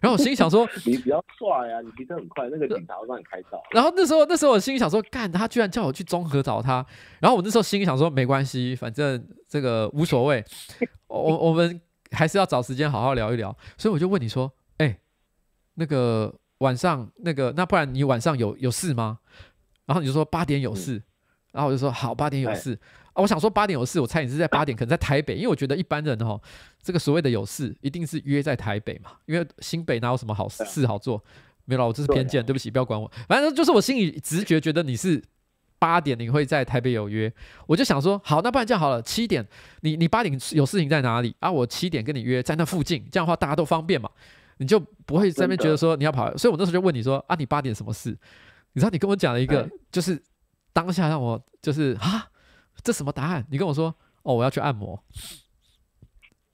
[0.00, 3.60] 然后我心里想说，你比较帅啊，你骑车很快，那个警察会帮你开道。
[3.72, 6.86] 然后那时候，那时候我心里想说，干，他居然叫我去中和找他。
[7.18, 10.44] 然后我那时候心里想说，没关系，反正这个无所谓。
[11.08, 11.80] 我我们
[12.12, 13.54] 还是要找时间好好聊一聊。
[13.76, 15.00] 所以我就问你说，哎、欸，
[15.74, 19.18] 那个晚上那个，那不然你晚上有有事吗？
[19.88, 21.02] 然后你就说八点有事，嗯、
[21.52, 22.78] 然后我就说好，八点有事
[23.14, 23.22] 啊！
[23.22, 26.38] 我想说八点有事，我猜你是在八点，可能在台北，因为我觉得一般人哦，
[26.82, 31.24] 这个所谓的有事，一定是约在台北嘛，因为新北哪有什么好事好做？
[31.64, 33.10] 没有，我这是偏见，对不起，不要管我。
[33.26, 35.22] 反正就是我心里直觉觉得你是
[35.78, 37.32] 八点你会在台北有约，
[37.66, 39.46] 我就想说好，那不然这样好了，七点
[39.80, 41.50] 你你八点有事情在哪里啊？
[41.50, 44.08] 我七点跟你约在那附近，这样的话大家都方便嘛，
[44.58, 46.36] 你就不会在那边觉得说你要跑。
[46.36, 48.16] 所以我那时候就问你说啊，你八点什么事？
[48.78, 50.22] 你知道你跟我讲了一个，就是
[50.72, 52.30] 当下让我就是啊，
[52.84, 53.44] 这什么答案？
[53.50, 53.92] 你跟我说
[54.22, 54.96] 哦，我要去按摩。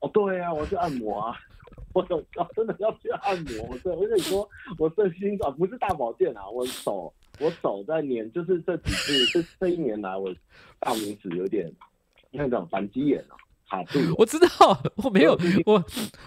[0.01, 1.37] 哦，对啊，我要去按摩啊。
[1.93, 3.69] 我手脚真的要去按摩。
[3.85, 4.49] 我我跟你说，
[4.79, 10.35] 我这心啊不是大保健啊，我手我手在年，就是这几次这这一年来，我
[10.81, 11.71] 大拇指有点
[12.31, 13.37] 那种反肌炎啊。
[14.19, 14.49] 我知道，
[14.97, 15.85] 我没有，我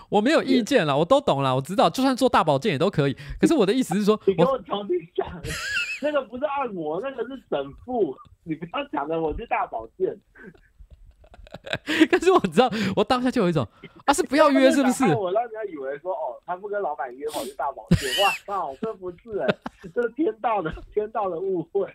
[0.10, 3.18] 我没有意见了，我都懂了，我知道，就算做大保健也都可以。
[3.40, 5.28] 可是我的意思是说，你跟我重新讲，
[6.02, 10.18] 那个不是按摩，那个是整腹，你不要讲的我是大保健。
[12.11, 13.65] 可是我知道，我当下就有一种，
[14.06, 15.06] 啊，是不要约是不是？
[15.15, 19.48] 我让人家以为说，哦，他不跟老板约好是大保健，哇靠，这不是哎，
[19.94, 21.88] 这是天道的天道的误会。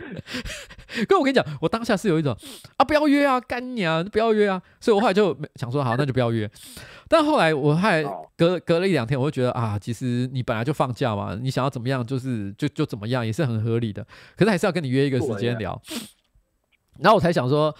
[1.08, 2.36] 可我跟你讲，我当下是有一种
[2.76, 6.50] 啊，不要约啊，干你啊，不要约啊，所以我后来就想说，好，那就不要约。
[7.08, 8.02] 但后来我还
[8.36, 14.04] 隔隔了一两天，我就觉得啊，其实你本来就放假嘛，你想要怎么样，就是就就怎么样，也是很合理的。
[14.36, 15.80] 可是还是要跟你约一个时间聊。
[16.98, 17.74] 然后我才想说，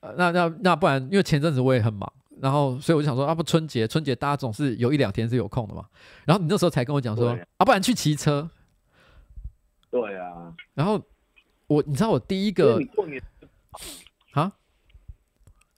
[0.00, 5.84] 呃、那那那不然，因为前阵子我也很忙，然后所以我就想说，啊不，春节春节大家总是有一两天是有空的嘛。
[6.24, 8.48] 然后你那时候才跟我讲说，啊，不然去骑车。
[9.90, 11.02] 对啊，然后。
[11.72, 13.22] 我你知道我第一个，你过年
[14.32, 14.52] 啊？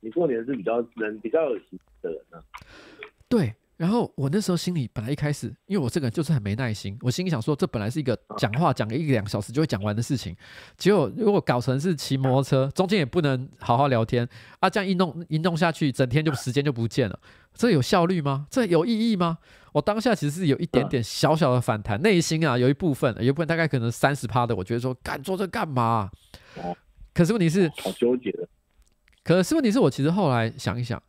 [0.00, 2.42] 你过年是比较人比较有型的人呢、啊？
[3.28, 10.36] 对，然后我那时候心里本来一开始，因为我这个人就是很没耐心，我心里想说，这本来是一个讲话讲个一两小时就会讲完的事情，
[10.76, 14.28] 结果如果搞成是骑摩托车，中间也不能好好聊天
[14.60, 17.18] 啊，这样一弄一弄下去，整天就时间就不见了，
[17.52, 18.46] 这有效率吗？
[18.48, 19.38] 这有意义吗？
[19.72, 26.08] 我当下其实是有一点点小小的反弹，内心啊有一部分，有一部分大概可能三十趴的，我觉得说干做这干嘛？
[27.12, 28.48] 可是问题是，好纠结的。
[29.24, 31.02] 可是问题是我其实后来想一想，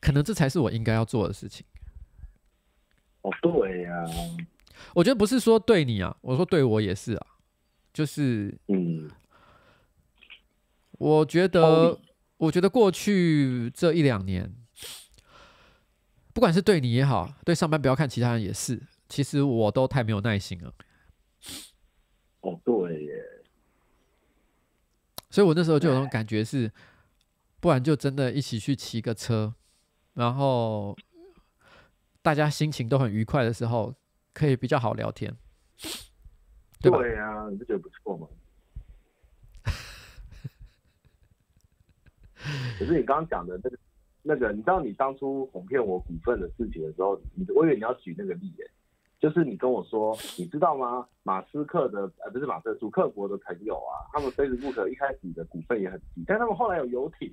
[0.00, 1.66] 可能这才是我应该要做的事情。
[3.22, 4.04] 哦，对呀。
[4.94, 7.26] 我觉得不是说对你啊，我说对我也是啊，
[7.92, 9.10] 就是嗯，
[10.92, 11.98] 我觉得，
[12.36, 14.54] 我觉得过去这一两年。
[16.32, 20.72] 不管是对你也好，对上班不要看其他人也是，其实我都太没有耐心了。
[22.42, 23.24] 哦，对耶。
[25.28, 26.70] 所以我那时候就有种感觉是，
[27.58, 29.54] 不然就真的一起去骑个车，
[30.18, 30.96] 然后
[32.20, 33.94] 大家心情都很愉快的时候，
[34.34, 35.32] 可以比较好聊天，
[36.80, 36.98] 对吧？
[36.98, 38.26] 对啊，你不觉得不错吗？
[42.78, 43.78] 可是你刚刚讲的那个。
[44.20, 48.52] 那个，你知道你当初哄骗我股份的事情的时候，你我以为你要举那个例，
[49.18, 51.06] 就是你跟我说，你知道吗？
[51.22, 57.32] 马斯克的呃不是马斯克，主克伯的朋友啊，他们 Facebook 一开始的股份也很低，但他们后来有游艇。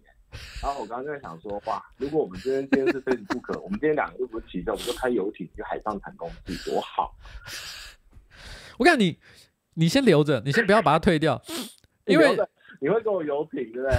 [0.62, 7.16] 然后我刚刚就在想说，哇，如果我们今天今天是 Facebook，我们今天两个又不是骑车，我们就开游艇去海上谈公事，多好！
[8.78, 9.18] 我看你，
[9.76, 11.42] 你先留着，你先不要把它退掉，
[12.06, 12.38] 因为
[12.80, 13.98] 你会给我游艇，对不对？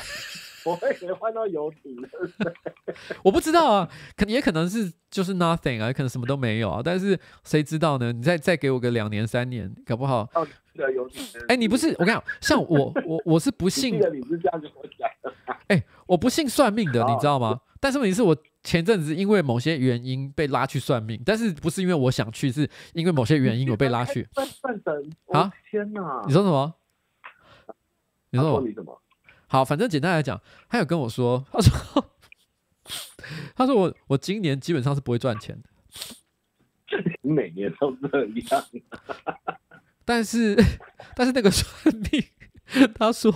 [0.67, 2.09] 我会可以换到游艇的，
[3.23, 8.13] 我不知道啊，可能也可能是就是 nothing 啊，可能什么都没有啊，但是谁知道呢？
[8.13, 10.29] 你再再给我个两年三年，搞不好。
[11.49, 15.33] 哎、欸，你不是我跟你讲，像我我我是不信，你是这样跟我讲的。
[15.69, 17.61] 哎、欸，我不信算命的，你知道吗？
[17.81, 24.27] 但是问题是我前阵子因为某些原因被拉去算命，但是不是因为我想去，是因为某些原因我被拉去。
[24.33, 25.53] 算算神啊！
[25.71, 26.23] 天哪！
[26.27, 26.75] 你说什么？
[28.31, 29.01] 你说你什么？
[29.49, 32.11] 好，反正简单来讲，他有跟我说，他说，
[33.55, 35.69] 他说我我今年基本上是不会赚钱的，
[37.23, 38.65] 你每年都这样，
[40.05, 40.57] 但是
[41.15, 43.33] 但是那个算命，他说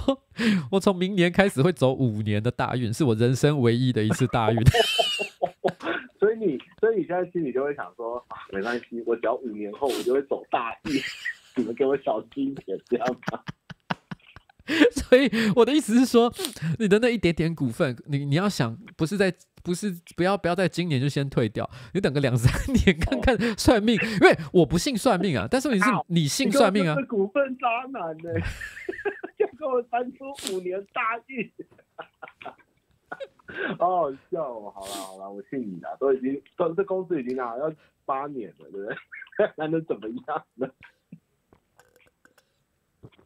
[0.72, 4.58] 我从明年开始会走五年的大运，是我人生唯一的一次大运，
[6.18, 11.00] 所以你所以你现在心里就会想说，啊，没关系，我只要五年后我就会走大运，
[11.56, 13.44] 你们给我小心一点，这样吧。
[14.94, 16.32] 所以我的意思是说，
[16.78, 19.32] 你的那一点点股份，你你要想，不是在，
[19.62, 26.94] 不是不要不要在今年就先退掉，你等个两三年看看算命，因为我不信算命啊，但是你是你信算命啊。
[26.96, 28.30] 是股份渣男呢，
[29.38, 30.24] 就给我翻出
[30.54, 31.50] 五年大运，
[33.78, 34.72] 好好笑哦！
[34.74, 37.72] 好了好了，我信你了，都已经都这公司已经拿要
[38.04, 38.96] 八年了，对不对？
[39.56, 40.68] 还能怎么样呢？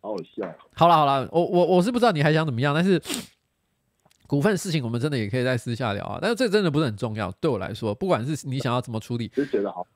[0.04, 0.54] 好好笑。
[0.74, 3.00] 好了好了，我我我是不知道你还想怎么样，但是
[4.28, 6.18] 股份的事情我们真的也可以在私下聊啊。
[6.20, 9.86] 但是这真的不是很重要，对我来说，不管是你想要怎么处理，就觉得好。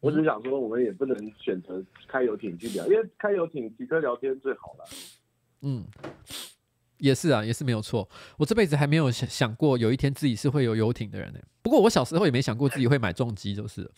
[0.00, 4.84] 我只想说，我们也不能选择开游艇去聊，因为开游艇骑车聊天最好了。
[5.60, 5.84] 嗯，
[6.98, 8.08] 也是啊，也是没有错。
[8.36, 11.38] 我这辈子还没有想想过有一天自己是会有游艇的人呢。
[11.62, 13.88] 不过我小时候也没想过自己会买重机，就是。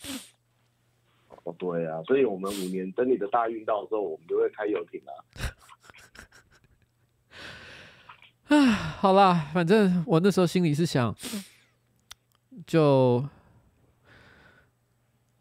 [1.43, 5.13] 哦，对啊，所以我们五年等你的大运到的时候，我们就会开游艇了。
[8.47, 11.15] 啊，好啦，反正我那时候心里是想，
[12.67, 13.27] 就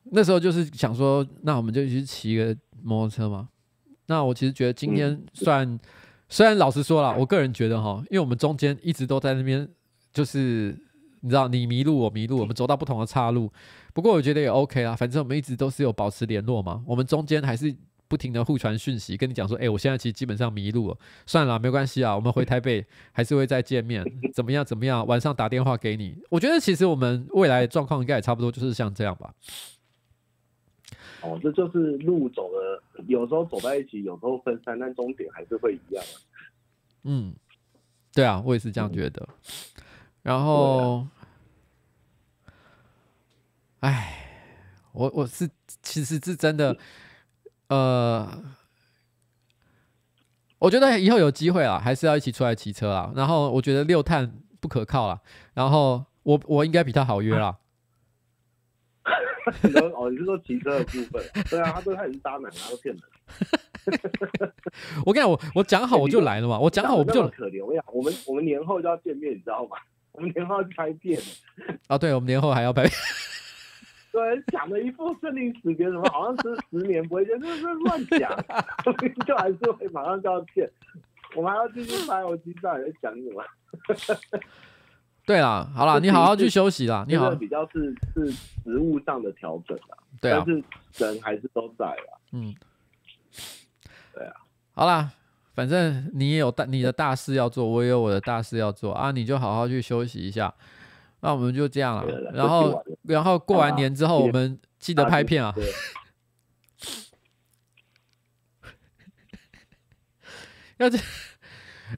[0.05, 3.49] 那时候就是想说，那我们就去骑个摩托车嘛。
[4.07, 5.81] 那我其实觉得今天算，嗯、
[6.29, 9.69] 虽然老实说了，我个人觉得哈，因为我们中间一直都在那边，
[10.13, 10.77] 就是
[11.23, 13.51] 你知道，你迷路我迷路，我们走到不同的岔路。
[13.95, 16.83] 不过我觉得也 OK 啦，反正我们一直都是有保持联络嘛。
[16.87, 17.75] 我们中间还是
[18.09, 24.05] 不停的互传讯息，跟你讲说，哎、欸，我现在其实基本上迷路了，算了，没关系啊，我们回台北还是会再见面，
[24.35, 26.17] 怎么样怎么样，晚上打电话给你。
[26.29, 29.33] 我觉得其实我们未来的状况应该也差不多，就是像这样吧。
[31.23, 36.05] 哦，这就是路走的，有时候走在一起，有时候分散，但终点还是会一样。
[37.05, 37.33] 嗯，
[38.13, 39.23] 对啊，我也是这样觉得。
[39.23, 39.82] 嗯、
[40.23, 41.07] 然后，
[43.81, 44.07] 哎、啊，
[44.93, 45.51] 我我是
[45.83, 46.77] 其实是真的，
[47.69, 48.43] 呃，
[50.59, 53.13] 我觉得以后有机会啊，还是要一起出来骑车啊。
[53.17, 55.21] 然后我觉得六碳不可靠了，
[55.55, 57.59] 然后我我应该比他好约啦。
[59.63, 61.21] 你说哦，你是说骑车的部分？
[61.51, 63.03] 对啊，他说他也是渣男，他都骗人。
[65.05, 67.61] 我跟你讲，我我讲好我就来了嘛，我讲好我不就可怜。
[67.61, 69.77] 我跟你讲，我们我们年后就要见面，你知道吗？
[70.13, 71.21] 我们年后要去拍片。
[71.89, 72.93] 啊，对，我们年后还要拍片。
[74.13, 78.31] 对，讲的一副生离死别什么，好像是十年不会见，就是乱讲，
[79.27, 80.71] 就还是会马上就要见。
[81.35, 83.43] 我们还要继续拍，我知道你在讲什么。
[85.25, 87.05] 对啦，好啦，你好好去休息啦。
[87.09, 88.31] 你好，比较是是
[88.65, 90.65] 职务上的调整啦，对啊，但是
[90.99, 92.19] 人还是都在啦。
[92.33, 92.55] 嗯，
[94.13, 94.35] 对啊，
[94.75, 95.11] 好啦，
[95.55, 100.53] 反正你也有大你的大事要做，我也有我的大事要做啊，你就好好去休息一下。
[101.21, 105.55] 那我们就这样了，然后然后过完年之后，我们记得拍片啊。
[110.79, 110.99] 要这，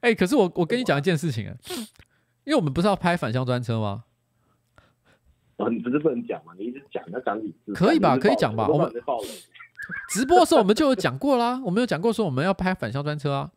[0.03, 1.57] 哎，可是我我跟你讲一件事情啊。
[2.45, 4.05] 因为我们不是要拍返乡专车吗？
[5.57, 6.53] 哦，你不是不能讲吗？
[6.59, 7.73] 你一直讲，要讲几次？
[7.73, 8.19] 可以吧？
[8.19, 8.69] 可以讲吧？
[8.69, 8.93] 我们
[10.11, 13.51] 直播的时候我们就有讲过啦， 我们有讲过说我们要拍返乡专车啊。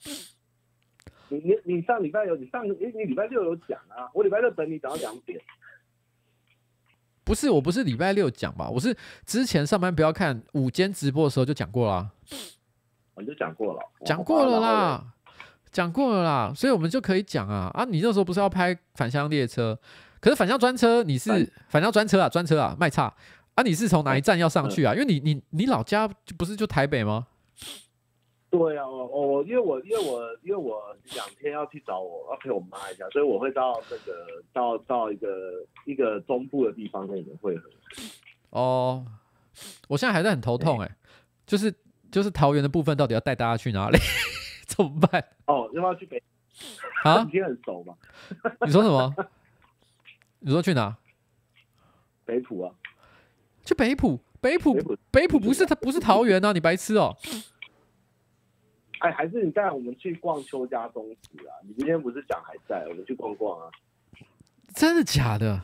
[1.30, 4.10] 你你你上礼拜有，你上你你礼拜六有讲啊？
[4.14, 5.40] 我礼拜六等你等到两点。
[7.24, 8.70] 不是，我不是礼拜六讲吧？
[8.70, 8.95] 我是
[9.26, 12.10] 之前上班不要看午间直播的时候就讲过啦。
[13.16, 15.14] 我就讲过了，讲过了啦。
[15.70, 17.84] 讲过了啦，所以我们就可以讲啊啊！
[17.84, 19.78] 你那时候不是要拍返乡列车，
[20.20, 23.14] 可是返乡专车你是返乡专车啊，专车啊，卖差
[23.57, 23.63] 啊！
[23.63, 24.93] 你是从哪一站要上去啊？
[24.93, 27.25] 因为你你你老家就不是就台北吗？
[28.51, 34.13] 对啊，我我因为我因为我因为我两天要去找我要陪我妈一下，所以我会到那个
[34.53, 35.27] 到到一个
[35.85, 37.67] 一个中部的地方跟你们会合。
[38.51, 39.03] 哦，
[39.88, 40.95] 我现在还在很头痛哎、欸，
[41.47, 41.73] 就是
[42.11, 43.97] 就是桃园的部分到底要带大家去哪里？
[44.67, 45.23] 怎么办？
[45.47, 46.21] 哦，要不要去北？
[47.03, 47.95] 啊， 你很熟吗？
[48.61, 49.15] 你说什么？
[50.39, 50.95] 你说去哪？
[52.23, 52.71] 北浦啊？
[53.68, 54.18] 去北埔？
[54.39, 54.73] 北埔？
[55.11, 56.53] 北埔不是它不是桃园啊？
[56.53, 57.14] 你白痴哦！
[58.99, 61.52] 哎，还是你带我们去逛邱家东石啊？
[61.68, 62.88] 你今天不是讲还在？
[62.88, 63.69] 我们去逛逛啊？
[64.73, 65.61] 真的假的？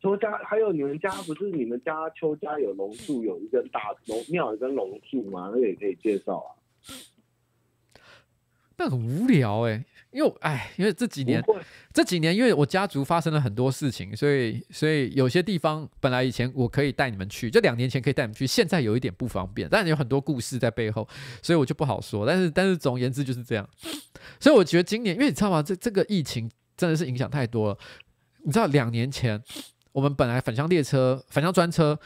[0.00, 5.50] 邱家还有你们家不是你们家邱家有龙柱，有一根大龙庙，有一根龙柱吗？
[5.54, 6.50] 那个也可以介绍啊。
[8.76, 11.42] 那很无聊哎、欸，因为哎，因为这几年
[11.92, 21.06] 这几年，因为我家族发生了很多事情，所以所以有些地方本来以前我可以带你们去，就两年前可以带你们去，现在有一点不方便，但有很多故事在背后，
[21.42, 22.26] 所以我就不好说。
[22.26, 23.68] 但是但是总而言之就是这样，
[24.40, 25.62] 所以我觉得今年，因为你知道吗？
[25.62, 27.78] 这这个疫情真的是影响太多了。
[28.44, 29.42] 你知道两年前
[29.92, 31.98] 我们本来返乡列车、返乡专车。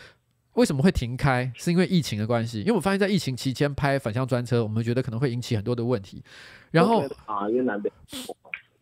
[0.54, 1.50] 为什么会停开？
[1.56, 2.60] 是因为疫情的关系。
[2.60, 6.22] 因为我发现，在疫情期间拍返乡专车，我们觉得可能会引起很多的问题。
[6.70, 7.90] 然后啊，因为南北，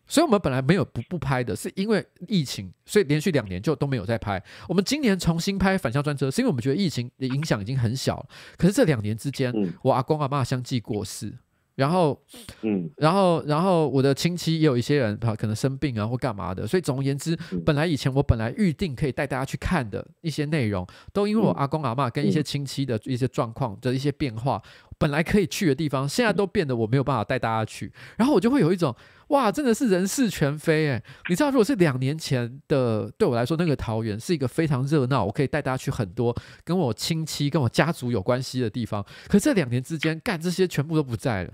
[0.05, 4.43] 所以我们本来没有不不拍的，是因为疫情，所以连续两年就都没有在拍。
[4.67, 8.25] 我们今年重新拍返乡专车，是因为我们觉得疫情的影响已经很小了。
[8.57, 11.33] 可是这两年之间，嗯、我阿公阿妈相继过世。
[11.81, 12.15] 然后，
[12.61, 17.35] 嗯，然后，然后我的亲戚也有一些人，可能生病啊或干嘛的，所以总而言之，
[17.65, 24.61] 本来以前我本来预定可以带大家去看的一些内容，都因为我阿公阿妈跟一些亲戚的一些状况的一些变化。
[25.01, 28.95] 本来可以去的地方，现在都变得我没有办法带大家去，然后我就会有一种
[29.29, 31.03] 哇，真的是人事全非哎！
[31.27, 39.03] 你知道，如果是两年前的，对我来说，那个桃园是一个非常热闹，我可以带大家去很多跟我亲戚、跟我家族有关系的地方。
[39.27, 41.53] 可是这两年之间，干这些全部都不在了。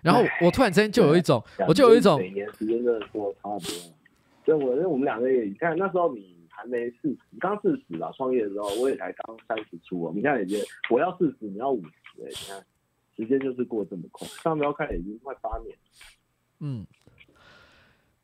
[0.00, 3.68] 然后我突然之间就有一种，我就有一种，每年时间真的过差不多。
[4.46, 6.33] 就我，因为我们两个也，你看那时候你。
[6.56, 8.12] 还没四十，刚四十了。
[8.16, 10.12] 创业的时候，我也才刚三十出哦。
[10.14, 10.58] 你看，已经
[10.90, 11.90] 我要四十，你要五十，
[12.22, 12.66] 哎，你看，
[13.16, 14.26] 时间就是过这么快。
[14.28, 15.76] 上标看已经快八年。
[16.60, 16.86] 嗯，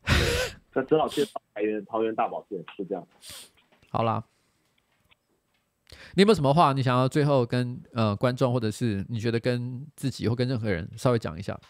[0.72, 3.06] 那只好介绍桃园桃园大保健，是这样。
[3.90, 4.24] 好啦，
[6.14, 11.60] 你有没有什么话你想要最后跟呃观众，或者是你觉得跟自己或跟任何人稍微讲一下？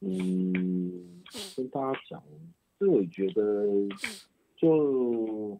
[0.00, 1.22] 嗯，
[1.56, 2.22] 跟大家讲，
[2.78, 3.42] 这我觉得
[4.60, 5.58] 就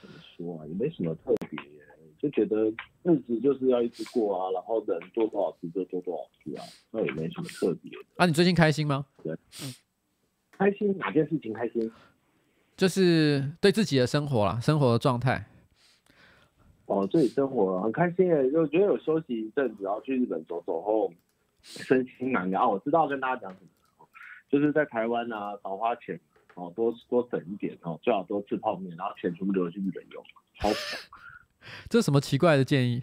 [0.00, 1.58] 怎么说啊，也没什么特别，
[2.18, 2.72] 就觉得
[3.02, 7.90] 日子就是要一直过啊，然后人做多少事就做多少事啊，那也没什么特别。
[8.16, 9.06] 啊，你最近开心吗？
[9.22, 9.74] 对，嗯，
[10.52, 11.90] 开心，哪件事情开心？
[12.76, 15.44] 就是对自己的生活啦，生活的状态。
[16.86, 21.12] 哦，自己生活很开心诶，就觉得有休息一阵子，然后去日本走走后。
[21.66, 23.58] 身心难疗，我知道跟大家讲什
[23.96, 24.06] 么，
[24.50, 26.20] 就是在台湾啊，少花钱
[26.54, 30.24] 哦，多多省一点哦，最好多吃泡面，然后钱全部留去日本用，
[30.58, 31.02] 超爽。
[31.88, 33.02] 这是什么奇怪的建议？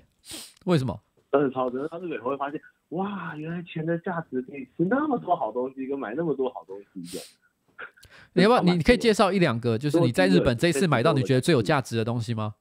[0.66, 1.02] 为什么？
[1.32, 7.26] 真的超值，到日本会发现，哇，原来钱的价值可以吃那么多好东西，跟买那么多好东西一样。
[8.34, 8.62] 你要不要？
[8.76, 12.56] 你可以介绍一两个，就是你在日本这一次买到你觉得最有价值的东西吗？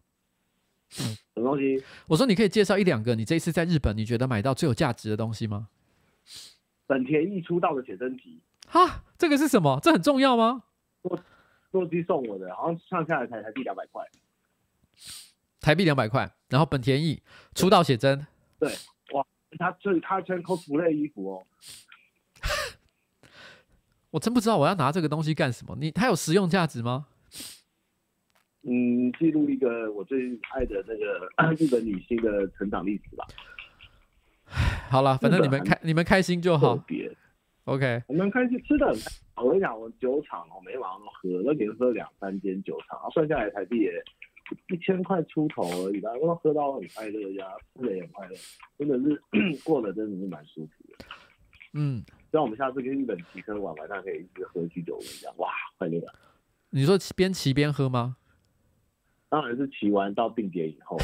[1.00, 1.04] 嗯，
[1.34, 1.82] 什么东西？
[2.08, 5.68] 我说你可以介绍一两个你这一次在日本你觉得买到最有价值的东西吗？
[6.86, 9.78] 本田一出道的写真集，哈，这个是什么？
[9.82, 10.62] 这很重要吗？
[11.02, 11.18] 座
[11.70, 14.05] 座机送我的，好像上下来才台币两百块，
[15.60, 16.31] 台币两百块。
[16.48, 17.22] 然后本田翼
[17.55, 18.27] 出道写真，
[18.59, 18.68] 对，
[19.12, 19.24] 哇，
[19.56, 21.47] 他这他穿 cosplay 衣服哦，
[24.10, 25.77] 我真不知道我要拿这个东西干什么。
[25.78, 27.06] 你它有实用价值吗？
[28.62, 33.24] 嗯，记录一个我最爱的那个 日本女星的成长历史吧。
[34.90, 36.77] 好了，反正你们开你们开心就好。
[36.77, 37.16] 别
[37.70, 38.92] ，OK，我们开始吃的。
[39.36, 43.92] 我跟你讲，我酒厂我每晚上都喝，都连喝两三间酒厂，算下来台币也
[44.68, 46.10] 一千块出头而已吧。
[46.20, 48.34] 我都喝到很快乐呀，吃的也很快乐，
[48.76, 51.05] 真的是过得真的是蛮舒服的。
[51.74, 52.02] 嗯，
[52.32, 55.48] 希望我们下次跟日本骑车玩，晚上可以一直喝居酒屋一样，哇，
[55.78, 56.01] 快乐！
[56.70, 58.16] 你说边骑边喝吗？
[59.28, 60.98] 当然是骑完到定点以后。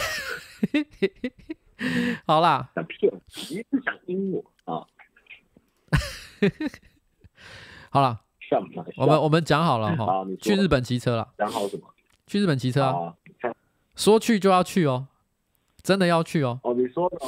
[2.27, 3.21] 好啦，想骗我，
[3.51, 4.85] 你是想阴我啊？
[7.91, 8.21] 好了，
[8.97, 11.29] 我们我们讲好了哈，去日本骑车了。
[11.39, 11.83] 讲好什么？
[12.27, 13.15] 去日本骑车啊？
[13.95, 15.07] 说去就要去哦，
[15.83, 16.61] 真的要去哦。
[16.63, 17.19] 哦，你说的，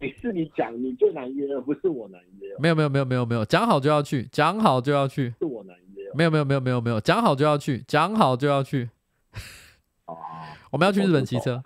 [0.00, 2.48] 你是你讲，你最难约，而不是我难约。
[2.58, 5.32] 没有没有没有没有没有，讲好就要去，讲好就要去。
[5.38, 6.10] 是我难约。
[6.14, 8.90] 没有没有没有没有没有，讲好就要去，讲好就要去。
[10.06, 10.16] 哦，
[10.72, 11.62] 我们要去日本骑车。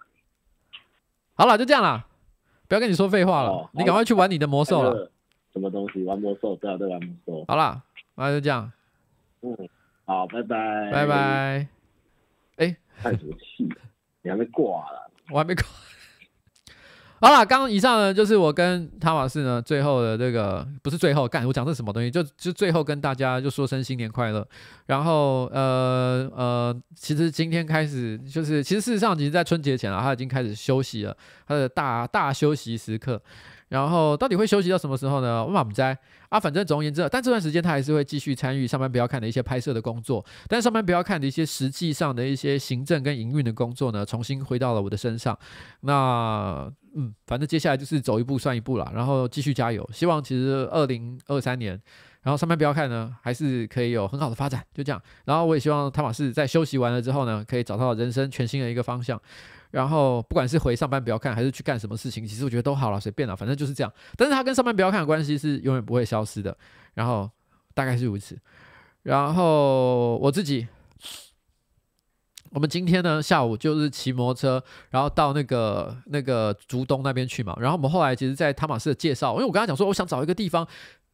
[1.35, 2.07] 好了，就这样啦，
[2.67, 5.11] 不要跟你说废话了，哦、你赶快去玩你的魔兽了。
[5.59, 6.05] 什么东西？
[6.05, 6.55] 玩魔兽？
[6.57, 7.45] 对啊，对，玩魔兽。
[7.49, 7.83] 好了，
[8.15, 8.71] 那就这样。
[9.43, 9.57] 嗯，
[10.05, 10.91] 好，拜拜。
[10.93, 11.15] 拜拜。
[12.57, 13.77] 哎、欸，太俗气了，
[14.23, 15.11] 你还没挂了？
[15.31, 15.65] 我还没挂。
[17.21, 22.09] 好了，刚刚以上呢，就是我跟汤马士呢最后的这个，不是最后干，我讲的是什么东西？
[22.09, 24.47] 就就最后跟大家就说声新年快乐。
[24.87, 31.17] 然后呃呃，其实今天开始就是，其实事实上，其实在春节前啊，他已经开始休息了，
[31.47, 33.21] 他的大大休息时刻。
[33.69, 35.45] 然后到底会休息到什么时候呢？
[35.45, 35.95] 我们不知道
[36.29, 40.25] 啊，反正总而言之，但这段时间他还是会继续参与上班不要看的一些拍摄的工作。
[40.47, 45.39] 但上班不要看的一些实际上的一些行政跟营运的工作呢，重新回到了我的身上。
[45.81, 49.89] 那嗯，反正接下来就是走一步算一步了，然后继续加油。
[49.93, 51.81] 希望其实二零二三年，
[52.23, 54.65] 然后上班不要看呢，还是可以有很好的发展。
[54.75, 55.01] 就这样。
[55.25, 59.21] 然后我也希望汤马士在休息完了之后呢，可以找到人生全新的一个方向。
[59.71, 63.93] 然后不管是回上班不要看，还是去干什么事情，其实我觉得都好了，随便了，反正就是这样。
[64.17, 66.57] 但是他跟上班不要看的关系是永远不会消失的。
[66.95, 67.31] 然后
[67.75, 68.37] 大概是如此。
[69.03, 70.67] 然后我自己，
[72.51, 77.57] 我们今天呢下午就是骑摩托车，然后到那个那个竹东那边去嘛。
[77.61, 80.67] 然后我们后来其实，在汤玛斯的介绍，因为我跟他讲说，我想找一个地方。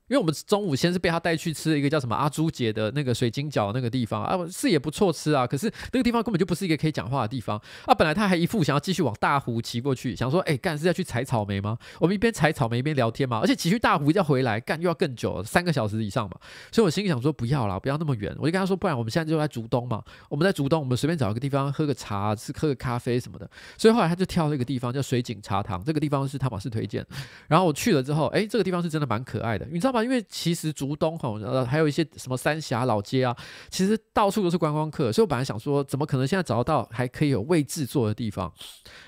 [0.09, 7.95] 因为我们中午先是被他带去吃了一个叫什么阿朱姐的那个水晶饺那个地方啊，是也不错吃啊，可是那个地方根本就不是一个可以讲话的地方啊。
[7.95, 11.79] 本来他还一副想要继续往大湖骑过去，想说，哎，干是要去采草莓吗？
[11.99, 16.37] 我们一边采草莓一边聊天嘛，而且骑去大湖要回来，干又要更久，三个小时以上嘛。
[16.71, 18.31] 所以我心里想说，不要啦，不要那么远。
[18.39, 23.49] 我就跟他说，不然我们现在就在竹东嘛，我们在竹东，我们随便找一个地方喝个茶，吃喝个咖啡什么的。
[23.79, 27.05] 所以后来他就挑了一个地方叫水井茶堂，这个地方是汤玛士推荐。
[27.49, 30.05] 然后我去了之后，哎，这个地方是真的蛮可爱的，你知道吗？
[30.05, 30.75] 因为其实。
[30.75, 33.37] 竹东哈，呃，还有一些什么三峡老街啊，
[33.71, 38.53] 其实到处都是观光客，所以我本来想说，怎么可能现在找得到还可以有位置坐的地方？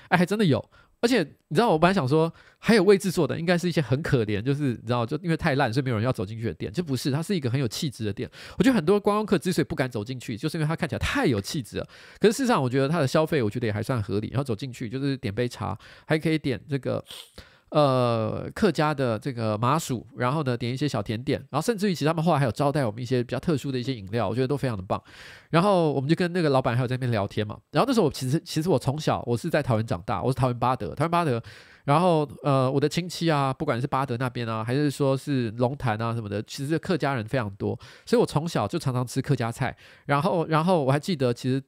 [0.07, 0.63] 哎，还真的有，
[1.01, 8.29] 而且你知道，我本来想说还有位置坐的，应该是一些很可怜，就是你知道，就因为太烂，所以没有人要走进去的店，就不是，它是一个很有气质的店。
[8.57, 11.87] 我觉得很多观光客之所以不敢走进去，就是因为它看起来太有气质了。
[12.17, 14.29] 可是事实上，我觉得它的消费，我觉得也还算合理。
[14.29, 17.03] 然后走进去就是点杯茶，还可以点这个。
[17.69, 25.01] 呃客家的这个麻薯，然后呢点一些小甜点，然后甚至于其实他们后来还有招待我们一些比较特殊的一些饮料，我觉得都非常的棒。
[25.49, 27.57] 然后我们就跟那个老板还有在那边聊天嘛。
[27.71, 31.41] 然后那时候我其实其实我从小我是在桃园长大，我是桃园八德，桃园八德。
[31.83, 39.75] 然后呃我的亲戚啊，不管是八德那边啊，还是说是龙潭啊什么的，其实客家人非常多，所以我从小就常常吃客家菜。
[40.05, 41.61] 然后然后我还记得其实。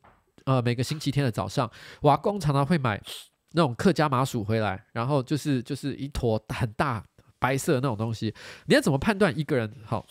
[0.45, 1.69] 呃，每个星期天的早上，
[2.01, 2.99] 我阿公常常会买
[3.51, 7.03] 那种客家麻薯回来，然后就是就是一坨很大
[7.39, 8.34] 白色那种东西。
[8.65, 10.05] 你要怎么判断一个人好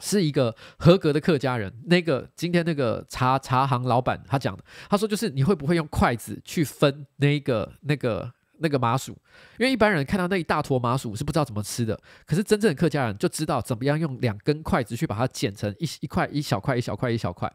[0.00, 1.72] 是一个合格的客家人？
[1.86, 8.32] 那个今天那个茶茶行老板他讲的，他说就是你会不会用筷子去分那个那个。
[8.60, 9.16] 那个麻薯，
[9.58, 17.50] 因为一般人看到那一大坨麻薯是不知道怎么吃的，可是真正的客家人就知道怎么样用两根筷子去把它剪成一一块一小块一小块一小块。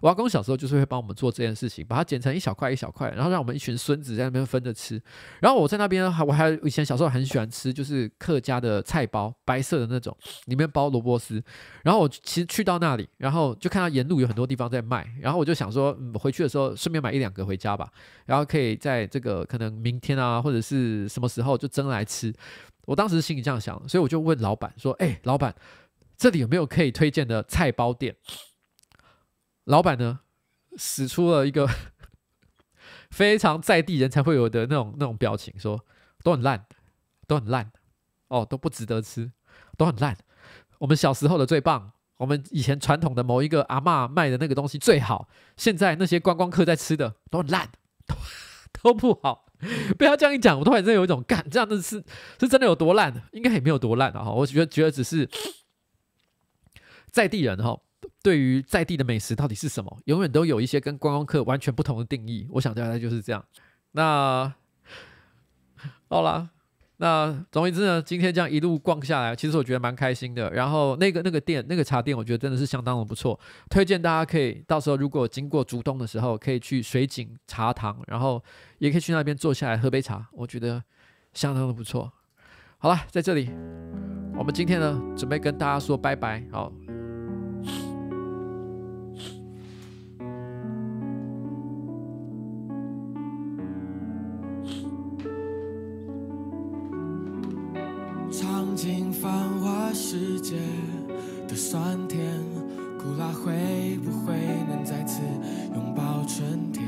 [0.00, 5.00] 我阿公小时候就是会帮我们做这件事情，把它剪成一小块一小块，然后让我们一群孙子在那边分着吃。
[5.40, 10.16] 然后我在那边还我还以前小时候很喜欢吃，就是客家的菜包，白色的那种，
[10.46, 11.42] 里面包萝卜丝。
[11.82, 17.90] 然后我其实去到那里，然后就看到沿路有很多地方在卖，然后我就想说，嗯，回去的时候顺便买一两个回家吧，
[18.24, 20.39] 然后可以在这个可能明天啊。
[20.42, 22.34] 或者是什么时候就蒸来吃，
[22.86, 25.54] 我当时心里这样想，所以我就问老板说：“哎、老板，
[26.16, 28.16] 这里有没有可以推荐的菜包店？”
[29.64, 30.20] 老板呢，
[30.76, 31.68] 使出了一个
[33.10, 35.84] 非常在地人才会有的那种那种表情，说
[36.24, 36.66] ：“都很烂，
[37.26, 37.70] 都很烂，
[38.28, 39.30] 哦，都不值得吃，
[39.76, 40.16] 都很烂。
[40.78, 47.70] 我们小时候的最棒，我们以前传统的某一个阿嬷卖的那个东西最好，现在那些观光客在吃的都很烂，
[48.06, 48.14] 都
[48.82, 49.46] 都不好。”
[49.98, 52.02] 不要这样一讲，我突然间有一种干，这样的是
[52.38, 53.12] 是真的有多烂？
[53.32, 54.24] 应该也没有多烂啊！
[54.24, 55.28] 哈，我觉得觉得只是
[57.10, 57.78] 在地人哈，
[58.22, 62.46] 对于在地的美食到底是什么，永远都有一些跟观光客完全不同的定义。
[62.50, 63.44] 我想大概就是这样。
[63.92, 64.54] 那
[66.08, 66.50] 好啦。
[67.02, 70.50] 那总而言之呢，今天这样一路逛下来，其实我觉得蛮开心的。
[70.50, 73.40] 然后那个那个店，那个茶店，我觉得真的是相当的不错，
[73.70, 78.42] 推荐大家可以到时候如果经过竹东的时候，可以去水井茶堂，然后
[78.78, 80.82] 也可以去那边坐下来喝杯茶，我觉得
[81.32, 82.12] 相当的不错。
[82.76, 83.48] 好了，在这里，
[84.36, 86.70] 我们今天呢准备跟大家说拜拜，好。
[100.12, 100.56] 世界
[101.46, 102.20] 的酸甜
[102.98, 104.34] 苦辣，会不会
[104.68, 105.20] 能再次
[105.72, 106.84] 拥抱春天？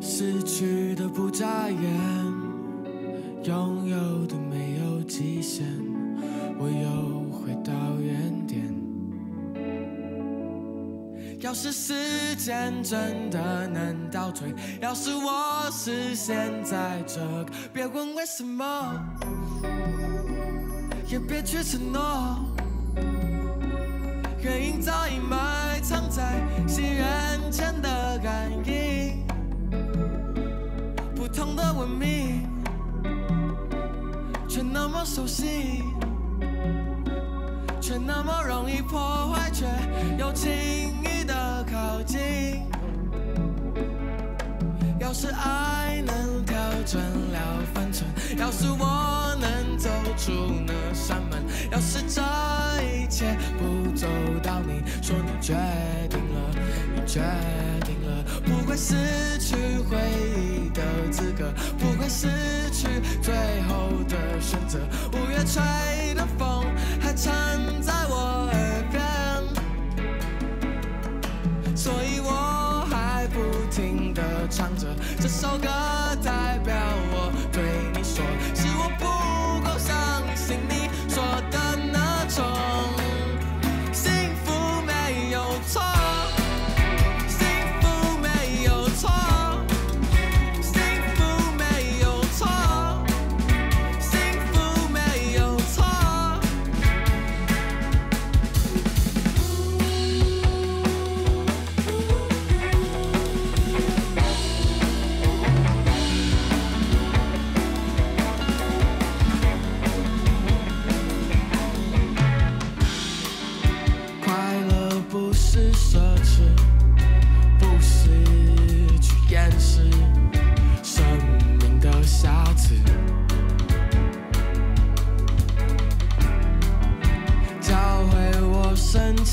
[0.00, 1.80] 失去的不眨眼，
[11.50, 18.94] 要是时间真的能倒退，要是我是现在这个，别问为什么，
[21.08, 22.38] 也别去承诺，
[24.40, 29.26] 原因早已埋藏在心人间的感应。
[31.16, 32.48] 不同的文明，
[34.48, 35.82] 却那么熟悉，
[37.80, 39.66] 却那么容易破坏，却
[40.16, 40.48] 又轻
[41.02, 41.09] 易。
[41.70, 42.64] 靠近，
[44.98, 50.32] 要是爱能调整了分寸，要是我能走出
[50.66, 52.20] 那扇门，要是这
[52.82, 54.08] 一切不走
[54.42, 55.54] 到你说你决
[56.08, 56.50] 定了，
[56.92, 57.20] 你决
[57.86, 59.54] 定了，不会失去
[59.88, 59.96] 回
[60.34, 60.82] 忆的
[61.12, 62.26] 资格，不会失
[62.72, 62.88] 去
[63.22, 63.32] 最
[63.68, 64.80] 后的选择。
[65.12, 65.62] 五月吹
[66.14, 66.64] 的风
[67.00, 67.32] 还长
[75.40, 75.89] 首歌。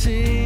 [0.08, 0.37] see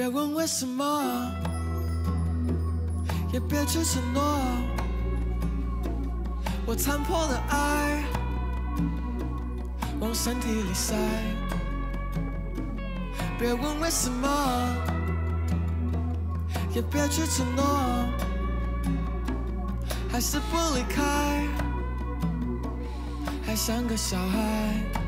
[0.00, 1.30] 别问为什么，
[3.34, 4.22] 也别去承诺。
[6.64, 8.02] 我残破的爱
[10.00, 10.94] 往身体里塞。
[13.38, 14.74] 别问为什么，
[16.74, 17.62] 也别去承诺，
[20.10, 21.46] 还是不离开，
[23.44, 24.99] 还像个小孩。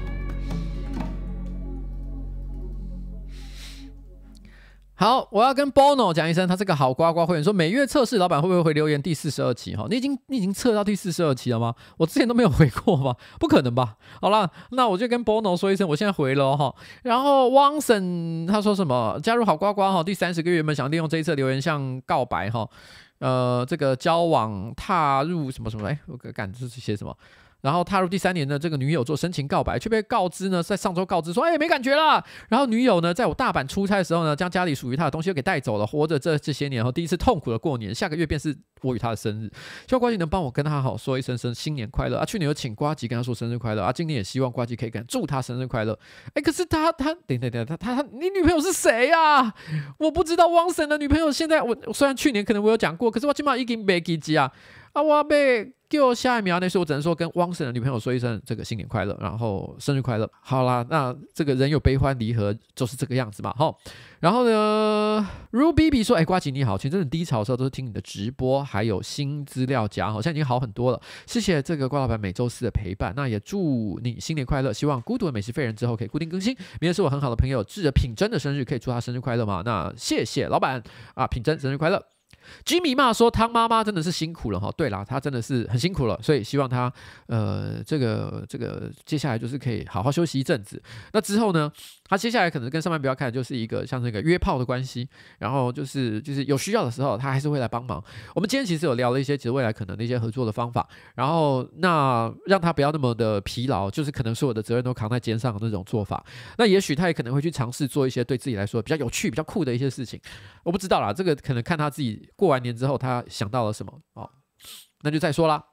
[5.02, 9.84] 好，我要跟 Bono 讲一声，他是个好呱呱会员，说每月测试老板会不会回留言第四十二期哈？
[9.90, 11.74] 你已经你已经测到第四十二期了吗？
[11.96, 13.16] 我之前都没有回过吧？
[13.40, 13.96] 不可能吧？
[14.20, 16.72] 好了，那我就跟 Bono 说一声，我现在回了哈。
[17.02, 19.18] 然后汪森他说什么？
[19.24, 22.64] 加入好呱呱哈，第三十个月有没有想利用这一次留言向告白哈？
[23.18, 25.88] 呃，这个交往踏入什么什么？
[25.88, 27.12] 哎，我感这是写什么？
[27.62, 32.22] 然后踏入第三年的这个女友做深情告白，却被告知呢，在上周告知说，哎，没感觉了。
[32.48, 35.86] 然后女友呢，在我大阪出差的时候呢，将家里属于她的东西又给带走了。
[35.86, 39.50] 活着这这些年后，第一次痛苦的过年，下个月便是我与她的生日。
[39.86, 42.24] 希望瓜吉能帮我跟她好说一声声新年快乐啊！
[42.24, 45.96] 去年有请瓜吉跟她说生日快乐啊，今年也希望瓜吉可以跟祝她生日快乐。
[46.34, 49.54] 哎，可是他他等等等，他他他，你女朋友是谁啊？
[49.98, 51.30] 我不知道汪神的女朋友。
[51.30, 54.50] 现在我虽然去年可能我有讲过，可是我起码已经没给记啊。
[54.92, 60.26] 啊，我被就下一秒，那时候我只能说跟汪神的女朋友说一声这个新年快乐，然后生日快乐。
[60.40, 63.74] 好啦，那这个人有悲欢离合就是这个样子嘛，哈。
[64.20, 71.00] 然后呢，Ruby B 说，哎，瓜吉你好，前阵子低潮的时候都是听你的直播，还有新资料夹，好像已经好很多了。
[71.26, 76.56] 谢谢这个瓜老板每周四的陪伴，那也祝你新年快乐，希望孤独的美食废人之后可以固定更新。
[76.80, 79.62] 明天是我很好的朋友智者品珍的生日，可以祝他生日快乐吗？
[79.64, 80.82] 那谢谢老板
[81.14, 82.02] 啊，品珍生日快乐。
[82.64, 86.92] Jimmy 骂说：“汤妈妈真的是辛苦了哈，对啦，她真的是很辛苦了，所以希望她
[87.26, 90.82] 呃，这个这个接下来就是可以好好休息一阵子。
[91.12, 91.70] 那之后呢，
[92.04, 95.08] 她接下来可能跟上班不要看，就是一个像那个约炮的关系，
[95.38, 98.02] 然后就是就是有需要的时候，她还是会来帮忙。
[98.34, 106.24] 我们今天其实有聊了一些，其实未来可能的一些合作的方法，然后那让她不要那么的疲劳，就是可能所有的责任都扛在肩上的那种做法。
[106.58, 110.20] 那也许她也可能会去尝试做一些对自己来说比较有趣、比较酷的一些事情。
[110.62, 112.12] 我不知道啦，这个可能看她自己。”
[112.42, 114.00] 过完年之后，他想到了什么？
[114.14, 114.28] 哦，
[115.02, 115.64] 那就再说啦。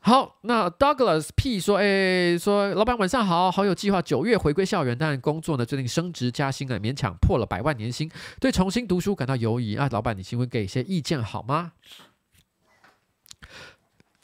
[0.00, 8.10] 好，那 Douglas P 说：“哎，说老板晚上好，好有计划，九月回归校园，但工作呢最近升职加薪啊，勉强破了百万年薪，
[8.40, 9.88] 对重新读书感到犹疑啊。
[9.92, 11.70] 老板，你请问给一些意见好吗？”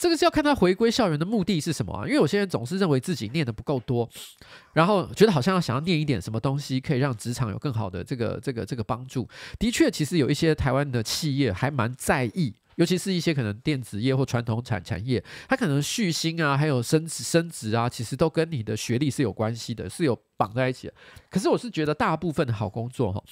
[0.06, 2.04] 这个是要看他回归校园的目的是什么啊？
[2.04, 4.08] 因为有些人总是认为自己念的不够多，
[4.72, 9.28] 然后觉得好像要想要念一点什么东西，可以让职场有更好的这个这个这个帮助。
[9.58, 12.54] 的确，其实有一些台湾的企业还蛮在意。
[12.76, 20.94] 尤其是一些可能电子业或传统产产业，它可能续薪啊，还有升职升职啊，其实都跟你的学历是有关系的，是有绑在一起的。
[21.30, 23.22] 可是我是觉得大部分的好工作哈，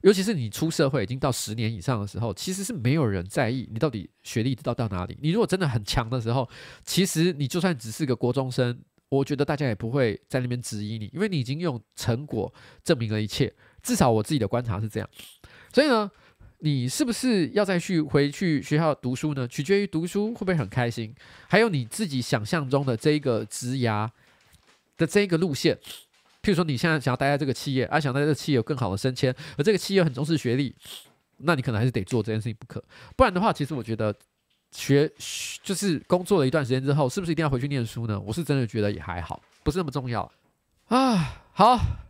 [0.00, 5.18] 尤其是你出社会已经到十年以上的时候，其实是没有人在意你到底学历到到哪里。
[5.20, 6.48] 你如果真的很强的时候，
[6.84, 8.78] 其实你就算只是个国中生，
[9.10, 12.50] 我觉得大家也不会在那边质疑你，因为你已经用成果
[12.82, 13.52] 证明了一切。
[13.82, 15.08] 至少我自己的观察是这样。
[15.70, 16.10] 所以呢。
[16.58, 19.46] 你是不是要再去回去学校读书呢？
[19.46, 21.14] 取决于读书会不会很开心，
[21.46, 24.08] 还有你自己想象中的这一个职涯
[24.96, 25.76] 的这一个路线。
[26.42, 30.74] 譬如说，你现在想要待在这个企业，而、想在这个企业有更好的升迁，而这个企业很重视学历，
[31.38, 32.82] 那你可能还是得做这件事情不可。
[33.16, 34.14] 不然的话，其实我觉得
[34.70, 35.10] 学
[35.62, 38.18] 就是工作了一段时间之后，是不是一定要回去念书呢？
[38.18, 40.30] 我是真的觉得也还好，不是那么重要
[40.86, 41.42] 啊。
[41.52, 42.05] 好。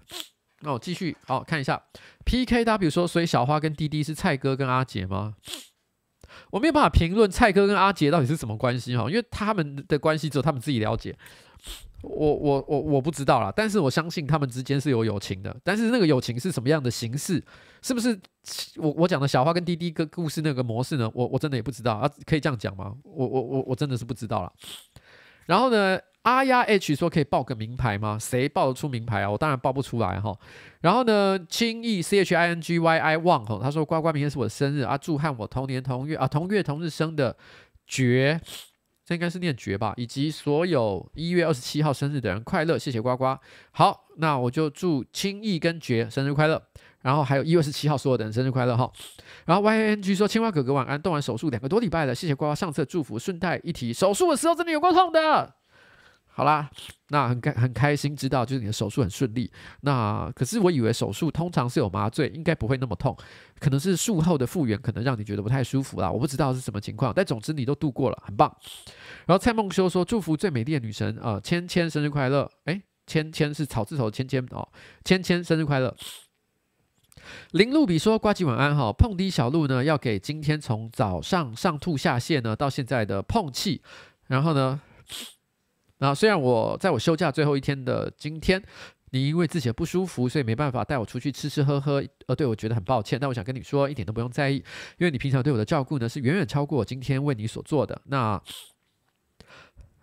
[0.66, 1.80] 那我继续好看一下
[2.24, 5.36] ，PKW 说，所以小花跟滴滴是蔡哥跟阿杰吗？
[6.50, 11.16] 我没有办法评论蔡哥跟阿杰到底是什么关系哈，因为他们的关系只有他们自己了解。
[12.02, 15.56] 我我我我不知道啦，但是我相信他们之间是有友情的。
[15.64, 17.42] 但是那个友情是什么样的形式？
[17.80, 18.18] 是不是
[18.76, 21.10] 我我讲的小花跟滴滴个故事那个模式呢？
[21.14, 22.92] 我我真的也不知道啊，可以这样讲吗？
[23.04, 24.52] 我我我我真的是不知道啦。
[25.46, 28.18] 然后呢，阿丫 H 说可以报个名牌吗？
[28.20, 29.30] 谁报得出名牌啊？
[29.30, 30.36] 我当然报不出来哈。
[30.80, 37.36] 然后呢，轻易 C H I N G Y I 旺哈，他说呱呱明天是我的生日啊，祝和我同年同月啊同月同日生的
[37.86, 38.40] 绝。
[39.04, 43.38] 这应该是念绝吧，以及所有一月二十七号生日的人快乐，谢谢呱呱。
[43.70, 46.60] 好，那我就祝轻易跟绝生日快乐，
[47.06, 48.90] 然后还有一月十七号所有的人生日快乐哈。
[49.44, 53.16] 然后 Y N G 说青蛙哥哥晚安，动完手术两个多礼拜了，谢谢呱呱上次的祝福。
[53.16, 55.54] 顺带一提，手术的时候真的有够痛的。
[56.26, 56.68] 好啦，
[57.10, 59.48] 那很开很开心知道，就是你的手术很顺利。
[59.82, 63.16] 那可是我以为手术通常是有麻醉，应该不会那么痛，
[63.60, 66.10] 可能是术后的复原可能让你觉得不太舒服啦。
[66.10, 68.52] 我不知道是什么情况，但总之你都度过了，很棒。
[69.26, 72.50] 然后蔡梦修说祝福最美丽的女神啊，芊、呃、芊生日快乐。
[72.64, 74.68] 诶，芊芊是草字头芊芊哦，
[75.04, 75.96] 芊芊生日快乐。
[77.52, 83.80] 林露比说呱唧晚安哈，碰滴小鹿呢要给今天从早上上吐下泻呢到现在的碰气，
[84.26, 84.80] 然后呢。
[85.98, 88.62] 那虽然我在我休假最后一天的今天，
[89.12, 93.18] 你因为自己的不舒服，所以没办法带我出去吃吃喝喝，而对我觉得很抱歉。
[93.18, 94.56] 但我想跟你说，一点都不用在意，
[94.98, 97.98] 因为你平常对我的照顾呢，是远远超过我今天为你所做的。
[98.04, 98.38] 那，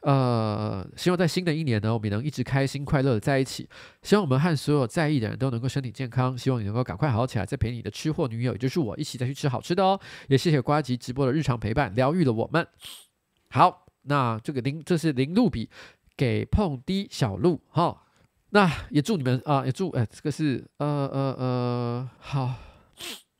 [0.04, 3.68] 呃，希望在新的一年呢，我们能一直开心快乐的在一起。
[4.02, 6.38] 希望我们和所有在意的人都能够身体健康。
[6.38, 10.00] 希望你能够赶快好起来，再陪你的吃货女友，也就是我，一起再去吃好吃的哦。
[10.28, 12.68] 也谢谢瓜吉直播的日常陪伴，疗愈了我们。
[13.50, 13.86] 好。
[14.06, 15.70] 那这个林，这是林路比
[16.18, 18.04] 给碰滴小路哈。
[18.50, 22.54] 那也祝你们啊，也祝哎，这个是呃呃呃好。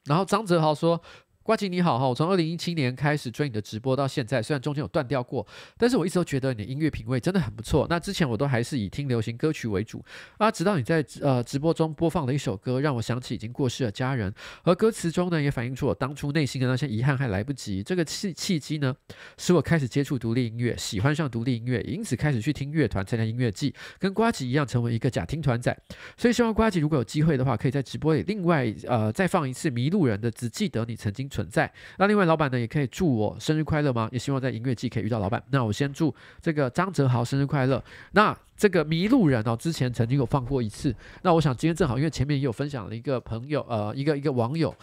[0.06, 1.02] 然后张泽豪说。
[1.44, 5.46] 瓜吉你好哈，我从二零一七年开始追你的直播到现在，虽然中间有断掉过，
[5.78, 7.86] 但是我一直都觉得你的音乐品味真的很不错。
[7.90, 10.02] 那之前我都还是以听流行歌曲为主
[10.38, 14.34] 啊，直到你在呃直播中播放了一首歌，让我想起已经过世的家人，
[14.64, 17.84] 而歌词中呢也反映出我当初内心的那些遗憾还来不及。
[17.84, 18.96] 这个契契机呢，
[19.38, 25.78] 使我开始接触独立音乐，喜欢上独立音乐，因此开始去听乐团，参加音乐季，跟瓜吉一样成为一个假听团仔。
[26.16, 31.28] 所以希望瓜吉如果有机会的话，可以在直播里另外呃再放一次《迷路人》的《只记得你曾经》。
[31.34, 31.72] 存在。
[31.98, 34.08] 那另外，老板呢也可以祝我生日快乐吗？
[34.12, 35.44] 也希望在音乐季可以遇到老板。
[35.50, 37.84] 那我先祝这个张哲豪生日快乐。
[38.12, 40.96] 那这个迷路人哦，之前曾经有放过一次。
[41.24, 44.74] 那我想今天正好，因为前面也有分享了一个朋友，呃，一个一个网友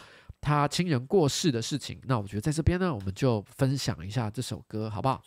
[0.41, 1.99] 他亲人过世的事情。
[2.07, 5.23] 那我觉得在这边呢，我们就分享一下这首歌，好不好？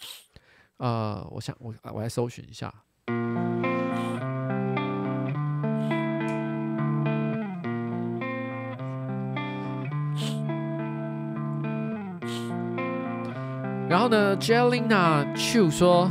[0.78, 2.74] 呃，我想我我来搜寻一下。
[13.94, 16.10] 然后呢，Jelena Chu 说：“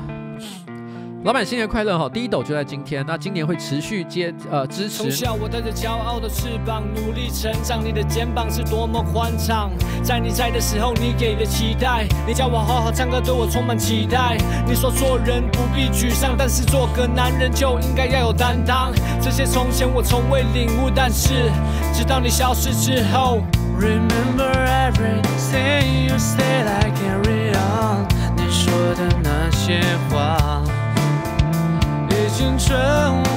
[1.25, 2.09] 老板新年快乐哈！
[2.09, 5.05] 第一斗就在今天，那今年会持续接呃支持。
[5.05, 9.71] 从小我带着骄傲的翅膀努力成长，你的肩膀是多么宽敞，
[10.03, 14.37] 在你在的时候，你给的期待，你叫我好好唱歌，对我充满期待。
[14.67, 18.93] 你说做人不必沮丧，但是做个男人就应该要有担当。
[19.21, 21.53] 这些从前我从未领悟，但是
[21.95, 23.41] 直到你消失之后。”
[23.79, 28.09] Remember everything you said, I carry on。
[28.37, 29.81] 你说的那些
[30.11, 30.63] 话
[32.63, 33.32] 生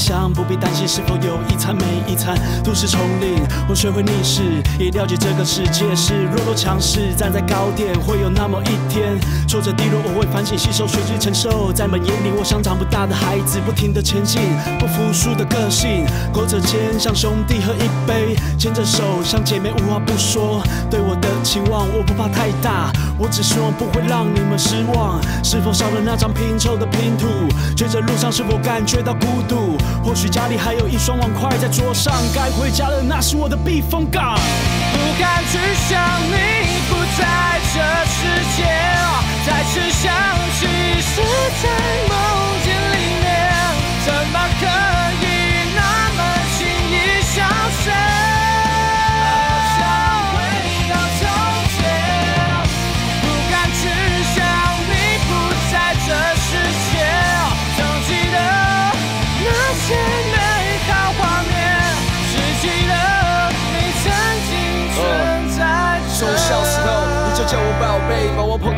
[0.00, 3.36] 想不必担心是否有一餐没一餐，都市丛林，
[3.68, 4.40] 我学会逆势，
[4.78, 14.40] 也了解这个世界是弱肉强食，站在高点会有那么一天，挫折低落我会反省吸收，学习承受，在门眼里我像长不大的孩子，不停地前进，
[14.78, 22.90] 不服输的个性，勾着肩像兄弟喝一杯，牵着手像姐妹无话不说，对我的期望我不怕太大，
[23.20, 27.26] 我只希望不会让你们失望，是否少了那张拼凑的拼图，
[27.76, 29.76] 觉着路上是否感觉到孤独？
[30.02, 34.38] 或许家里还有一双碗筷在桌上，该回家了，那是我的避风港。
[34.92, 36.00] 不敢去想
[36.32, 37.78] 你不在这
[38.08, 38.24] 世
[38.56, 38.64] 界，
[39.44, 40.10] 再次想
[40.56, 40.66] 起
[41.02, 41.20] 是
[41.62, 41.68] 在
[42.08, 42.49] 梦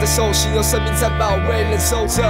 [0.03, 2.25] 在手心，用生命在保卫，忍受着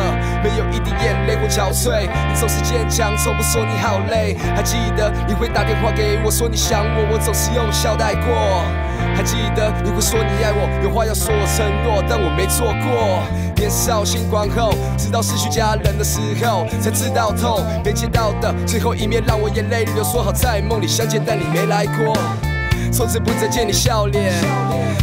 [0.44, 2.03] 没有一滴眼泪或憔悴。
[2.28, 4.36] 你总是坚强，从不说你好累。
[4.55, 8.62] 还记得你会打电话给我说你想我，我总是用笑带过。
[9.16, 13.24] 还记得你会说你爱我，有话要说我承诺，但我没做过。
[13.57, 17.65] 年少轻狂后，直到失去家人的时候，才知道痛。
[17.82, 20.05] 没见到的最后一面，让我眼泪流。
[20.05, 22.15] 说好在梦里相见，但你没来过。
[22.91, 24.33] 从此不再见你笑脸，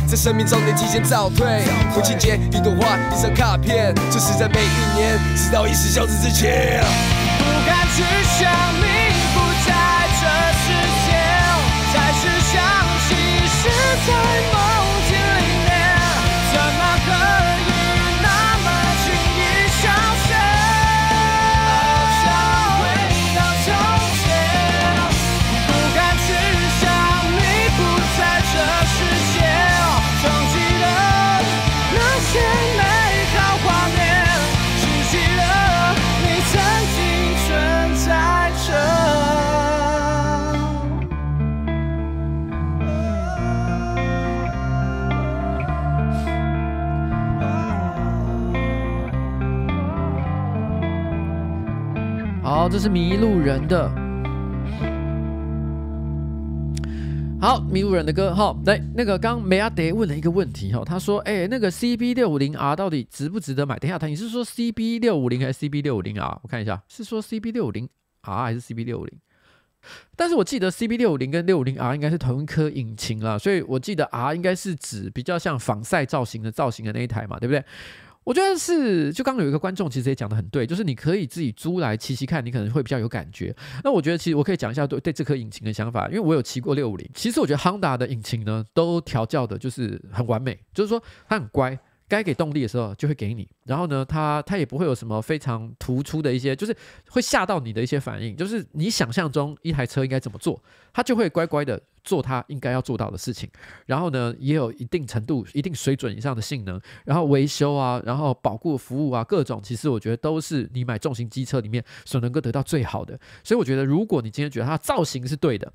[0.08, 1.64] 在生命中点提前早退。
[1.94, 6.84] 父亲节一朵花，一张卡片，这是在每一年，直到一世消失之前。
[7.38, 8.04] 不敢去
[8.38, 8.84] 想你
[9.34, 9.72] 不在
[10.20, 10.28] 这
[10.60, 10.66] 世
[11.06, 11.10] 界，
[11.94, 12.62] 再次想
[13.08, 13.16] 起
[13.48, 13.70] 是
[14.08, 14.10] 在
[14.54, 14.69] 梦。
[52.72, 53.90] 这是迷路人的，
[57.42, 63.80] 好，迷路人的歌，哈，来，那个刚梅阿德问了一个问题哈，他说，哎，那个 CB 六五零 R 到底值不值得买？
[63.80, 66.40] 等一下，他你是说 CB 六五零还是 CB 六五零 R？
[66.44, 67.90] 我看一下，是说 CB 六五零
[68.22, 69.18] R 还是 CB 六五零？
[70.16, 77.64] 但是我记得 CB 六五零跟六五零 R 应该是同一颗引擎啦，所以我记得 R 应该是指比较像防晒造型的造型的那一台嘛，对不对？
[78.26, 83.56] 我觉得是，就刚刚有一个观众其实也讲的很对，就是你可以自己租来骑骑看，你可能会比较有感觉。
[83.84, 87.10] 那我觉得其实我可以讲一下对对这颗引擎的想法，因为我有骑过六五零。
[87.16, 91.78] 其实我觉得 Honda 的引擎呢，都调教的就是很完美，就是说它很乖。
[92.10, 96.76] 该给动力的时候就会给你，然后呢，它它也不会有什么非常突出的一些，就是
[97.10, 100.60] 会吓到你的一些反应，就是你想象中一台车应该怎么做，
[100.92, 103.48] 它就会乖乖的做它应该要做到的事情。
[103.86, 113.20] 然后呢，也有一定程度、一定水准以上的性能，然后维修啊，然后保固服务啊，各种其实我觉得都是你买重型机车里面所能够得到最好的。
[113.44, 115.72] 所以我觉得，如果你今天觉得它造型是对的。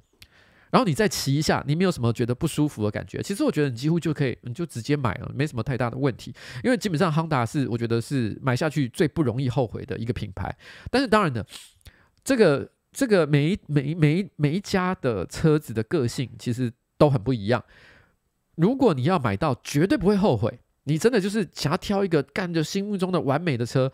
[0.75, 6.35] 然后你再骑一下，你没有什么觉得不舒服的感觉，其实我觉得你几乎就可以，你就直接买了，没什么太大的问题。
[6.65, 10.53] 因为基本上亨达是我觉得是买下去最不容易后悔的一个品牌。
[10.91, 11.47] 但是当然的，
[12.25, 17.63] 这个这个每一每每一每一家的车子的个性其实都很不一样。
[18.57, 23.93] 如果你要买到绝对不会后悔，你真的就是想要挑一个干着心目中的完美的车。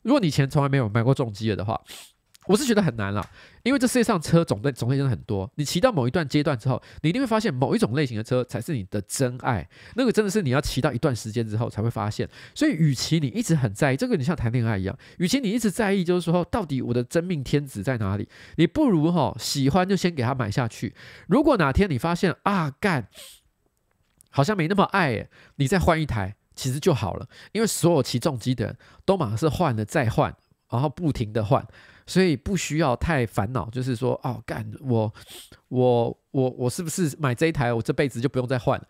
[0.00, 1.78] 如果你以前从来没有买过重机的话。
[2.46, 3.24] 我是觉得很难了，
[3.62, 5.48] 因为这世界上车种类种类真的很多。
[5.54, 9.68] 你骑到某一段阶段之后，你一定会发现某一种类型的车才是你的真爱。
[9.94, 12.28] 那个真的是你要骑到一段时间之后才会发现。
[12.52, 20.94] 所以，与其你一直很在意这个，你像谈恋爱一样，与其你一直在意，就是说到底我的真命天子在哪里，你不如哈喜欢就先给他买下去。
[21.28, 23.08] 如果哪天你发现啊干，
[24.30, 27.28] 好像没那么爱，你再换一台其实就好了。
[27.52, 30.34] 因为所有骑重机的人都马上是换了再换，
[30.70, 31.64] 然后不停的换。
[32.06, 35.12] 所以不需要太烦恼，就是说，哦，干我，
[35.68, 38.86] 我，我，我是不是买这一台，我这辈子就不用再换了？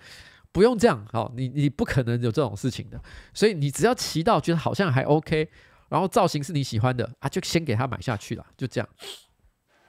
[0.52, 3.00] 不用这样，好，你你不可能有这种事情的。
[3.32, 5.48] 所以你只要骑到觉得好像还 OK，
[5.88, 8.88] 然后造型是你喜欢的啊，就先给他买下去了，就这样。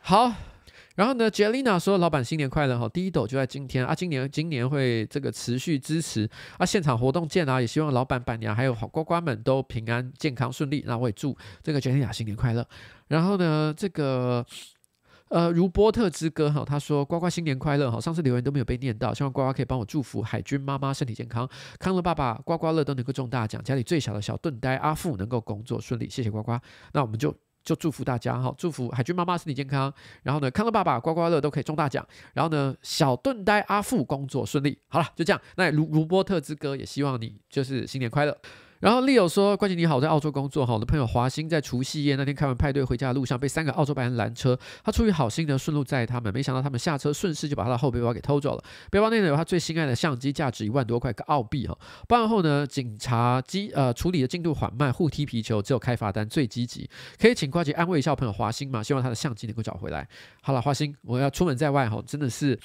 [0.01, 0.33] 好。
[0.95, 2.87] 然后呢，Jelena 说：“老板新年快乐哈！
[2.87, 6.29] 第一斗就在今天啊，今年今年会这个持续支持
[6.59, 10.83] 啊，现场活动见啊，也希望老板、板娘还有好呱呱们都平安、健康、顺利。
[10.85, 12.63] 那我也祝这个 Jelena 新年快乐。
[13.07, 14.45] 然后呢，这个
[15.29, 17.99] 呃，如波特之歌哈，他说呱呱新年快乐哈！
[17.99, 21.49] 上次留言都没有被念到，希望呱呱可以帮我祝福海军妈妈身体健康，
[21.79, 26.51] 康乐爸爸呱呱乐都能够中大奖，家里最小的小盾呆阿富能够工作顺利，谢谢呱呱。
[26.91, 34.77] 那我们就。”就祝福大家哈，祝福海军妈妈身体健康，然后呢，康乐爸爸刮刮乐都可以中大奖，然后呢，小盾呆阿富工作顺利。
[34.87, 35.41] 好了，就这样。
[35.55, 38.37] 那卢卢波特之歌也希望你就是新年快乐。
[38.83, 48.63] 然后 Leo 说：“关姐你好，我在澳洲工作哈，我的朋友华兴在除夕夜那天开完派对回家的路上被三个澳洲白人拦车，他出于好心呢顺路载他们，没想到他们下车顺势就把他的后背包给偷走了。
[48.91, 51.73] 背包内呢有他最心爱的相机，价值一万多块个澳币哈。
[52.09, 56.89] 报案后呢，警察机呃处理的进度缓慢，互踢皮球，只有开罚单最积极。
[57.17, 58.83] 可以请瓜姐安慰一下我朋友华兴吗？
[58.83, 60.05] 希望他的相机能够找回来。
[60.41, 62.59] 好了，华兴，我要出门在外哈，真的是。”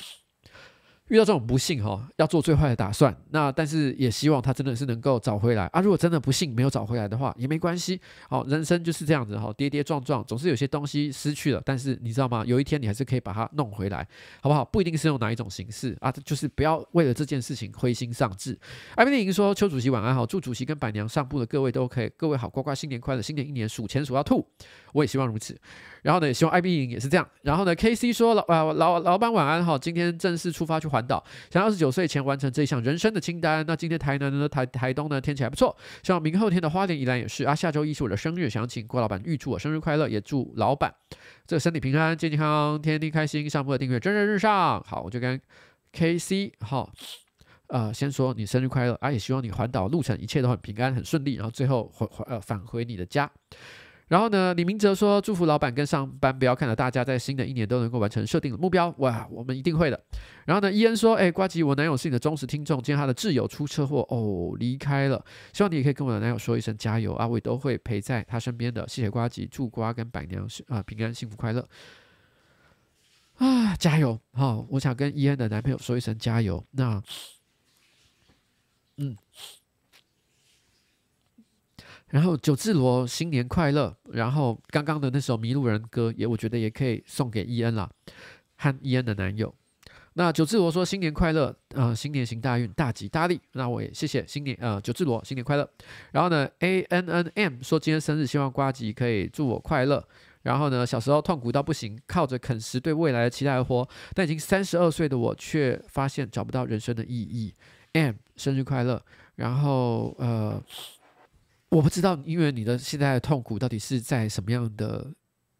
[1.09, 3.15] 遇到这种不幸哈，要做最坏的打算。
[3.31, 5.81] 那但是也希望他真的是能够找回来啊。
[5.81, 8.01] 如果真的不幸没有找回来的话，也没关系。
[8.29, 11.63] 好，人生就是这样子哈，跌跌撞撞，总是有些东西失去了。
[11.65, 12.45] 但是你知道吗？
[12.47, 14.07] 有一天你还是可以把它弄回来，
[14.43, 14.65] 好不好？
[14.65, 18.59] 不一定是用哪一种形式啊，就是不要为了这件事情灰心丧志。
[18.95, 24.47] 艾米丽莹说：“邱主席晚安好，祝主席跟板娘上部的各位都可以，各位好，呱呱新年快乐，新年一年数钱数到吐，
[24.93, 25.59] 我也希望如此。
[26.03, 27.29] 然后呢，也希望艾米丽莹也是这样。
[27.43, 33.65] 然后呢，K C 说老啊老老板晚安哈，今天正式出发去环岛，想二十九岁前完成这一项人生的清单。
[33.67, 37.55] 那今天台南呢，台台东呢天气还不错，希望明后天的花莲宜兰也是啊。
[37.55, 40.95] 下周一是我的生日，想请郭老板预祝我生日快乐，也祝老板
[41.47, 43.49] 这个身体平安、健健康康、天天开心。
[43.49, 45.41] 上部的订阅蒸蒸日上，好，我就跟
[45.93, 46.93] K C 好，
[47.69, 53.31] 呃，先说你生日快乐啊，也希望你环岛路程一切都很平安、很顺利，然后最后回回呃返回你的家。
[54.09, 58.93] 然后呢，李明哲说：“祝福老板跟上班不要看到大家在新的一年都能够完成设定的目标。
[58.99, 60.01] 哇，我们一定会的。”
[60.47, 65.23] 然后呢，伊恩说：“哎，瓜吉，我男友是你的忠实听众，今天他的挚友出车祸哦，离开了。
[65.53, 68.89] 希望你也可以跟我的男友说一声加油啊，我也都会陪在他身边的。
[68.89, 71.69] 谢谢瓜吉，祝瓜跟板娘是啊平安幸福快乐
[73.37, 74.19] 啊，加油！
[74.33, 76.65] 好、哦，我想跟伊恩的男朋友说一声加油。
[76.73, 77.01] 那，
[82.11, 87.91] 然后九字罗新年快乐，然后刚刚的那首《迷路人》歌也我觉得也可以送给伊恩啦，
[88.57, 89.55] 和伊恩的男友。
[90.15, 93.41] 那九字罗说新年快乐，呃，新年行大运，大吉大利。
[93.53, 95.69] 那我也谢谢新年，呃，九字罗新年快乐。
[96.11, 100.03] 然后呢，A N N M 说今天生日，希望瓜吉可以祝我快乐。
[100.43, 107.55] 然后呢，小时候痛苦到不行，靠着啃食对未来的期待而活，但已经三十二岁的我却发现找不到人生的意义。
[107.93, 109.01] M 生日快乐。
[109.37, 110.61] 然后呃。
[111.71, 115.13] 我不知道，因为你的现在的痛苦到底是在什么样的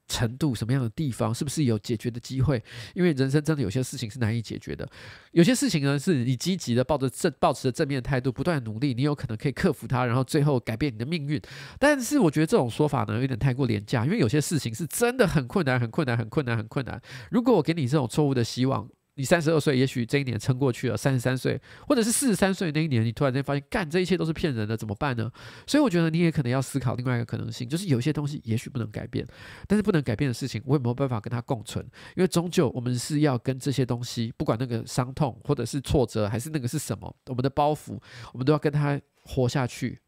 [0.07, 2.63] 程度、什么样的地方，是不是有解决的机会？
[2.95, 4.89] 因为人生真的有些事情是难以解决的，
[5.33, 11.39] 有些事情呢，是你积极的抱着正、抱持着正面态度，不断努力，你有可能可以克服它，然后最后改变你的命运。
[11.79, 16.99] 但是我觉得这种说法呢，有点太过廉价，因为有些事情是真的很困难、很困难、很困难、很困难。
[17.31, 25.29] 如果我给你这种错误的希望，你三十二岁，也许这一年撑过去了；三十三岁，或者是四十三岁那一年，你突然间发现，干这一切都是骗人的，怎么办呢？
[25.67, 29.27] 所以我觉得你也可能要思考另外一个可能性，就是有些东西也许不能改变，
[29.67, 31.85] 但是不能改变的事情，我有没有办法跟它共存？
[32.15, 37.99] 因为终究我们是要跟这些东西，不管那个伤痛，或者是挫折，还是那个是什么，我们的包袱，
[38.33, 39.99] 我们都要跟它活下去，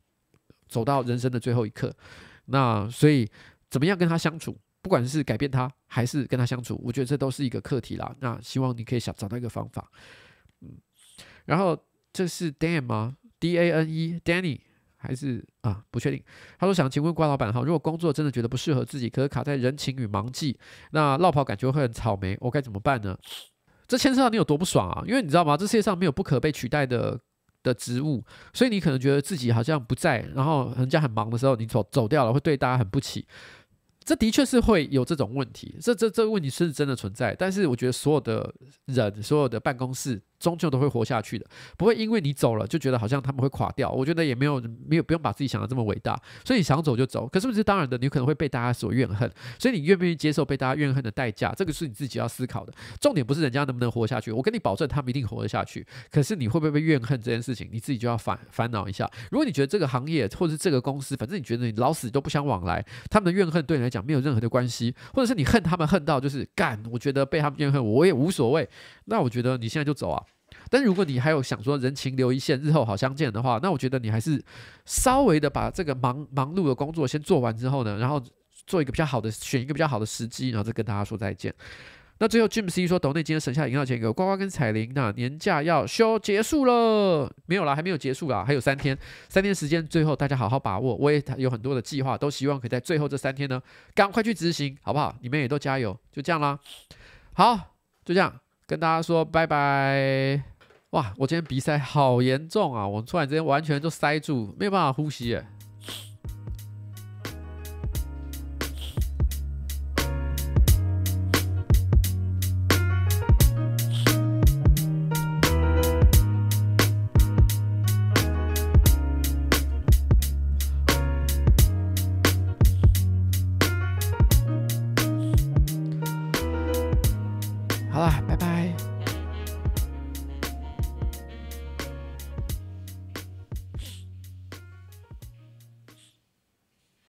[0.68, 1.92] 走到人生的最后一刻。
[2.46, 3.28] 那所以，
[3.68, 4.56] 怎么样跟他相处？
[4.82, 8.15] 不管是改变他，还是跟他相处，我觉得这都是一个课题啦。
[8.20, 9.90] 那希望你可以想找到一个方法，
[10.61, 10.69] 嗯。
[11.44, 11.78] 然后
[12.12, 14.61] 这是 Dan 吗？D A N E，Danny
[14.97, 15.82] 还是啊？
[15.90, 16.23] 不确定。
[16.59, 20.59] 他说想请问瓜老板哈，如果工作真的觉得不适合自己，可是卡在人情与忙季，
[20.93, 23.19] 那落跑感觉会很草莓，我该怎么办呢？
[23.89, 25.02] 这牵涉到你有多不爽啊？
[25.07, 25.57] 因为你知道吗？
[25.57, 27.19] 这世界上没有不可被取代的
[27.62, 33.27] 的职务，所以你可能觉得自己好像不在，然后人家很忙的时候，你走走掉了，会对大家很不起。
[34.10, 38.52] 这的确是会有这种问题，这这这个问题是真的存在，但是我觉得所有的
[38.86, 40.20] 人，所有的办公室。
[40.40, 41.46] 终究都会活下去的，
[41.76, 43.90] 不会因为你走了就觉得好像他们会垮掉。
[43.90, 47.28] 我觉得也没有没有不用把自己想得这么伟大，所以你想走就走。
[47.28, 51.52] 可是不是当然的，你可能会被大家所怨恨，所以你愿不愿意接受被大家怨恨的代价？
[51.54, 52.72] 这个是你自己要思考的。
[52.98, 55.86] 重点不是人家能不能活下去，我跟你保证他们一定活得下去。
[56.10, 59.08] 可是你会不会被怨恨这件事情，你自己就要烦烦恼一下。
[59.30, 68.68] 如果你觉得这个行业或者是这个公司，反正你觉得你老死都不相往来，他们的怨恨对你来讲没有任何的关系，或者是你恨他们恨到就是干，我觉得被他们怨恨我也无所谓。
[69.04, 70.22] 那我觉得你现在就走啊。
[70.68, 74.43] 但如果你还有想说人情留一线，日后好相见的话，那我觉得你还是
[74.85, 78.22] 稍微的把这个忙忙碌的工作先做完之后呢，然后
[78.66, 81.55] 做一个比较好的，选一个比较好的时机，然后再跟大家说再见。
[82.22, 87.74] 那最后 Jim C 说，斗内今天省下饮料钱给呱呱跟彩铃，那年假要休结束了没有啦？
[87.74, 88.94] 还没有结束啦，还有三天，
[89.31, 90.94] 三天时间，最后大家好好把握。
[90.97, 93.59] 我也有很多的计划，都希望可以在最后这三天呢，
[93.94, 95.16] 赶快去执行，好不好？
[95.22, 96.59] 你们也都加油，就这样啦。
[97.32, 97.56] 好，
[98.05, 98.39] 就这样
[98.70, 100.40] 跟大家说拜拜。
[100.90, 102.86] 哇，我今天鼻塞好严重啊！
[102.86, 105.44] 我突然之间完全就塞住，没有办法呼吸耶。